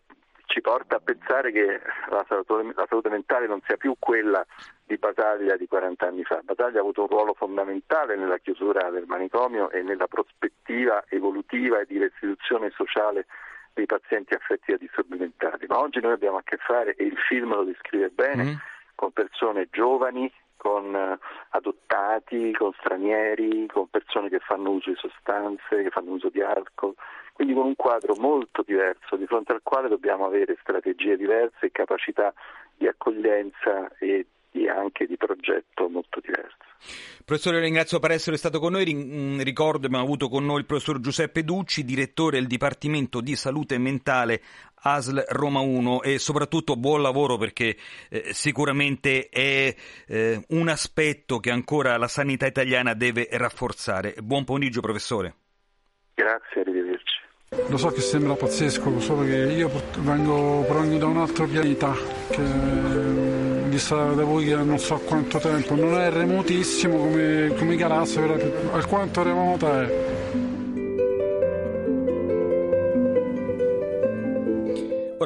ci 0.56 0.62
porta 0.62 0.96
a 0.96 1.00
pensare 1.00 1.52
che 1.52 1.82
la 2.08 2.24
salute, 2.26 2.72
la 2.74 2.86
salute, 2.88 3.10
mentale 3.10 3.46
non 3.46 3.60
sia 3.66 3.76
più 3.76 3.94
quella 3.98 4.42
di 4.86 4.96
Basaglia 4.96 5.54
di 5.54 5.66
40 5.66 6.06
anni 6.06 6.24
fa. 6.24 6.40
Basaglia 6.42 6.78
ha 6.78 6.80
avuto 6.80 7.02
un 7.02 7.08
ruolo 7.08 7.34
fondamentale 7.34 8.16
nella 8.16 8.38
chiusura 8.38 8.88
del 8.88 9.04
manicomio 9.06 9.68
e 9.68 9.82
nella 9.82 10.06
prospettiva 10.06 11.04
evolutiva 11.08 11.80
e 11.80 11.84
di 11.84 11.98
restituzione 11.98 12.70
sociale 12.70 13.26
dei 13.74 13.84
pazienti 13.84 14.32
affetti 14.32 14.70
da 14.70 14.78
disturbi 14.78 15.18
mentali, 15.18 15.66
ma 15.66 15.78
oggi 15.78 16.00
noi 16.00 16.12
abbiamo 16.12 16.38
a 16.38 16.42
che 16.42 16.56
fare, 16.56 16.94
e 16.94 17.04
il 17.04 17.18
film 17.18 17.54
lo 17.54 17.64
descrive 17.64 18.08
bene, 18.08 18.44
mm 18.44 18.54
con 18.96 19.12
persone 19.12 19.68
giovani 19.70 20.32
con 20.56 20.94
eh, 20.94 21.18
adottati, 21.50 22.52
con 22.52 22.72
stranieri, 22.78 23.66
con 23.66 23.88
persone 23.88 24.28
che 24.28 24.38
fanno 24.40 24.70
uso 24.70 24.90
di 24.90 24.96
sostanze, 24.96 25.82
che 25.82 25.90
fanno 25.90 26.12
uso 26.12 26.28
di 26.28 26.40
alcol, 26.40 26.94
quindi 27.32 27.54
con 27.54 27.66
un 27.66 27.76
quadro 27.76 28.14
molto 28.18 28.62
diverso 28.62 29.16
di 29.16 29.26
fronte 29.26 29.52
al 29.52 29.60
quale 29.62 29.88
dobbiamo 29.88 30.24
avere 30.24 30.56
strategie 30.60 31.16
diverse 31.16 31.66
e 31.66 31.72
capacità 31.72 32.32
di 32.76 32.86
accoglienza 32.86 33.90
e 33.98 34.26
di 34.56 34.68
anche 34.68 35.06
di 35.06 35.16
progetto 35.16 35.88
molto 35.88 36.20
diverse. 36.20 36.56
Professore, 37.24 37.60
ringrazio 37.60 37.98
per 37.98 38.12
essere 38.12 38.36
stato 38.36 38.58
con 38.58 38.72
noi. 38.72 38.94
Mm, 38.94 39.40
ricordo 39.40 39.86
abbiamo 39.86 40.04
avuto 40.04 40.28
con 40.28 40.44
noi 40.44 40.60
il 40.60 40.66
professor 40.66 41.00
Giuseppe 41.00 41.42
Ducci, 41.42 41.84
direttore 41.84 42.38
del 42.38 42.46
Dipartimento 42.46 43.20
di 43.20 43.36
Salute 43.36 43.78
Mentale 43.78 44.40
ASL 44.74 45.24
Roma 45.28 45.60
1 45.60 46.02
e 46.02 46.18
soprattutto 46.18 46.76
buon 46.76 47.02
lavoro 47.02 47.36
perché 47.36 47.76
eh, 48.08 48.32
sicuramente 48.32 49.28
è 49.28 49.74
eh, 50.06 50.44
un 50.50 50.68
aspetto 50.68 51.38
che 51.38 51.50
ancora 51.50 51.96
la 51.96 52.08
sanità 52.08 52.46
italiana 52.46 52.94
deve 52.94 53.28
rafforzare. 53.32 54.14
Buon 54.22 54.44
pomeriggio 54.44 54.80
professore. 54.80 55.34
Grazie, 56.14 56.60
arrivederci. 56.60 57.14
Lo 57.68 57.76
so 57.76 57.88
che 57.88 58.00
sembra 58.00 58.34
pazzesco, 58.34 59.00
solo 59.00 59.22
che 59.22 59.36
io 59.36 59.70
vengo, 59.98 60.64
provengo 60.66 60.98
da 60.98 61.06
un 61.06 61.16
altro 61.18 61.46
pianeta 61.46 61.92
che 62.30 63.25
vista 63.76 64.14
da 64.14 64.24
voi 64.24 64.46
che 64.46 64.56
non 64.56 64.78
so 64.78 64.96
quanto 65.04 65.38
tempo, 65.38 65.74
non 65.74 66.00
è 66.00 66.10
remotissimo 66.10 66.96
come, 66.96 67.52
come 67.58 67.74
i 67.74 67.76
galassie, 67.76 68.22
però 68.22 68.72
alquanto 68.72 69.22
remota 69.22 69.82
è. 69.82 70.15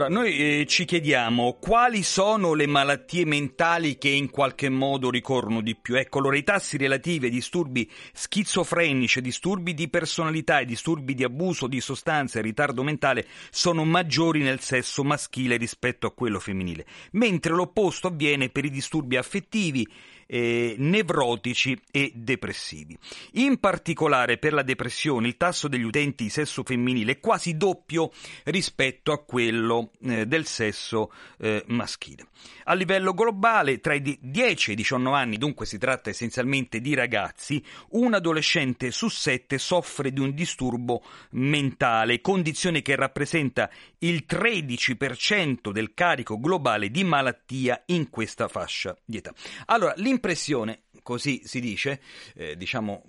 Ora, 0.01 0.09
noi 0.09 0.61
eh, 0.61 0.67
ci 0.67 0.87
chiediamo 0.87 1.59
quali 1.61 2.03
sono 2.03 2.55
le 2.55 2.67
malattie 2.67 3.27
mentali 3.27 3.99
che 3.99 4.09
in 4.09 4.31
qualche 4.31 4.71
modo 4.71 5.11
ricorrono 5.11 5.61
di 5.61 5.77
più. 5.77 5.95
Ecco, 5.95 6.21
allora 6.21 6.39
i 6.39 6.43
tassi 6.43 6.79
relativi 6.79 7.27
ai 7.27 7.31
disturbi 7.31 7.87
schizofrenici, 8.15 9.21
disturbi 9.21 9.75
di 9.75 9.91
personalità 9.91 10.59
e 10.59 10.65
disturbi 10.65 11.13
di 11.13 11.23
abuso 11.23 11.67
di 11.67 11.83
sostanze 11.83 12.39
e 12.39 12.43
ritardo 12.43 12.83
mentale 12.83 13.27
sono 13.51 13.85
maggiori 13.85 14.41
nel 14.41 14.61
sesso 14.61 15.05
maschile 15.05 15.59
rispetto 15.59 16.07
a 16.07 16.15
quello 16.15 16.39
femminile, 16.39 16.87
mentre 17.13 17.53
l'opposto 17.53 18.07
avviene 18.07 18.49
per 18.49 18.65
i 18.65 18.71
disturbi 18.71 19.19
affettivi, 19.19 19.87
eh, 20.33 20.77
nevrotici 20.79 21.79
e 21.91 22.13
depressivi. 22.15 22.97
In 23.33 23.59
particolare 23.59 24.39
per 24.39 24.53
la 24.53 24.63
depressione 24.63 25.27
il 25.27 25.37
tasso 25.37 25.67
degli 25.67 25.83
utenti 25.83 26.25
di 26.25 26.31
sesso 26.31 26.63
femminile 26.63 27.13
è 27.13 27.21
quasi 27.21 27.57
doppio 27.57 28.13
rispetto 28.45 29.11
a 29.11 29.25
quello 29.25 29.91
eh, 30.03 30.27
del 30.27 30.47
sesso 30.47 31.13
eh, 31.39 31.65
maschile. 31.67 32.27
A 32.65 32.75
livello 32.75 33.13
globale, 33.13 33.81
tra 33.81 33.95
i 33.95 34.19
10 34.21 34.71
e 34.71 34.73
i 34.73 34.77
19 34.77 35.17
anni, 35.17 35.37
dunque 35.37 35.67
si 35.67 35.79
tratta 35.79 36.11
essenzialmente 36.11 36.81
di 36.81 36.95
ragazzi, 36.95 37.63
un 37.91 38.15
adolescente 38.15 38.93
su 38.93 39.09
sette 39.09 39.59
soffre 39.59 40.13
di 40.13 40.21
un 40.21 40.33
disturbo 40.33 41.03
mentale, 41.31 42.21
condizione 42.21 42.83
che 42.83 42.95
rappresenta 42.95 43.69
il 43.99 44.25
13% 44.29 45.73
del 45.73 45.93
carico 45.95 46.39
globale 46.39 46.91
di 46.91 47.03
malattia 47.03 47.83
in 47.87 48.09
questa 48.09 48.47
fascia 48.47 48.97
di 49.05 49.17
età. 49.17 49.33
Allora, 49.67 49.95
l'impressione, 50.21 50.83
così 51.03 51.41
si 51.45 51.61
dice, 51.61 52.01
eh, 52.35 52.57
diciamo, 52.57 53.03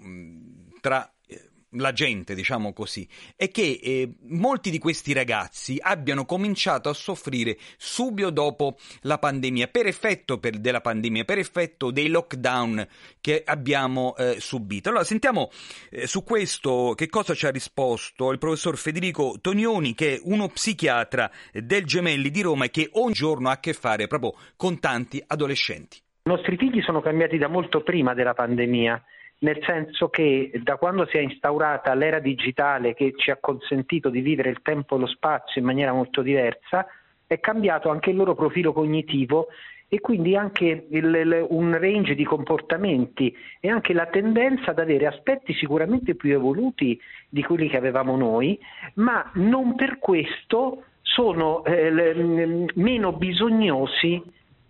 tra 0.79 1.13
la 1.75 1.93
gente, 1.93 2.33
diciamo 2.33 2.73
così, 2.73 3.07
è 3.35 3.49
che 3.49 3.79
eh, 3.81 4.15
molti 4.23 4.69
di 4.71 4.79
questi 4.79 5.13
ragazzi 5.13 5.77
abbiano 5.79 6.25
cominciato 6.25 6.89
a 6.89 6.93
soffrire 6.93 7.57
subito 7.77 8.29
dopo 8.29 8.77
la 9.01 9.17
pandemia, 9.17 9.67
per 9.67 9.85
effetto 9.85 10.39
per, 10.39 10.59
della 10.59 10.81
pandemia, 10.81 11.23
per 11.23 11.37
effetto 11.37 11.91
dei 11.91 12.07
lockdown 12.07 12.87
che 13.21 13.43
abbiamo 13.45 14.15
eh, 14.17 14.39
subito. 14.39 14.89
Allora 14.89 15.03
sentiamo 15.03 15.49
eh, 15.89 16.07
su 16.07 16.23
questo 16.23 16.93
che 16.95 17.07
cosa 17.07 17.33
ci 17.33 17.45
ha 17.45 17.51
risposto 17.51 18.31
il 18.31 18.37
professor 18.37 18.77
Federico 18.77 19.37
Tonioni, 19.39 19.93
che 19.93 20.15
è 20.15 20.19
uno 20.23 20.49
psichiatra 20.49 21.31
del 21.53 21.85
Gemelli 21.85 22.31
di 22.31 22.41
Roma 22.41 22.65
e 22.65 22.71
che 22.71 22.89
ogni 22.93 23.13
giorno 23.13 23.49
ha 23.49 23.53
a 23.53 23.59
che 23.59 23.73
fare 23.73 24.07
proprio 24.07 24.35
con 24.55 24.79
tanti 24.79 25.23
adolescenti. 25.25 26.01
I 26.23 26.29
nostri 26.29 26.55
figli 26.57 26.81
sono 26.81 27.01
cambiati 27.01 27.37
da 27.37 27.47
molto 27.47 27.81
prima 27.81 28.13
della 28.13 28.33
pandemia 28.33 29.03
nel 29.41 29.59
senso 29.63 30.09
che 30.09 30.51
da 30.63 30.75
quando 30.75 31.05
si 31.07 31.17
è 31.17 31.19
instaurata 31.19 31.93
l'era 31.93 32.19
digitale 32.19 32.93
che 32.93 33.13
ci 33.15 33.31
ha 33.31 33.37
consentito 33.39 34.09
di 34.09 34.21
vivere 34.21 34.49
il 34.49 34.61
tempo 34.61 34.95
e 34.95 34.99
lo 34.99 35.07
spazio 35.07 35.61
in 35.61 35.67
maniera 35.67 35.93
molto 35.93 36.21
diversa, 36.21 36.85
è 37.25 37.39
cambiato 37.39 37.89
anche 37.89 38.11
il 38.11 38.17
loro 38.17 38.35
profilo 38.35 38.73
cognitivo 38.73 39.47
e 39.87 39.99
quindi 39.99 40.35
anche 40.35 40.85
il, 40.89 41.05
il, 41.05 41.45
un 41.49 41.77
range 41.77 42.13
di 42.13 42.23
comportamenti 42.23 43.35
e 43.59 43.69
anche 43.69 43.93
la 43.93 44.05
tendenza 44.05 44.71
ad 44.71 44.79
avere 44.79 45.07
aspetti 45.07 45.53
sicuramente 45.53 46.15
più 46.15 46.31
evoluti 46.31 46.99
di 47.27 47.41
quelli 47.43 47.67
che 47.67 47.77
avevamo 47.77 48.15
noi, 48.15 48.59
ma 48.95 49.29
non 49.35 49.75
per 49.75 49.97
questo 49.97 50.83
sono 51.01 51.65
eh, 51.65 52.67
meno 52.75 53.11
bisognosi 53.13 54.21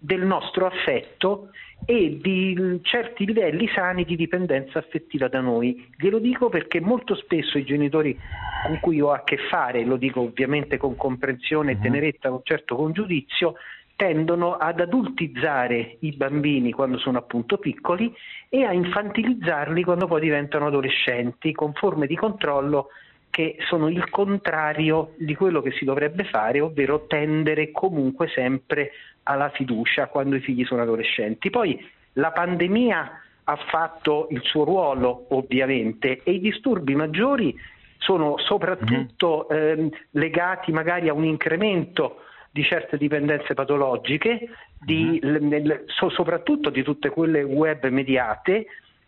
del 0.04 0.26
nostro 0.26 0.66
affetto 0.66 1.50
e 1.86 2.20
di 2.22 2.80
certi 2.82 3.26
livelli 3.26 3.68
sani 3.68 4.04
di 4.04 4.16
dipendenza 4.16 4.80
affettiva 4.80 5.28
da 5.28 5.42
noi. 5.42 5.88
Glielo 5.96 6.18
dico 6.18 6.50
perché 6.50 6.80
molto 6.80 7.14
spesso 7.16 7.60
i 7.60 7.64
genitori 7.64 8.18
con 8.66 8.80
cui 8.80 9.00
ho 9.00 9.12
a 9.12 9.24
che 9.24 9.38
fare, 9.38 9.84
lo 9.84 9.98
dico 9.98 10.22
ovviamente 10.22 10.78
con 10.78 10.96
comprensione 10.96 11.72
e 11.72 11.76
mhm. 11.76 11.82
tenerezza, 11.82 12.30
con 12.30 12.42
certo 12.44 12.76
con 12.76 12.92
giudizio, 12.94 13.56
tendono 13.96 14.56
ad 14.56 14.80
adultizzare 14.80 15.98
i 16.00 16.12
bambini 16.14 16.72
quando 16.72 16.98
sono 16.98 17.20
appunto 17.20 17.58
piccoli 17.58 18.12
e 18.50 18.64
a 18.64 18.74
infantilizzarli 18.74 19.84
quando 19.84 20.08
poi 20.08 20.22
diventano 20.22 20.66
adolescenti 20.66 21.52
con 21.52 21.74
forme 21.74 22.08
di 22.08 22.16
controllo 22.16 22.88
che 23.30 23.56
sono 23.70 23.88
il 23.90 24.10
contrario 24.10 25.14
di 25.18 25.36
quello 25.36 25.62
che 25.62 25.72
si 25.72 25.86
dovrebbe 25.86 26.26
fare, 26.26 26.60
ovvero 26.60 27.06
tendere 27.08 27.72
comunque 27.72 28.28
sempre 28.28 28.92
alla 29.24 29.50
fiducia 29.50 30.08
quando 30.08 30.36
i 30.36 30.42
figli 30.42 30.66
sono 30.66 30.82
adolescenti. 30.82 31.50
Poi 31.50 31.80
la 32.14 32.32
pandemia 32.32 33.22
ha 33.44 33.56
fatto 33.56 34.28
il 34.32 34.42
suo 34.44 34.64
ruolo 34.64 35.28
ovviamente 35.30 36.22
e 36.24 36.32
i 36.32 36.40
disturbi 36.40 36.96
maggiori 36.96 37.56
sono 37.98 38.38
soprattutto 38.38 39.48
mm. 39.52 39.56
eh, 39.56 39.90
legati 40.12 40.72
magari 40.72 41.08
a 41.08 41.14
un 41.14 41.24
incremento 41.24 42.24
di 42.52 42.64
certe 42.64 42.98
dipendenze 42.98 43.54
patologiche, 43.54 44.50
di, 44.80 45.22
mm. 45.24 45.54
l, 45.54 45.84
so, 45.88 46.10
soprattutto 46.10 46.70
di 46.70 46.84
tutte 46.84 47.10
quelle 47.10 47.44
web 47.44 47.86
mediate 47.88 48.66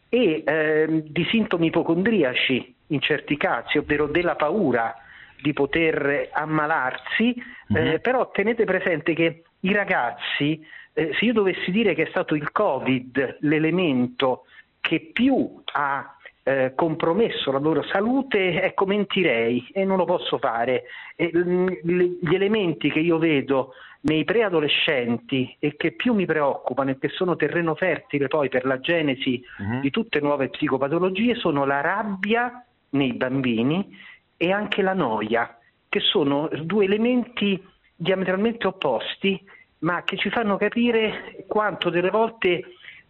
e 0.09 0.43
eh, 0.45 1.03
di 1.07 1.26
sintomi 1.30 1.68
ipocondriaci 1.68 2.76
in 2.88 3.01
certi 3.01 3.36
casi, 3.36 3.80
ovvero 3.80 4.07
della 4.07 4.36
paura 4.36 4.95
di 5.41 5.53
poter 5.53 6.30
ammalarsi, 6.32 7.36
mm-hmm. 7.74 7.88
eh, 7.88 7.99
però 7.99 8.30
tenete 8.32 8.64
presente 8.64 9.14
che 9.14 9.43
i 9.64 9.74
ragazzi, 9.74 10.66
eh, 10.93 11.11
se 11.18 11.26
io 11.26 11.34
dovessi 11.34 11.72
dire 11.72 11.93
che 11.93 12.03
è 12.03 12.09
stato 12.09 12.36
il 12.36 12.51
Covid 12.51 13.38
l'elemento 13.41 14.45
che 14.80 15.11
più 15.14 15.61
ha 15.74 16.18
eh, 16.43 16.74
compromesso 16.76 17.51
la 17.51 17.59
loro 17.59 17.84
salute, 17.84 18.61
ecco 18.61 18.86
mentirei 18.86 19.70
e 19.72 19.86
non 19.86 19.97
lo 19.97 20.05
posso 20.05 20.38
fare. 20.38 20.84
E, 21.16 21.32
gli 21.34 22.36
elementi 22.36 22.91
che 22.91 22.99
io 22.99 23.18
vedo 23.18 23.74
nei 24.01 24.26
preadolescenti 24.26 25.55
e 25.59 25.78
che 25.78 25.93
più 25.93 26.14
mi 26.14 26.26
preoccupano 26.26 26.91
e 26.91 26.97
che 26.99 27.07
sono 27.09 27.38
terreno 27.38 27.74
fertile 27.76 28.28
poi 28.28 28.49
per 28.49 28.66
la 28.66 28.80
genesi 28.82 29.41
uh-huh. 29.59 29.80
di 29.80 29.89
tutte 29.89 30.20
nuove 30.20 30.49
psicopatologie 30.49 31.36
sono 31.36 31.66
la 31.66 31.80
rabbia 31.80 32.66
nei 32.89 33.14
bambini 33.14 33.97
e 34.36 34.51
anche 34.51 34.82
la 34.82 34.93
noia, 34.93 35.57
che 35.88 36.01
sono 36.01 36.49
due 36.64 36.84
elementi 36.84 37.61
diametralmente 37.95 38.68
opposti, 38.68 39.41
ma 39.84 40.03
che 40.03 40.17
ci 40.17 40.29
fanno 40.29 40.57
capire 40.57 41.45
quanto 41.47 41.89
delle 41.89 42.09
volte 42.09 42.63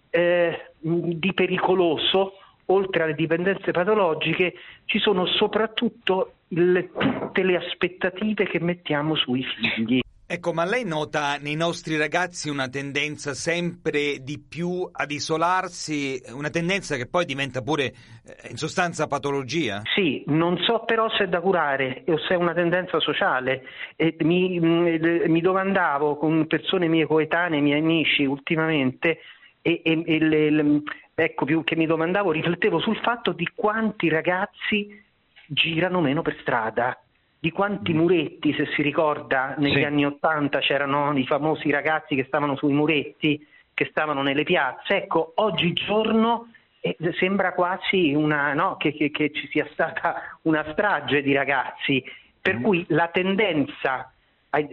eh, 0.10 0.72
di 0.80 1.34
pericoloso, 1.34 2.34
oltre 2.66 3.04
alle 3.04 3.16
dipendenze 3.16 3.72
patologiche, 3.72 4.54
ci 4.86 5.00
sono 5.00 5.26
soprattutto 5.26 6.34
il, 6.50 6.90
tutte 6.98 7.44
le 7.44 7.58
aspettative 7.58 8.46
che 8.46 8.60
mettiamo 8.60 9.16
sui 9.16 9.44
figli. 9.44 10.02
Ecco, 10.26 10.54
ma 10.54 10.64
lei 10.64 10.86
nota 10.86 11.36
nei 11.36 11.56
nostri 11.56 11.98
ragazzi 11.98 12.50
una 12.50 12.70
tendenza 12.70 13.34
sempre 13.34 14.20
di 14.22 14.40
più 14.40 14.90
ad 14.90 15.12
isolarsi, 15.12 16.22
una 16.32 16.50
tendenza 16.50 16.96
che 16.96 17.08
poi 17.08 17.26
diventa 17.26 17.62
pure 17.62 17.84
eh, 17.84 18.50
in 18.50 18.56
sostanza 18.56 19.06
patologia? 19.08 19.82
Sì, 19.94 20.24
non 20.28 20.58
so 20.60 20.86
però 20.86 21.10
se 21.10 21.26
è 21.26 21.28
da 21.28 21.42
curare 21.42 22.04
o 22.08 22.18
se 22.18 22.36
è 22.36 22.38
una 22.38 22.54
tendenza 22.54 23.02
sociale. 23.02 23.64
Mi, 24.20 24.60
mm, 24.60 25.30
mi, 25.30 25.42
domandavo 25.42 26.16
con 26.16 26.48
persone 26.48 26.88
mie 26.88 27.06
coetanee, 27.06 27.60
miei 27.60 27.82
amici 27.82 28.24
ultimamente, 28.24 29.20
e, 29.62 29.82
e, 29.84 30.04
e 30.06 30.20
le, 30.20 30.50
le, 30.50 30.82
ecco 31.16 31.44
più 31.44 31.66
che 31.66 31.76
mi 31.76 31.86
domandavo, 31.86 32.32
riflettevo 32.32 32.80
sul 32.80 32.98
fatto 33.00 33.34
di 33.34 33.48
quanti 33.54 34.08
ragazzi 34.08 35.02
girano 35.48 36.00
meno 36.00 36.22
per 36.22 36.38
strada 36.40 36.98
di 37.44 37.52
quanti 37.52 37.92
mm. 37.92 37.98
muretti, 37.98 38.54
se 38.54 38.68
si 38.68 38.82
ricorda, 38.82 39.56
negli 39.58 39.80
sì. 39.80 39.84
anni 39.84 40.06
Ottanta 40.06 40.60
c'erano 40.60 41.12
i 41.18 41.26
famosi 41.26 41.70
ragazzi 41.72 42.16
che 42.16 42.24
stavano 42.24 42.56
sui 42.56 42.72
muretti 42.72 43.46
che 43.74 43.88
stavano 43.90 44.22
nelle 44.22 44.44
piazze, 44.44 45.04
ecco, 45.04 45.34
oggigiorno 45.36 46.54
eh, 46.80 46.96
sembra 47.20 47.52
quasi 47.52 48.14
una, 48.14 48.54
no, 48.54 48.78
che, 48.78 48.94
che, 48.94 49.12
che, 49.12 49.32
ci 49.34 49.50
sia 49.50 49.68
stata 49.74 50.38
una 50.44 50.64
strage 50.72 51.22
di 51.22 51.34
ragazzi, 51.34 52.02
per 52.40 52.62
cui 52.62 52.86
la 52.90 53.10
tendenza 53.10 54.10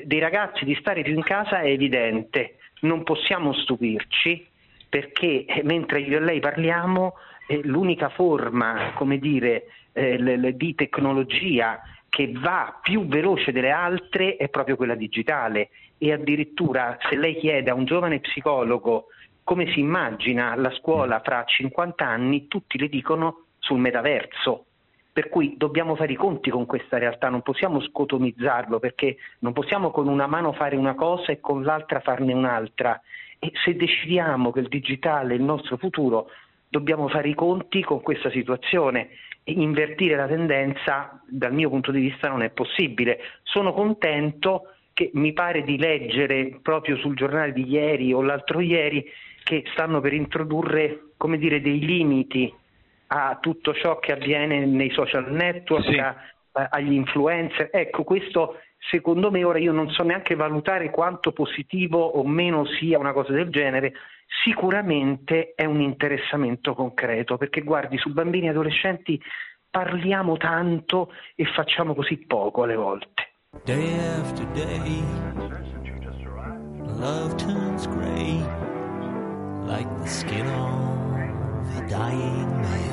dei 0.05 0.21
ragazzi 0.21 0.65
di 0.65 0.77
stare 0.77 1.03
più 1.03 1.15
in 1.15 1.23
casa 1.23 1.63
è 1.63 1.71
evidente, 1.71 2.59
non 2.83 3.03
possiamo 3.03 3.53
stupirci 3.53 4.47
perché 4.89 5.45
eh, 5.45 5.63
mentre 5.65 6.03
io 6.03 6.19
e 6.19 6.21
lei 6.21 6.39
parliamo 6.39 7.15
eh, 7.49 7.63
l'unica 7.65 8.11
forma, 8.11 8.93
come 8.95 9.19
dire, 9.19 9.65
eh, 9.93 10.55
di 10.55 10.75
tecnologia 10.77 11.81
che 12.11 12.33
va 12.35 12.79
più 12.83 13.07
veloce 13.07 13.53
delle 13.53 13.71
altre 13.71 14.37
è 14.37 14.49
proprio 14.51 14.77
quella 14.77 14.97
digitale 14.97 15.71
e 15.97 16.13
addirittura 16.13 16.99
se 17.09 17.17
lei 17.17 17.37
chiede 17.39 17.71
a 17.71 17.75
un 17.75 17.85
giovane 17.85 18.21
psicologo 18.21 19.07
come 19.45 19.73
si 19.73 19.81
immagina 19.81 20.55
la 20.57 20.71
scuola 20.73 21.21
fra 21.21 21.45
50 21.45 22.07
anni, 22.07 22.47
tutti 22.47 22.79
le 22.79 22.89
dicono 22.89 23.47
sul 23.59 23.79
metaverso. 23.79 24.67
Per 25.13 25.29
cui 25.29 25.55
dobbiamo 25.57 25.97
fare 25.97 26.13
i 26.13 26.17
conti 26.17 26.51
con 26.51 26.67
questa 26.67 26.99
realtà, 26.99 27.29
non 27.29 27.43
possiamo 27.43 27.81
scotomizzarlo 27.81 28.79
perché 28.79 29.17
non 29.41 29.53
possiamo 29.53 29.91
con 29.91 30.07
una 30.07 30.27
mano 30.27 30.53
fare 30.53 30.77
una 30.77 30.95
cosa 30.95 31.33
e 31.33 31.41
con 31.41 31.65
l'altra 31.65 32.01
farne 32.01 32.33
un'altra. 32.33 33.01
E 33.39 33.51
se 33.65 33.75
decidiamo 33.75 34.53
che 34.53 34.61
il 34.61 34.69
digitale 34.69 35.33
è 35.33 35.37
il 35.37 35.43
nostro 35.43 35.77
futuro, 35.79 36.29
dobbiamo 36.69 37.09
fare 37.09 37.29
i 37.29 37.35
conti 37.35 37.83
con 37.83 38.03
questa 38.03 38.31
situazione 38.31 39.11
invertire 39.51 40.17
la 40.17 40.27
tendenza 40.27 41.21
dal 41.27 41.53
mio 41.53 41.69
punto 41.69 41.91
di 41.91 42.01
vista 42.01 42.29
non 42.29 42.43
è 42.43 42.51
possibile. 42.51 43.19
Sono 43.43 43.73
contento 43.73 44.75
che 44.93 45.11
mi 45.15 45.33
pare 45.33 45.63
di 45.63 45.79
leggere 45.79 46.59
proprio 46.63 46.97
sul 46.97 47.17
giornale 47.17 47.53
di 47.53 47.69
ieri 47.69 48.13
o 48.13 48.23
l'altro 48.23 48.61
ieri 48.61 49.05
che 49.43 49.65
stanno 49.73 50.01
per 50.01 50.13
introdurre 50.13 51.11
come 51.17 51.37
dire, 51.37 51.61
dei 51.61 51.81
limiti 51.81 52.53
a 53.09 53.39
tutto 53.41 53.75
ciò 53.75 53.99
che 53.99 54.13
avviene 54.13 54.65
nei 54.65 54.91
social 54.91 55.31
network, 55.31 55.85
sì. 55.85 55.99
a, 55.99 56.17
agli 56.71 56.93
influencer. 56.93 57.69
Ecco, 57.73 58.05
questo 58.05 58.57
secondo 58.89 59.31
me 59.31 59.45
ora 59.45 59.59
io 59.59 59.73
non 59.73 59.91
so 59.91 60.03
neanche 60.03 60.35
valutare 60.35 60.91
quanto 60.91 61.33
positivo 61.33 61.99
o 61.99 62.27
meno 62.27 62.65
sia 62.65 62.99
una 62.99 63.13
cosa 63.13 63.33
del 63.33 63.51
genere, 63.51 63.93
sicuramente 64.45 65.53
è 65.55 65.65
un 65.65 65.81
interessamento 65.81 66.75
concreto, 66.75 67.37
perché 67.37 67.63
guardi, 67.63 67.99
su 67.99 68.13
bambini 68.13 68.47
e 68.47 68.51
adolescenti 68.51 69.21
parliamo 69.69 70.37
tanto 70.37 71.13
e 71.35 71.45
facciamo 71.45 71.95
così 71.95 72.19
poco 72.27 72.63
alle 72.63 72.77
volte. 72.77 73.29
Day 73.65 73.99
after 74.19 74.47
day, 74.53 75.03
love 76.99 77.35
turns 77.37 77.87
gray, 77.89 78.41
like 79.67 79.89
the 80.01 80.07
skin 80.07 80.47
of 80.47 81.77
a 81.77 81.87
dying 81.87 82.51
man. 82.63 82.90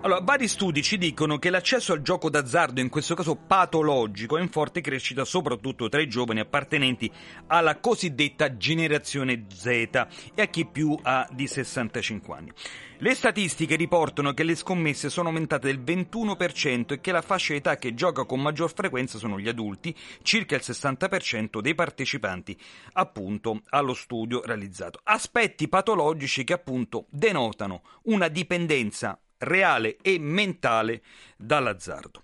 Allora, 0.00 0.20
vari 0.20 0.46
studi 0.46 0.80
ci 0.80 0.96
dicono 0.96 1.38
che 1.38 1.50
l'accesso 1.50 1.92
al 1.92 2.02
gioco 2.02 2.30
d'azzardo, 2.30 2.80
in 2.80 2.88
questo 2.88 3.16
caso 3.16 3.34
patologico, 3.34 4.38
è 4.38 4.40
in 4.40 4.48
forte 4.48 4.80
crescita 4.80 5.24
soprattutto 5.24 5.88
tra 5.88 6.00
i 6.00 6.08
giovani 6.08 6.38
appartenenti 6.38 7.10
alla 7.48 7.80
cosiddetta 7.80 8.56
generazione 8.56 9.46
Z 9.52 9.66
e 9.66 10.06
a 10.36 10.46
chi 10.46 10.66
più 10.66 10.96
ha 11.02 11.28
di 11.32 11.48
65 11.48 12.34
anni. 12.36 12.52
Le 12.98 13.14
statistiche 13.14 13.74
riportano 13.74 14.34
che 14.34 14.44
le 14.44 14.54
scommesse 14.54 15.10
sono 15.10 15.28
aumentate 15.28 15.66
del 15.66 15.80
21% 15.80 16.92
e 16.92 17.00
che 17.00 17.10
la 17.10 17.20
fascia 17.20 17.54
d'età 17.54 17.76
che 17.76 17.94
gioca 17.94 18.24
con 18.24 18.40
maggior 18.40 18.72
frequenza 18.72 19.18
sono 19.18 19.40
gli 19.40 19.48
adulti, 19.48 19.92
circa 20.22 20.54
il 20.54 20.62
60% 20.64 21.58
dei 21.58 21.74
partecipanti 21.74 22.56
appunto 22.92 23.62
allo 23.70 23.94
studio 23.94 24.42
realizzato. 24.44 25.00
Aspetti 25.02 25.68
patologici 25.68 26.44
che 26.44 26.52
appunto 26.52 27.06
denotano 27.10 27.82
una 28.04 28.28
dipendenza 28.28 29.18
reale 29.38 29.96
e 30.02 30.18
mentale 30.18 31.02
dall'azzardo. 31.38 32.22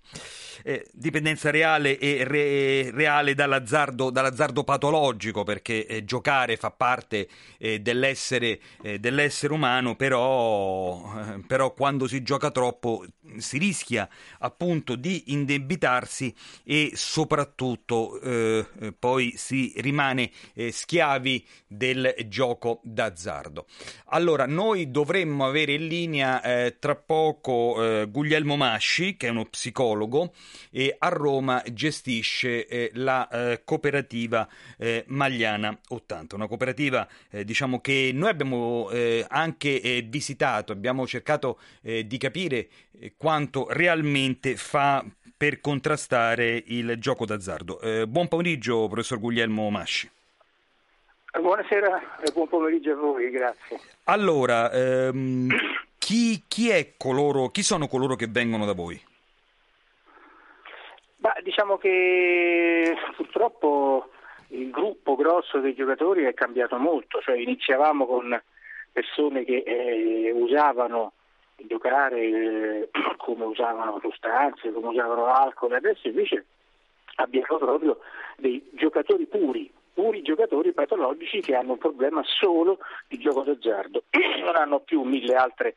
Eh, 0.63 0.87
dipendenza 0.91 1.51
reale 1.51 1.97
e 1.97 2.23
re, 2.23 2.91
reale 2.91 3.33
dall'azzardo, 3.33 4.09
dall'azzardo, 4.09 4.63
patologico, 4.63 5.43
perché 5.43 5.85
eh, 5.85 6.03
giocare 6.03 6.57
fa 6.57 6.71
parte 6.71 7.27
eh, 7.57 7.79
dell'essere, 7.79 8.59
eh, 8.81 8.99
dell'essere, 8.99 9.53
umano, 9.53 9.95
però, 9.95 11.13
eh, 11.19 11.43
però, 11.47 11.73
quando 11.73 12.07
si 12.07 12.21
gioca 12.23 12.51
troppo 12.51 13.05
si 13.37 13.57
rischia 13.57 14.07
appunto 14.39 14.95
di 14.95 15.31
indebitarsi 15.33 16.33
e 16.63 16.91
soprattutto 16.93 18.19
eh, 18.21 18.93
poi 18.97 19.33
si 19.35 19.73
rimane 19.77 20.31
schiavi 20.69 21.45
del 21.67 22.15
gioco 22.27 22.81
d'azzardo. 22.83 23.65
Allora, 24.07 24.45
noi 24.45 24.91
dovremmo 24.91 25.45
avere 25.45 25.73
in 25.73 25.87
linea 25.87 26.71
tra 26.79 26.95
poco 27.05 28.07
Guglielmo 28.09 28.55
Masci, 28.55 29.15
che 29.17 29.27
è 29.27 29.29
uno 29.29 29.45
psicologo, 29.45 30.33
e 30.71 30.95
a 30.97 31.09
Roma 31.09 31.63
gestisce 31.71 32.67
eh, 32.67 32.91
la 32.93 33.27
eh, 33.27 33.61
cooperativa 33.63 34.47
eh, 34.77 35.03
Magliana 35.07 35.77
80, 35.89 36.35
una 36.35 36.47
cooperativa 36.47 37.07
eh, 37.29 37.43
diciamo 37.43 37.79
che 37.79 38.11
noi 38.13 38.29
abbiamo 38.29 38.89
eh, 38.89 39.25
anche 39.27 39.81
eh, 39.81 40.05
visitato, 40.07 40.71
abbiamo 40.71 41.05
cercato 41.07 41.59
di 41.81 42.17
capire 42.17 42.67
quanto 43.17 43.67
realmente 43.69 44.55
fa 44.55 45.05
per 45.37 45.59
contrastare 45.61 46.63
il 46.67 46.95
gioco 46.97 47.25
d'azzardo. 47.25 47.79
buon 48.07 48.27
pomeriggio, 48.27 48.87
professor 48.87 49.19
Guglielmo 49.19 49.69
Masci. 49.69 50.09
Buonasera 51.39 52.19
e 52.21 52.31
buon 52.31 52.47
pomeriggio 52.47 52.93
a 52.93 52.95
voi, 52.95 53.29
grazie. 53.29 53.79
Allora, 54.05 54.71
ehm, 54.71 55.49
chi, 56.05 56.43
chi, 56.47 56.69
coloro, 56.97 57.49
chi, 57.49 57.63
sono 57.63 57.87
coloro 57.87 58.15
che 58.15 58.27
vengono 58.29 58.67
da 58.67 58.73
voi? 58.73 59.01
Bah, 61.15 61.35
diciamo 61.41 61.79
che 61.79 62.95
purtroppo 63.15 64.11
il 64.49 64.69
gruppo 64.69 65.15
grosso 65.15 65.59
dei 65.61 65.73
giocatori 65.73 66.25
è 66.25 66.35
cambiato 66.35 66.77
molto, 66.77 67.19
cioè 67.21 67.37
iniziavamo 67.37 68.05
con 68.05 68.39
persone 68.91 69.43
che 69.45 69.63
eh, 69.65 70.31
usavano 70.31 71.13
giocare 71.55 72.21
eh, 72.21 72.89
come 73.17 73.45
usavano 73.45 73.99
sostanze, 73.99 74.71
come 74.71 74.89
usavano 74.89 75.25
alcol, 75.25 75.73
adesso 75.73 76.07
invece 76.07 76.45
abbiamo 77.15 77.57
proprio 77.57 77.97
dei 78.37 78.63
giocatori 78.73 79.25
puri, 79.25 79.73
puri 79.91 80.21
giocatori 80.21 80.71
patologici 80.71 81.41
che 81.41 81.55
hanno 81.55 81.71
un 81.71 81.77
problema 81.79 82.21
solo 82.23 82.77
di 83.07 83.17
gioco 83.17 83.41
d'azzardo, 83.41 84.03
non 84.45 84.55
hanno 84.55 84.81
più 84.81 85.01
mille 85.01 85.33
altre 85.33 85.73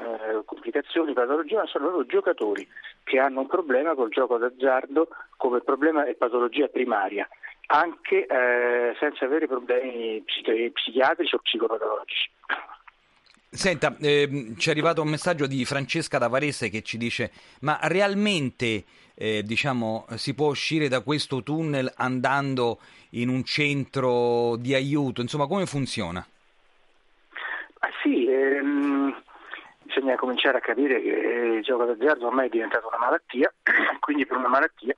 eh, 0.00 0.44
complicazioni, 0.44 1.12
patologie, 1.12 1.56
ma 1.56 1.66
sono 1.66 1.90
loro 1.90 2.06
giocatori 2.06 2.66
che 3.04 3.18
hanno 3.18 3.40
un 3.40 3.46
problema 3.46 3.94
col 3.94 4.10
gioco 4.10 4.38
d'azzardo 4.38 5.08
come 5.36 5.60
problema 5.60 6.04
e 6.04 6.14
patologia 6.14 6.68
primaria, 6.68 7.28
anche 7.66 8.26
eh, 8.26 8.94
senza 8.98 9.24
avere 9.24 9.46
problemi 9.46 10.22
psichi- 10.24 10.70
psichiatrici 10.72 11.34
o 11.34 11.38
psicopatologici. 11.38 12.30
Senta, 13.48 13.96
eh, 14.00 14.52
ci 14.58 14.68
è 14.68 14.72
arrivato 14.72 15.00
un 15.00 15.08
messaggio 15.08 15.46
di 15.46 15.64
Francesca 15.64 16.18
da 16.18 16.28
Varese 16.28 16.68
che 16.68 16.82
ci 16.82 16.98
dice: 16.98 17.30
Ma 17.60 17.78
realmente 17.84 18.84
eh, 19.14 19.42
diciamo, 19.42 20.04
si 20.16 20.34
può 20.34 20.48
uscire 20.48 20.88
da 20.88 21.00
questo 21.00 21.42
tunnel 21.42 21.90
andando 21.96 22.80
in 23.10 23.30
un 23.30 23.44
centro 23.44 24.56
di 24.56 24.74
aiuto? 24.74 25.22
Insomma, 25.22 25.46
come 25.46 25.64
funziona? 25.64 26.26
Ah, 27.78 27.90
sì, 28.02 28.26
ehm, 28.26 28.75
bisogna 29.96 30.16
cominciare 30.16 30.58
a 30.58 30.60
capire 30.60 31.00
che 31.00 31.08
il 31.08 31.62
gioco 31.62 31.84
d'azzardo 31.84 32.26
ormai 32.26 32.46
è 32.46 32.50
diventato 32.50 32.88
una 32.88 32.98
malattia, 32.98 33.50
quindi 34.00 34.26
per 34.26 34.36
una 34.36 34.48
malattia 34.48 34.94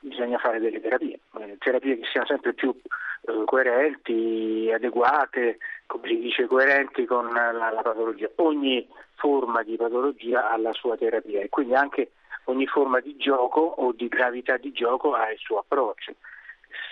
bisogna 0.00 0.38
fare 0.38 0.58
delle 0.58 0.80
terapie, 0.80 1.18
eh, 1.38 1.56
terapie 1.58 1.98
che 1.98 2.06
siano 2.10 2.26
sempre 2.26 2.52
più 2.52 2.70
eh, 2.70 3.42
coerenti, 3.46 4.70
adeguate, 4.74 5.58
come 5.86 6.08
si 6.08 6.18
dice, 6.18 6.46
coerenti 6.46 7.06
con 7.06 7.32
la, 7.32 7.52
la, 7.52 7.80
patologia. 7.82 8.28
Ogni 8.36 8.86
forma 9.14 9.62
di 9.62 9.76
patologia 9.76 10.50
ha 10.50 10.58
la 10.58 10.72
sua 10.72 10.96
terapia 10.96 11.40
e 11.40 11.48
quindi 11.48 11.74
anche 11.74 12.10
ogni 12.44 12.66
forma 12.66 13.00
di 13.00 13.16
gioco 13.16 13.60
o 13.60 13.92
di 13.92 14.08
gravità 14.08 14.56
di 14.58 14.72
gioco 14.72 15.14
ha 15.14 15.30
il 15.30 15.38
suo 15.38 15.58
approccio. 15.58 16.14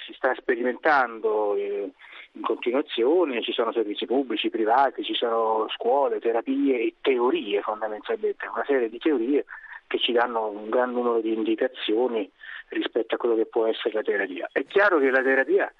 Si 0.07 0.14
sta 0.14 0.32
sperimentando 0.34 1.55
eh, 1.57 1.90
in 2.35 2.43
continuazione, 2.43 3.43
ci 3.43 3.53
sono 3.53 3.72
servizi 3.72 4.07
pubblici, 4.07 4.49
privati, 4.49 5.05
ci 5.05 5.14
sono 5.14 5.66
scuole, 5.68 6.18
terapie 6.18 6.80
e 6.80 6.95
teorie 7.01 7.61
fondamentalmente, 7.61 8.47
una 8.47 8.64
serie 8.66 8.89
di 8.89 8.99
teorie 8.99 9.45
che 9.87 9.99
ci 9.99 10.12
danno 10.12 10.49
un 10.49 10.70
gran 10.70 10.93
numero 10.93 11.20
di 11.20 11.35
indicazioni 11.35 12.30
rispetto 12.68 13.14
a 13.14 13.18
quello 13.18 13.35
che 13.35 13.45
può 13.45 13.66
essere 13.66 13.95
la 13.95 14.03
terapia. 14.03 14.49
È 14.51 14.64
chiaro 14.64 14.99
che 14.99 15.11
la 15.11 15.22
terapia 15.22 15.72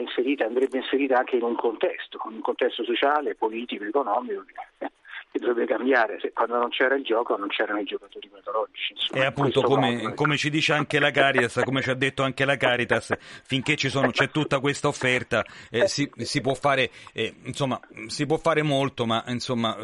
inserita, 0.00 0.46
andrebbe 0.46 0.78
inserita 0.78 1.18
anche 1.18 1.36
in 1.36 1.42
un 1.42 1.56
contesto, 1.56 2.18
in 2.30 2.36
un 2.36 2.40
contesto 2.40 2.82
sociale, 2.84 3.34
politico, 3.34 3.84
economico, 3.84 4.44
che 5.34 5.40
dovrebbe 5.40 5.66
cambiare, 5.66 6.18
se 6.20 6.32
quando 6.32 6.58
non 6.58 6.68
c'era 6.68 6.94
il 6.94 7.02
gioco 7.02 7.36
non 7.36 7.48
c'erano 7.48 7.80
i 7.80 7.84
giocatori 7.84 8.28
patologici. 8.28 8.92
Insomma, 8.92 9.22
e 9.22 9.26
appunto 9.26 9.62
come, 9.62 10.14
come, 10.14 10.36
ci 10.36 10.48
dice 10.48 10.74
anche 10.74 11.00
la 11.00 11.10
Caritas, 11.10 11.60
come 11.64 11.82
ci 11.82 11.90
ha 11.90 11.94
detto 11.94 12.22
anche 12.22 12.44
la 12.44 12.56
Caritas, 12.56 13.12
finché 13.42 13.76
sono, 13.76 14.12
c'è 14.12 14.30
tutta 14.30 14.60
questa 14.60 14.86
offerta 14.86 15.44
eh, 15.70 15.88
si, 15.88 16.08
si, 16.18 16.40
può 16.40 16.54
fare, 16.54 16.88
eh, 17.12 17.34
insomma, 17.42 17.80
si 18.06 18.26
può 18.26 18.36
fare 18.36 18.62
molto, 18.62 19.06
ma 19.06 19.24
insomma 19.26 19.76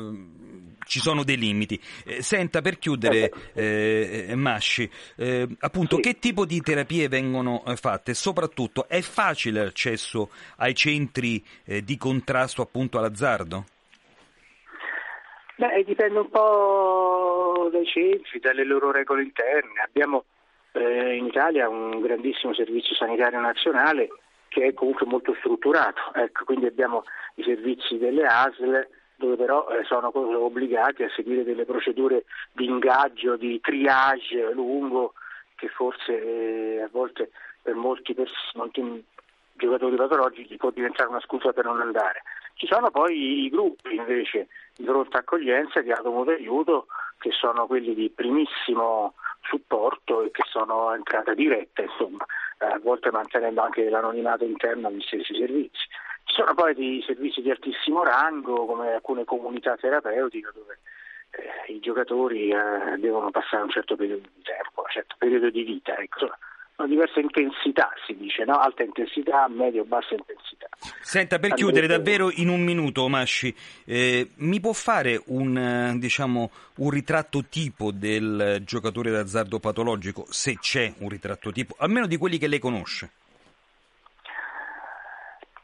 ci 0.86 1.00
sono 1.00 1.24
dei 1.24 1.36
limiti. 1.36 1.80
Eh, 2.04 2.22
senta, 2.22 2.60
per 2.60 2.78
chiudere, 2.78 3.32
eh, 3.52 4.26
eh 4.28 4.34
Masci, 4.36 4.88
eh, 5.16 5.48
appunto, 5.58 5.96
sì. 5.96 6.02
che 6.02 6.18
tipo 6.20 6.46
di 6.46 6.60
terapie 6.60 7.08
vengono 7.08 7.64
eh, 7.66 7.74
fatte? 7.74 8.14
Soprattutto, 8.14 8.86
è 8.86 9.00
facile 9.00 9.64
l'accesso 9.64 10.30
ai 10.58 10.76
centri 10.76 11.44
eh, 11.64 11.82
di 11.82 11.96
contrasto 11.96 12.62
appunto 12.62 12.98
all'azzardo? 12.98 13.64
Beh, 15.60 15.84
dipende 15.84 16.20
un 16.20 16.30
po' 16.30 17.68
dai 17.70 17.84
centri, 17.84 18.40
dalle 18.40 18.64
loro 18.64 18.90
regole 18.90 19.24
interne. 19.24 19.82
Abbiamo 19.84 20.24
in 20.72 21.26
Italia 21.26 21.68
un 21.68 22.00
grandissimo 22.00 22.54
servizio 22.54 22.94
sanitario 22.94 23.38
nazionale 23.40 24.08
che 24.48 24.68
è 24.68 24.72
comunque 24.72 25.04
molto 25.04 25.34
strutturato, 25.38 26.00
ecco, 26.14 26.44
quindi 26.46 26.64
abbiamo 26.64 27.04
i 27.34 27.42
servizi 27.42 27.98
delle 27.98 28.24
ASL, 28.24 28.88
dove 29.16 29.36
però 29.36 29.68
eh, 29.68 29.84
sono 29.84 30.10
obbligati 30.14 31.02
a 31.02 31.10
seguire 31.14 31.44
delle 31.44 31.66
procedure 31.66 32.24
di 32.52 32.64
ingaggio, 32.64 33.36
di 33.36 33.60
triage 33.60 34.54
lungo, 34.54 35.12
che 35.56 35.68
forse 35.68 36.76
eh, 36.76 36.80
a 36.80 36.88
volte 36.90 37.32
per 37.60 37.74
molti, 37.74 38.14
pers- 38.14 38.54
molti 38.54 39.04
giocatori 39.52 39.94
patologici 39.96 40.56
può 40.56 40.70
diventare 40.70 41.10
una 41.10 41.20
scusa 41.20 41.52
per 41.52 41.66
non 41.66 41.82
andare. 41.82 42.22
Ci 42.54 42.66
sono 42.66 42.90
poi 42.90 43.44
i 43.44 43.50
gruppi 43.50 43.94
invece 43.94 44.48
pronta 44.84 45.18
accoglienza 45.18 45.82
che 45.82 45.92
hanno 45.92 46.08
avuto 46.08 46.30
aiuto, 46.30 46.86
che 47.18 47.30
sono 47.32 47.66
quelli 47.66 47.94
di 47.94 48.10
primissimo 48.10 49.14
supporto 49.42 50.22
e 50.22 50.30
che 50.30 50.42
sono 50.46 50.92
entrata 50.94 51.34
diretta, 51.34 51.82
insomma, 51.82 52.24
a 52.58 52.78
volte 52.82 53.10
mantenendo 53.10 53.62
anche 53.62 53.88
l'anonimato 53.88 54.44
interno 54.44 54.88
agli 54.88 55.00
stessi 55.02 55.34
servizi. 55.34 55.86
Ci 56.24 56.34
sono 56.34 56.54
poi 56.54 56.74
dei 56.74 57.02
servizi 57.06 57.40
di 57.42 57.50
altissimo 57.50 58.04
rango 58.04 58.66
come 58.66 58.92
alcune 58.92 59.24
comunità 59.24 59.76
terapeutiche 59.76 60.50
dove 60.54 60.78
eh, 61.30 61.72
i 61.72 61.80
giocatori 61.80 62.50
eh, 62.50 62.96
devono 62.98 63.30
passare 63.30 63.64
un 63.64 63.70
certo 63.70 63.96
periodo 63.96 64.28
di 64.34 64.42
tempo, 64.42 64.82
un 64.82 64.90
certo 64.90 65.14
periodo 65.18 65.50
di 65.50 65.62
vita. 65.62 65.96
Ecco. 65.96 66.30
Sono 66.80 66.92
diverse 66.92 67.20
intensità, 67.20 67.92
si 68.06 68.16
dice, 68.16 68.42
no? 68.44 68.54
alta 68.54 68.82
intensità, 68.82 69.46
medio, 69.48 69.84
bassa 69.84 70.14
intensità. 70.14 70.66
Senta, 71.02 71.38
per 71.38 71.52
chiudere 71.52 71.86
davvero 71.86 72.30
in 72.30 72.48
un 72.48 72.62
minuto, 72.62 73.06
Masci, 73.06 73.54
eh, 73.84 74.30
mi 74.36 74.60
può 74.60 74.72
fare 74.72 75.20
un, 75.26 75.58
eh, 75.58 75.98
diciamo, 75.98 76.50
un 76.76 76.88
ritratto 76.88 77.44
tipo 77.50 77.90
del 77.92 78.62
giocatore 78.64 79.10
d'azzardo 79.10 79.60
patologico, 79.60 80.24
se 80.30 80.56
c'è 80.58 80.90
un 81.00 81.10
ritratto 81.10 81.52
tipo, 81.52 81.74
almeno 81.78 82.06
di 82.06 82.16
quelli 82.16 82.38
che 82.38 82.46
lei 82.46 82.58
conosce? 82.58 83.10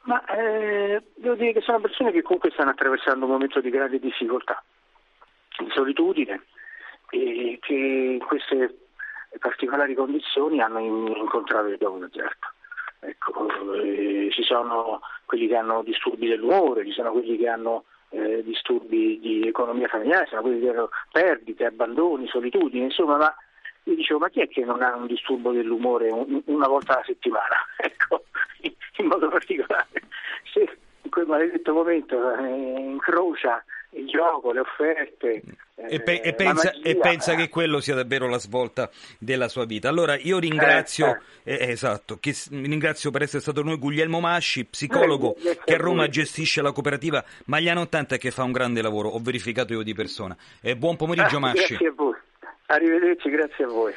Ma 0.02 0.22
eh, 0.26 1.02
devo 1.14 1.34
dire 1.34 1.54
che 1.54 1.62
sono 1.62 1.80
persone 1.80 2.12
che 2.12 2.20
comunque 2.20 2.50
stanno 2.50 2.72
attraversando 2.72 3.24
un 3.24 3.30
momento 3.30 3.62
di 3.62 3.70
grande 3.70 3.98
difficoltà, 3.98 4.62
di 5.60 5.70
solitudine 5.70 6.42
e 7.08 7.58
che 7.62 7.72
in 7.72 8.18
queste 8.18 8.85
particolari 9.38 9.94
condizioni 9.94 10.60
hanno 10.60 10.78
incontrato 10.78 11.68
il 11.68 11.76
gioco 11.78 11.98
d'azzardo. 11.98 12.46
Ecco, 13.00 13.74
eh, 13.74 14.28
ci 14.32 14.42
sono 14.42 15.00
quelli 15.24 15.46
che 15.46 15.56
hanno 15.56 15.82
disturbi 15.82 16.28
dell'umore, 16.28 16.84
ci 16.84 16.92
sono 16.92 17.12
quelli 17.12 17.36
che 17.36 17.48
hanno 17.48 17.84
eh, 18.10 18.42
disturbi 18.42 19.18
di 19.20 19.46
economia 19.46 19.88
familiare, 19.88 20.24
ci 20.24 20.30
sono 20.30 20.42
quelli 20.42 20.60
che 20.60 20.70
hanno 20.70 20.88
perdite, 21.12 21.66
abbandoni, 21.66 22.26
solitudine, 22.26 22.84
insomma, 22.84 23.16
ma 23.16 23.34
io 23.84 23.94
dicevo 23.94 24.18
ma 24.18 24.28
chi 24.28 24.40
è 24.40 24.48
che 24.48 24.64
non 24.64 24.82
ha 24.82 24.96
un 24.96 25.06
disturbo 25.06 25.52
dell'umore 25.52 26.10
una 26.10 26.66
volta 26.66 26.94
alla 26.94 27.04
settimana? 27.04 27.56
Ecco, 27.78 28.24
in 28.98 29.06
modo 29.06 29.28
particolare, 29.28 30.02
se 30.52 30.78
in 31.02 31.10
quel 31.10 31.26
maledetto 31.26 31.72
momento 31.72 32.34
eh, 32.34 32.80
incrocia 32.80 33.62
il 33.90 34.06
gioco, 34.06 34.52
le 34.52 34.60
offerte. 34.60 35.42
E, 35.74 36.00
pe- 36.00 36.20
e, 36.22 36.32
pensa, 36.32 36.72
magia, 36.72 36.88
e, 36.88 36.96
pensa, 36.96 37.34
che 37.34 37.48
quello 37.48 37.80
sia 37.80 37.94
davvero 37.94 38.28
la 38.28 38.38
svolta 38.38 38.90
della 39.18 39.48
sua 39.48 39.64
vita. 39.64 39.88
Allora 39.88 40.16
io 40.16 40.38
ringrazio, 40.38 41.20
eh, 41.42 41.54
eh. 41.54 41.70
esatto, 41.70 42.18
che, 42.18 42.34
ringrazio 42.50 43.10
per 43.10 43.22
essere 43.22 43.42
stato 43.42 43.62
noi 43.62 43.76
Guglielmo 43.76 44.20
Masci, 44.20 44.64
psicologo 44.64 45.36
eh, 45.36 45.58
che 45.62 45.74
a 45.74 45.78
Roma 45.78 46.08
gestisce 46.08 46.62
la 46.62 46.72
cooperativa 46.72 47.24
Magliano 47.46 47.82
80 47.82 48.14
e 48.14 48.18
che 48.18 48.30
fa 48.30 48.42
un 48.42 48.52
grande 48.52 48.80
lavoro, 48.80 49.08
ho 49.08 49.18
verificato 49.20 49.72
io 49.72 49.82
di 49.82 49.94
persona. 49.94 50.36
buon 50.76 50.96
pomeriggio 50.96 51.36
ah, 51.36 51.40
Masci. 51.40 51.76
Grazie 51.76 51.88
a 51.88 51.92
voi, 51.94 52.14
arrivederci, 52.66 53.30
grazie 53.30 53.64
a 53.64 53.68
voi. 53.68 53.92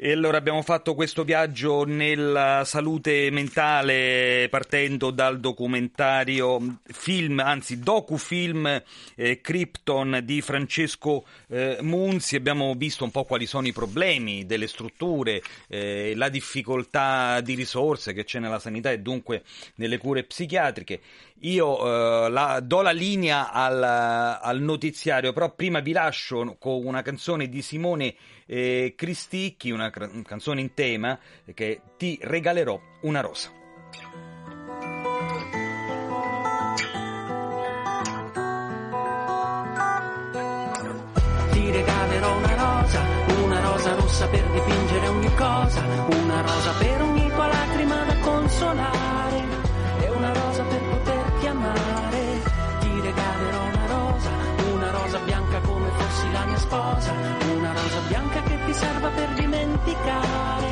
E 0.00 0.12
allora 0.12 0.36
abbiamo 0.36 0.62
fatto 0.62 0.94
questo 0.94 1.24
viaggio 1.24 1.82
nella 1.82 2.62
salute 2.64 3.30
mentale 3.32 4.46
partendo 4.48 5.10
dal 5.10 5.40
documentario 5.40 6.78
film, 6.84 7.40
anzi 7.40 7.80
docufilm 7.80 8.80
eh, 9.16 9.40
Krypton 9.40 10.20
di 10.22 10.40
Francesco 10.40 11.26
eh, 11.48 11.78
Munzi. 11.80 12.36
Abbiamo 12.36 12.74
visto 12.76 13.02
un 13.02 13.10
po' 13.10 13.24
quali 13.24 13.46
sono 13.46 13.66
i 13.66 13.72
problemi 13.72 14.46
delle 14.46 14.68
strutture, 14.68 15.42
eh, 15.66 16.12
la 16.14 16.28
difficoltà 16.28 17.40
di 17.40 17.54
risorse 17.56 18.12
che 18.12 18.22
c'è 18.22 18.38
nella 18.38 18.60
sanità 18.60 18.92
e 18.92 19.00
dunque 19.00 19.42
nelle 19.74 19.98
cure 19.98 20.22
psichiatriche. 20.22 21.00
Io 21.40 22.26
eh, 22.26 22.30
la, 22.30 22.60
do 22.60 22.82
la 22.82 22.92
linea 22.92 23.50
al, 23.50 23.82
al, 23.82 24.60
notiziario, 24.60 25.32
però 25.32 25.52
prima 25.52 25.80
vi 25.80 25.90
lascio 25.90 26.56
con 26.60 26.86
una 26.86 27.02
canzone 27.02 27.48
di 27.48 27.62
Simone 27.62 28.14
eh, 28.48 28.94
Cristicchi, 28.96 29.70
una, 29.70 29.90
canzone 29.90 30.62
in 30.62 30.72
tema 30.72 31.18
che 31.54 31.82
ti 31.98 32.18
regalerò 32.22 32.80
una 33.02 33.20
rosa. 33.20 33.52
Ti 41.50 41.70
regalerò 41.70 42.36
una 42.36 42.54
rosa, 42.54 43.02
una 43.44 43.60
rosa 43.60 43.94
rossa 43.94 44.26
per 44.28 44.50
dipingere 44.50 45.08
ogni 45.08 45.34
cosa, 45.34 45.82
una 46.06 46.40
rosa 46.40 46.72
per 46.78 47.02
ogni 47.02 47.28
tua 47.28 47.46
lacrima 47.46 48.04
da 48.04 48.18
consolare 48.20 49.07
serva 58.78 59.08
per 59.08 59.28
dimenticare 59.34 60.66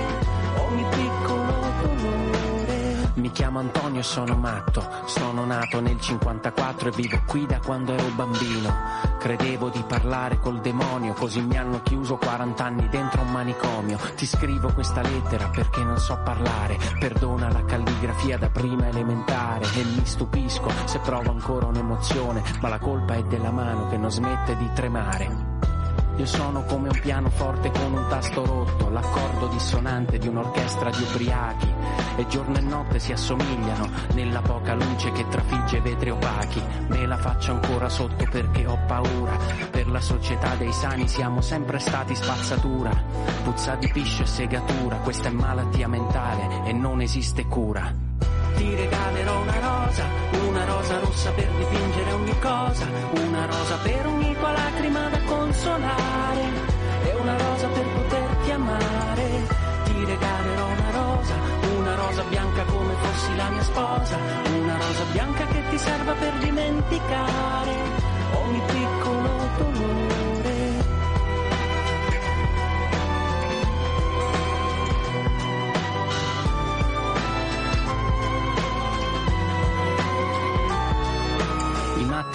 ogni 0.58 0.84
piccolo 0.90 1.54
dolore. 1.82 3.10
Mi 3.14 3.30
chiamo 3.32 3.58
Antonio 3.58 4.00
e 4.00 4.04
sono 4.04 4.36
matto, 4.36 4.86
sono 5.06 5.44
nato 5.44 5.80
nel 5.80 6.00
54 6.00 6.88
e 6.88 6.92
vivo 6.92 7.20
qui 7.26 7.46
da 7.46 7.58
quando 7.58 7.92
ero 7.92 8.08
bambino. 8.14 8.72
Credevo 9.18 9.70
di 9.70 9.82
parlare 9.86 10.38
col 10.38 10.60
demonio, 10.60 11.12
così 11.14 11.40
mi 11.40 11.56
hanno 11.56 11.82
chiuso 11.82 12.16
40 12.16 12.64
anni 12.64 12.88
dentro 12.88 13.22
un 13.22 13.32
manicomio. 13.32 13.98
Ti 14.14 14.26
scrivo 14.26 14.72
questa 14.72 15.00
lettera 15.02 15.48
perché 15.48 15.82
non 15.82 15.98
so 15.98 16.16
parlare, 16.22 16.78
perdona 17.00 17.50
la 17.50 17.64
calligrafia 17.64 18.38
da 18.38 18.50
prima 18.50 18.86
elementare 18.86 19.64
e 19.74 19.82
mi 19.82 20.04
stupisco 20.04 20.70
se 20.84 21.00
provo 21.00 21.30
ancora 21.30 21.66
un'emozione, 21.66 22.42
ma 22.60 22.68
la 22.68 22.78
colpa 22.78 23.14
è 23.14 23.24
della 23.24 23.50
mano 23.50 23.88
che 23.88 23.96
non 23.96 24.10
smette 24.12 24.56
di 24.56 24.70
tremare. 24.74 25.45
Io 26.16 26.24
sono 26.24 26.64
come 26.64 26.88
un 26.88 26.98
pianoforte 26.98 27.70
con 27.70 27.92
un 27.92 28.06
tasto 28.08 28.44
rotto, 28.44 28.88
l'accordo 28.88 29.48
dissonante 29.48 30.16
di 30.16 30.28
un'orchestra 30.28 30.88
di 30.88 31.02
ubriachi. 31.02 31.74
E 32.16 32.26
giorno 32.26 32.56
e 32.56 32.62
notte 32.62 32.98
si 32.98 33.12
assomigliano 33.12 33.90
nella 34.14 34.40
poca 34.40 34.74
luce 34.74 35.12
che 35.12 35.28
trafigge 35.28 35.80
vetri 35.80 36.08
opachi. 36.10 36.62
Me 36.88 37.06
la 37.06 37.18
faccio 37.18 37.52
ancora 37.52 37.90
sotto 37.90 38.26
perché 38.30 38.66
ho 38.66 38.78
paura. 38.86 39.36
Per 39.70 39.88
la 39.88 40.00
società 40.00 40.54
dei 40.54 40.72
sani 40.72 41.06
siamo 41.06 41.42
sempre 41.42 41.78
stati 41.78 42.14
spazzatura. 42.14 42.90
Puzza 43.44 43.74
di 43.74 43.88
piscio 43.92 44.22
e 44.22 44.26
segatura, 44.26 44.96
questa 44.96 45.28
è 45.28 45.32
malattia 45.32 45.86
mentale 45.86 46.64
e 46.64 46.72
non 46.72 47.02
esiste 47.02 47.44
cura. 47.46 47.92
Ti 48.56 48.74
regalerò 48.74 49.40
una 49.40 49.58
rosa, 49.60 50.04
una 50.48 50.64
rosa 50.64 50.98
rossa 51.00 51.30
per 51.32 51.46
dipingere 51.46 52.12
ogni 52.12 52.38
cosa, 52.40 52.86
una 53.12 53.46
rosa 53.46 53.76
per 53.82 54.06
ogni 54.06 54.34
tua 54.34 54.52
lacrima 54.52 55.08
da 55.08 55.20
consolare 55.24 56.44
e 57.04 57.14
una 57.14 57.36
rosa 57.36 57.66
per 57.68 57.84
poterti 57.84 58.50
amare. 58.50 59.28
Ti 59.84 60.04
regalerò 60.04 60.66
una 60.66 60.90
rosa, 60.90 61.34
una 61.78 61.94
rosa 61.94 62.22
bianca 62.24 62.62
come 62.64 62.94
fossi 62.94 63.36
la 63.36 63.48
mia 63.50 63.62
sposa, 63.62 64.16
una 64.58 64.76
rosa 64.76 65.04
bianca 65.12 65.46
che 65.46 65.62
ti 65.70 65.78
serva 65.78 66.12
per 66.12 66.32
dimenticare 66.38 68.05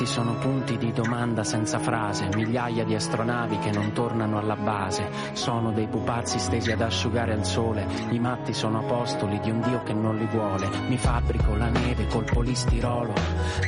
sono 0.05 0.35
punti 0.35 0.77
di 0.77 0.91
domanda 0.91 1.43
senza 1.43 1.79
frase, 1.79 2.29
migliaia 2.33 2.83
di 2.83 2.95
astronavi 2.95 3.59
che 3.59 3.71
non 3.71 3.91
tornano 3.91 4.37
alla 4.39 4.55
base, 4.55 5.09
sono 5.33 5.71
dei 5.71 5.87
pupazzi 5.87 6.39
stesi 6.39 6.71
ad 6.71 6.81
asciugare 6.81 7.33
al 7.33 7.45
sole, 7.45 7.85
i 8.09 8.19
matti 8.19 8.53
sono 8.53 8.79
apostoli 8.79 9.39
di 9.39 9.49
un 9.49 9.61
Dio 9.61 9.83
che 9.83 9.93
non 9.93 10.17
li 10.17 10.25
vuole, 10.25 10.69
mi 10.87 10.97
fabbrico 10.97 11.55
la 11.55 11.69
neve 11.69 12.07
col 12.07 12.23
polistirolo, 12.23 13.13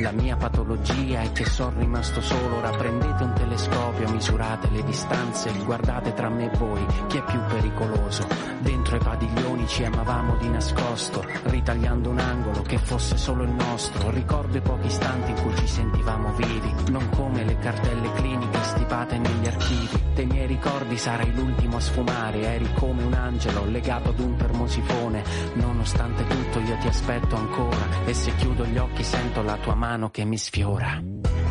la 0.01 0.11
mia 0.11 0.35
patologia 0.35 1.21
è 1.21 1.31
che 1.31 1.45
sono 1.45 1.77
rimasto 1.77 2.21
solo, 2.21 2.57
ora 2.57 2.69
prendete 2.71 3.23
un 3.23 3.33
telescopio, 3.33 4.09
misurate 4.09 4.69
le 4.69 4.83
distanze, 4.83 5.51
guardate 5.63 6.13
tra 6.13 6.29
me 6.29 6.51
e 6.51 6.57
voi, 6.57 6.85
chi 7.07 7.17
è 7.17 7.23
più 7.23 7.39
pericoloso, 7.47 8.27
dentro 8.59 8.95
i 8.95 8.99
padiglioni 8.99 9.67
ci 9.67 9.83
amavamo 9.83 10.37
di 10.37 10.49
nascosto, 10.49 11.23
ritagliando 11.43 12.09
un 12.09 12.19
angolo 12.19 12.61
che 12.61 12.77
fosse 12.77 13.17
solo 13.17 13.43
il 13.43 13.51
nostro, 13.51 14.09
ricordo 14.09 14.57
i 14.57 14.61
pochi 14.61 14.87
istanti 14.87 15.31
in 15.31 15.41
cui 15.41 15.55
ci 15.57 15.67
sentivamo 15.67 16.22
vivi, 16.31 16.73
non 16.89 17.09
come 17.09 17.43
le 17.43 17.57
cartelle 17.59 18.11
cliniche 18.13 18.63
stipate 18.63 19.17
negli 19.17 19.47
archivi. 19.47 20.01
Dei 20.13 20.25
miei 20.25 20.47
ricordi 20.47 20.97
sarai 20.97 21.33
l'ultimo 21.33 21.77
a 21.77 21.79
sfumare, 21.79 22.41
eri 22.41 22.69
come 22.73 23.03
un 23.03 23.13
angelo 23.13 23.65
legato 23.65 24.09
ad 24.09 24.19
un 24.19 24.35
termosifone. 24.35 25.23
Nonostante 25.53 26.25
tutto 26.25 26.59
io 26.59 26.77
ti 26.77 26.87
aspetto 26.87 27.35
ancora 27.35 28.05
e 28.05 28.13
se 28.13 28.35
chiudo 28.35 28.65
gli 28.65 28.77
occhi 28.77 29.03
sento 29.03 29.41
la 29.41 29.57
tua 29.57 29.75
mano 29.75 30.09
che 30.09 30.23
mi 30.25 30.37
sfiora. 30.37 31.01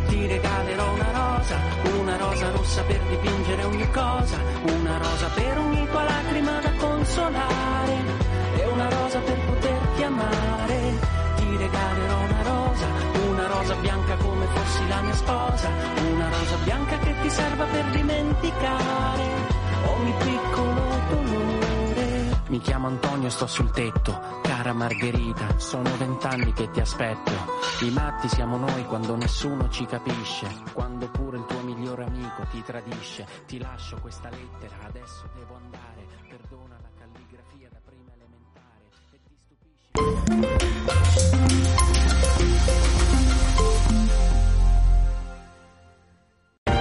Ti 0.08 0.26
regalerò 0.26 0.92
una 0.92 1.10
rosa, 1.12 1.56
una 1.98 2.16
rosa 2.16 2.50
rossa 2.50 2.82
per 2.82 3.00
dipingere 3.08 3.64
ogni 3.64 3.90
cosa, 3.90 4.36
una 4.62 4.98
rosa 4.98 5.28
per 5.34 5.58
ogni 5.58 5.86
tua 5.88 6.02
lacrima 6.04 6.60
da 6.60 6.70
consolare 6.72 7.96
e 8.56 8.66
una 8.66 8.88
rosa 8.88 9.18
per 9.20 9.38
poterti 9.46 10.02
amare. 10.02 10.80
Ti 11.36 11.56
regalerò 11.56 12.20
una 12.20 12.42
rosa, 12.42 12.86
una 13.28 13.46
rosa 13.46 13.74
bianca 13.76 14.16
come 14.16 14.31
fossi 14.62 14.88
la 14.88 15.00
mia 15.00 15.14
sposa, 15.14 15.68
una 16.12 16.28
rosa 16.28 16.56
bianca 16.64 16.98
che 16.98 17.14
ti 17.20 17.30
serva 17.30 17.64
per 17.64 17.84
dimenticare 17.90 19.22
ogni 19.86 20.12
piccolo 20.18 20.80
dolore. 21.10 22.42
Mi 22.46 22.58
chiamo 22.60 22.86
Antonio, 22.86 23.28
sto 23.30 23.46
sul 23.46 23.70
tetto, 23.70 24.40
cara 24.42 24.72
Margherita, 24.72 25.58
sono 25.58 25.90
vent'anni 25.96 26.52
che 26.52 26.70
ti 26.70 26.80
aspetto. 26.80 27.32
I 27.80 27.90
matti 27.90 28.28
siamo 28.28 28.56
noi 28.56 28.84
quando 28.84 29.16
nessuno 29.16 29.68
ci 29.68 29.86
capisce, 29.86 30.46
quando 30.72 31.08
pure 31.08 31.38
il 31.38 31.46
tuo 31.46 31.60
migliore 31.60 32.04
amico 32.04 32.44
ti 32.50 32.62
tradisce. 32.62 33.26
Ti 33.46 33.58
lascio 33.58 33.98
questa 34.00 34.28
lettera, 34.28 34.76
adesso 34.86 35.28
devo 35.34 35.56
andare, 35.56 35.91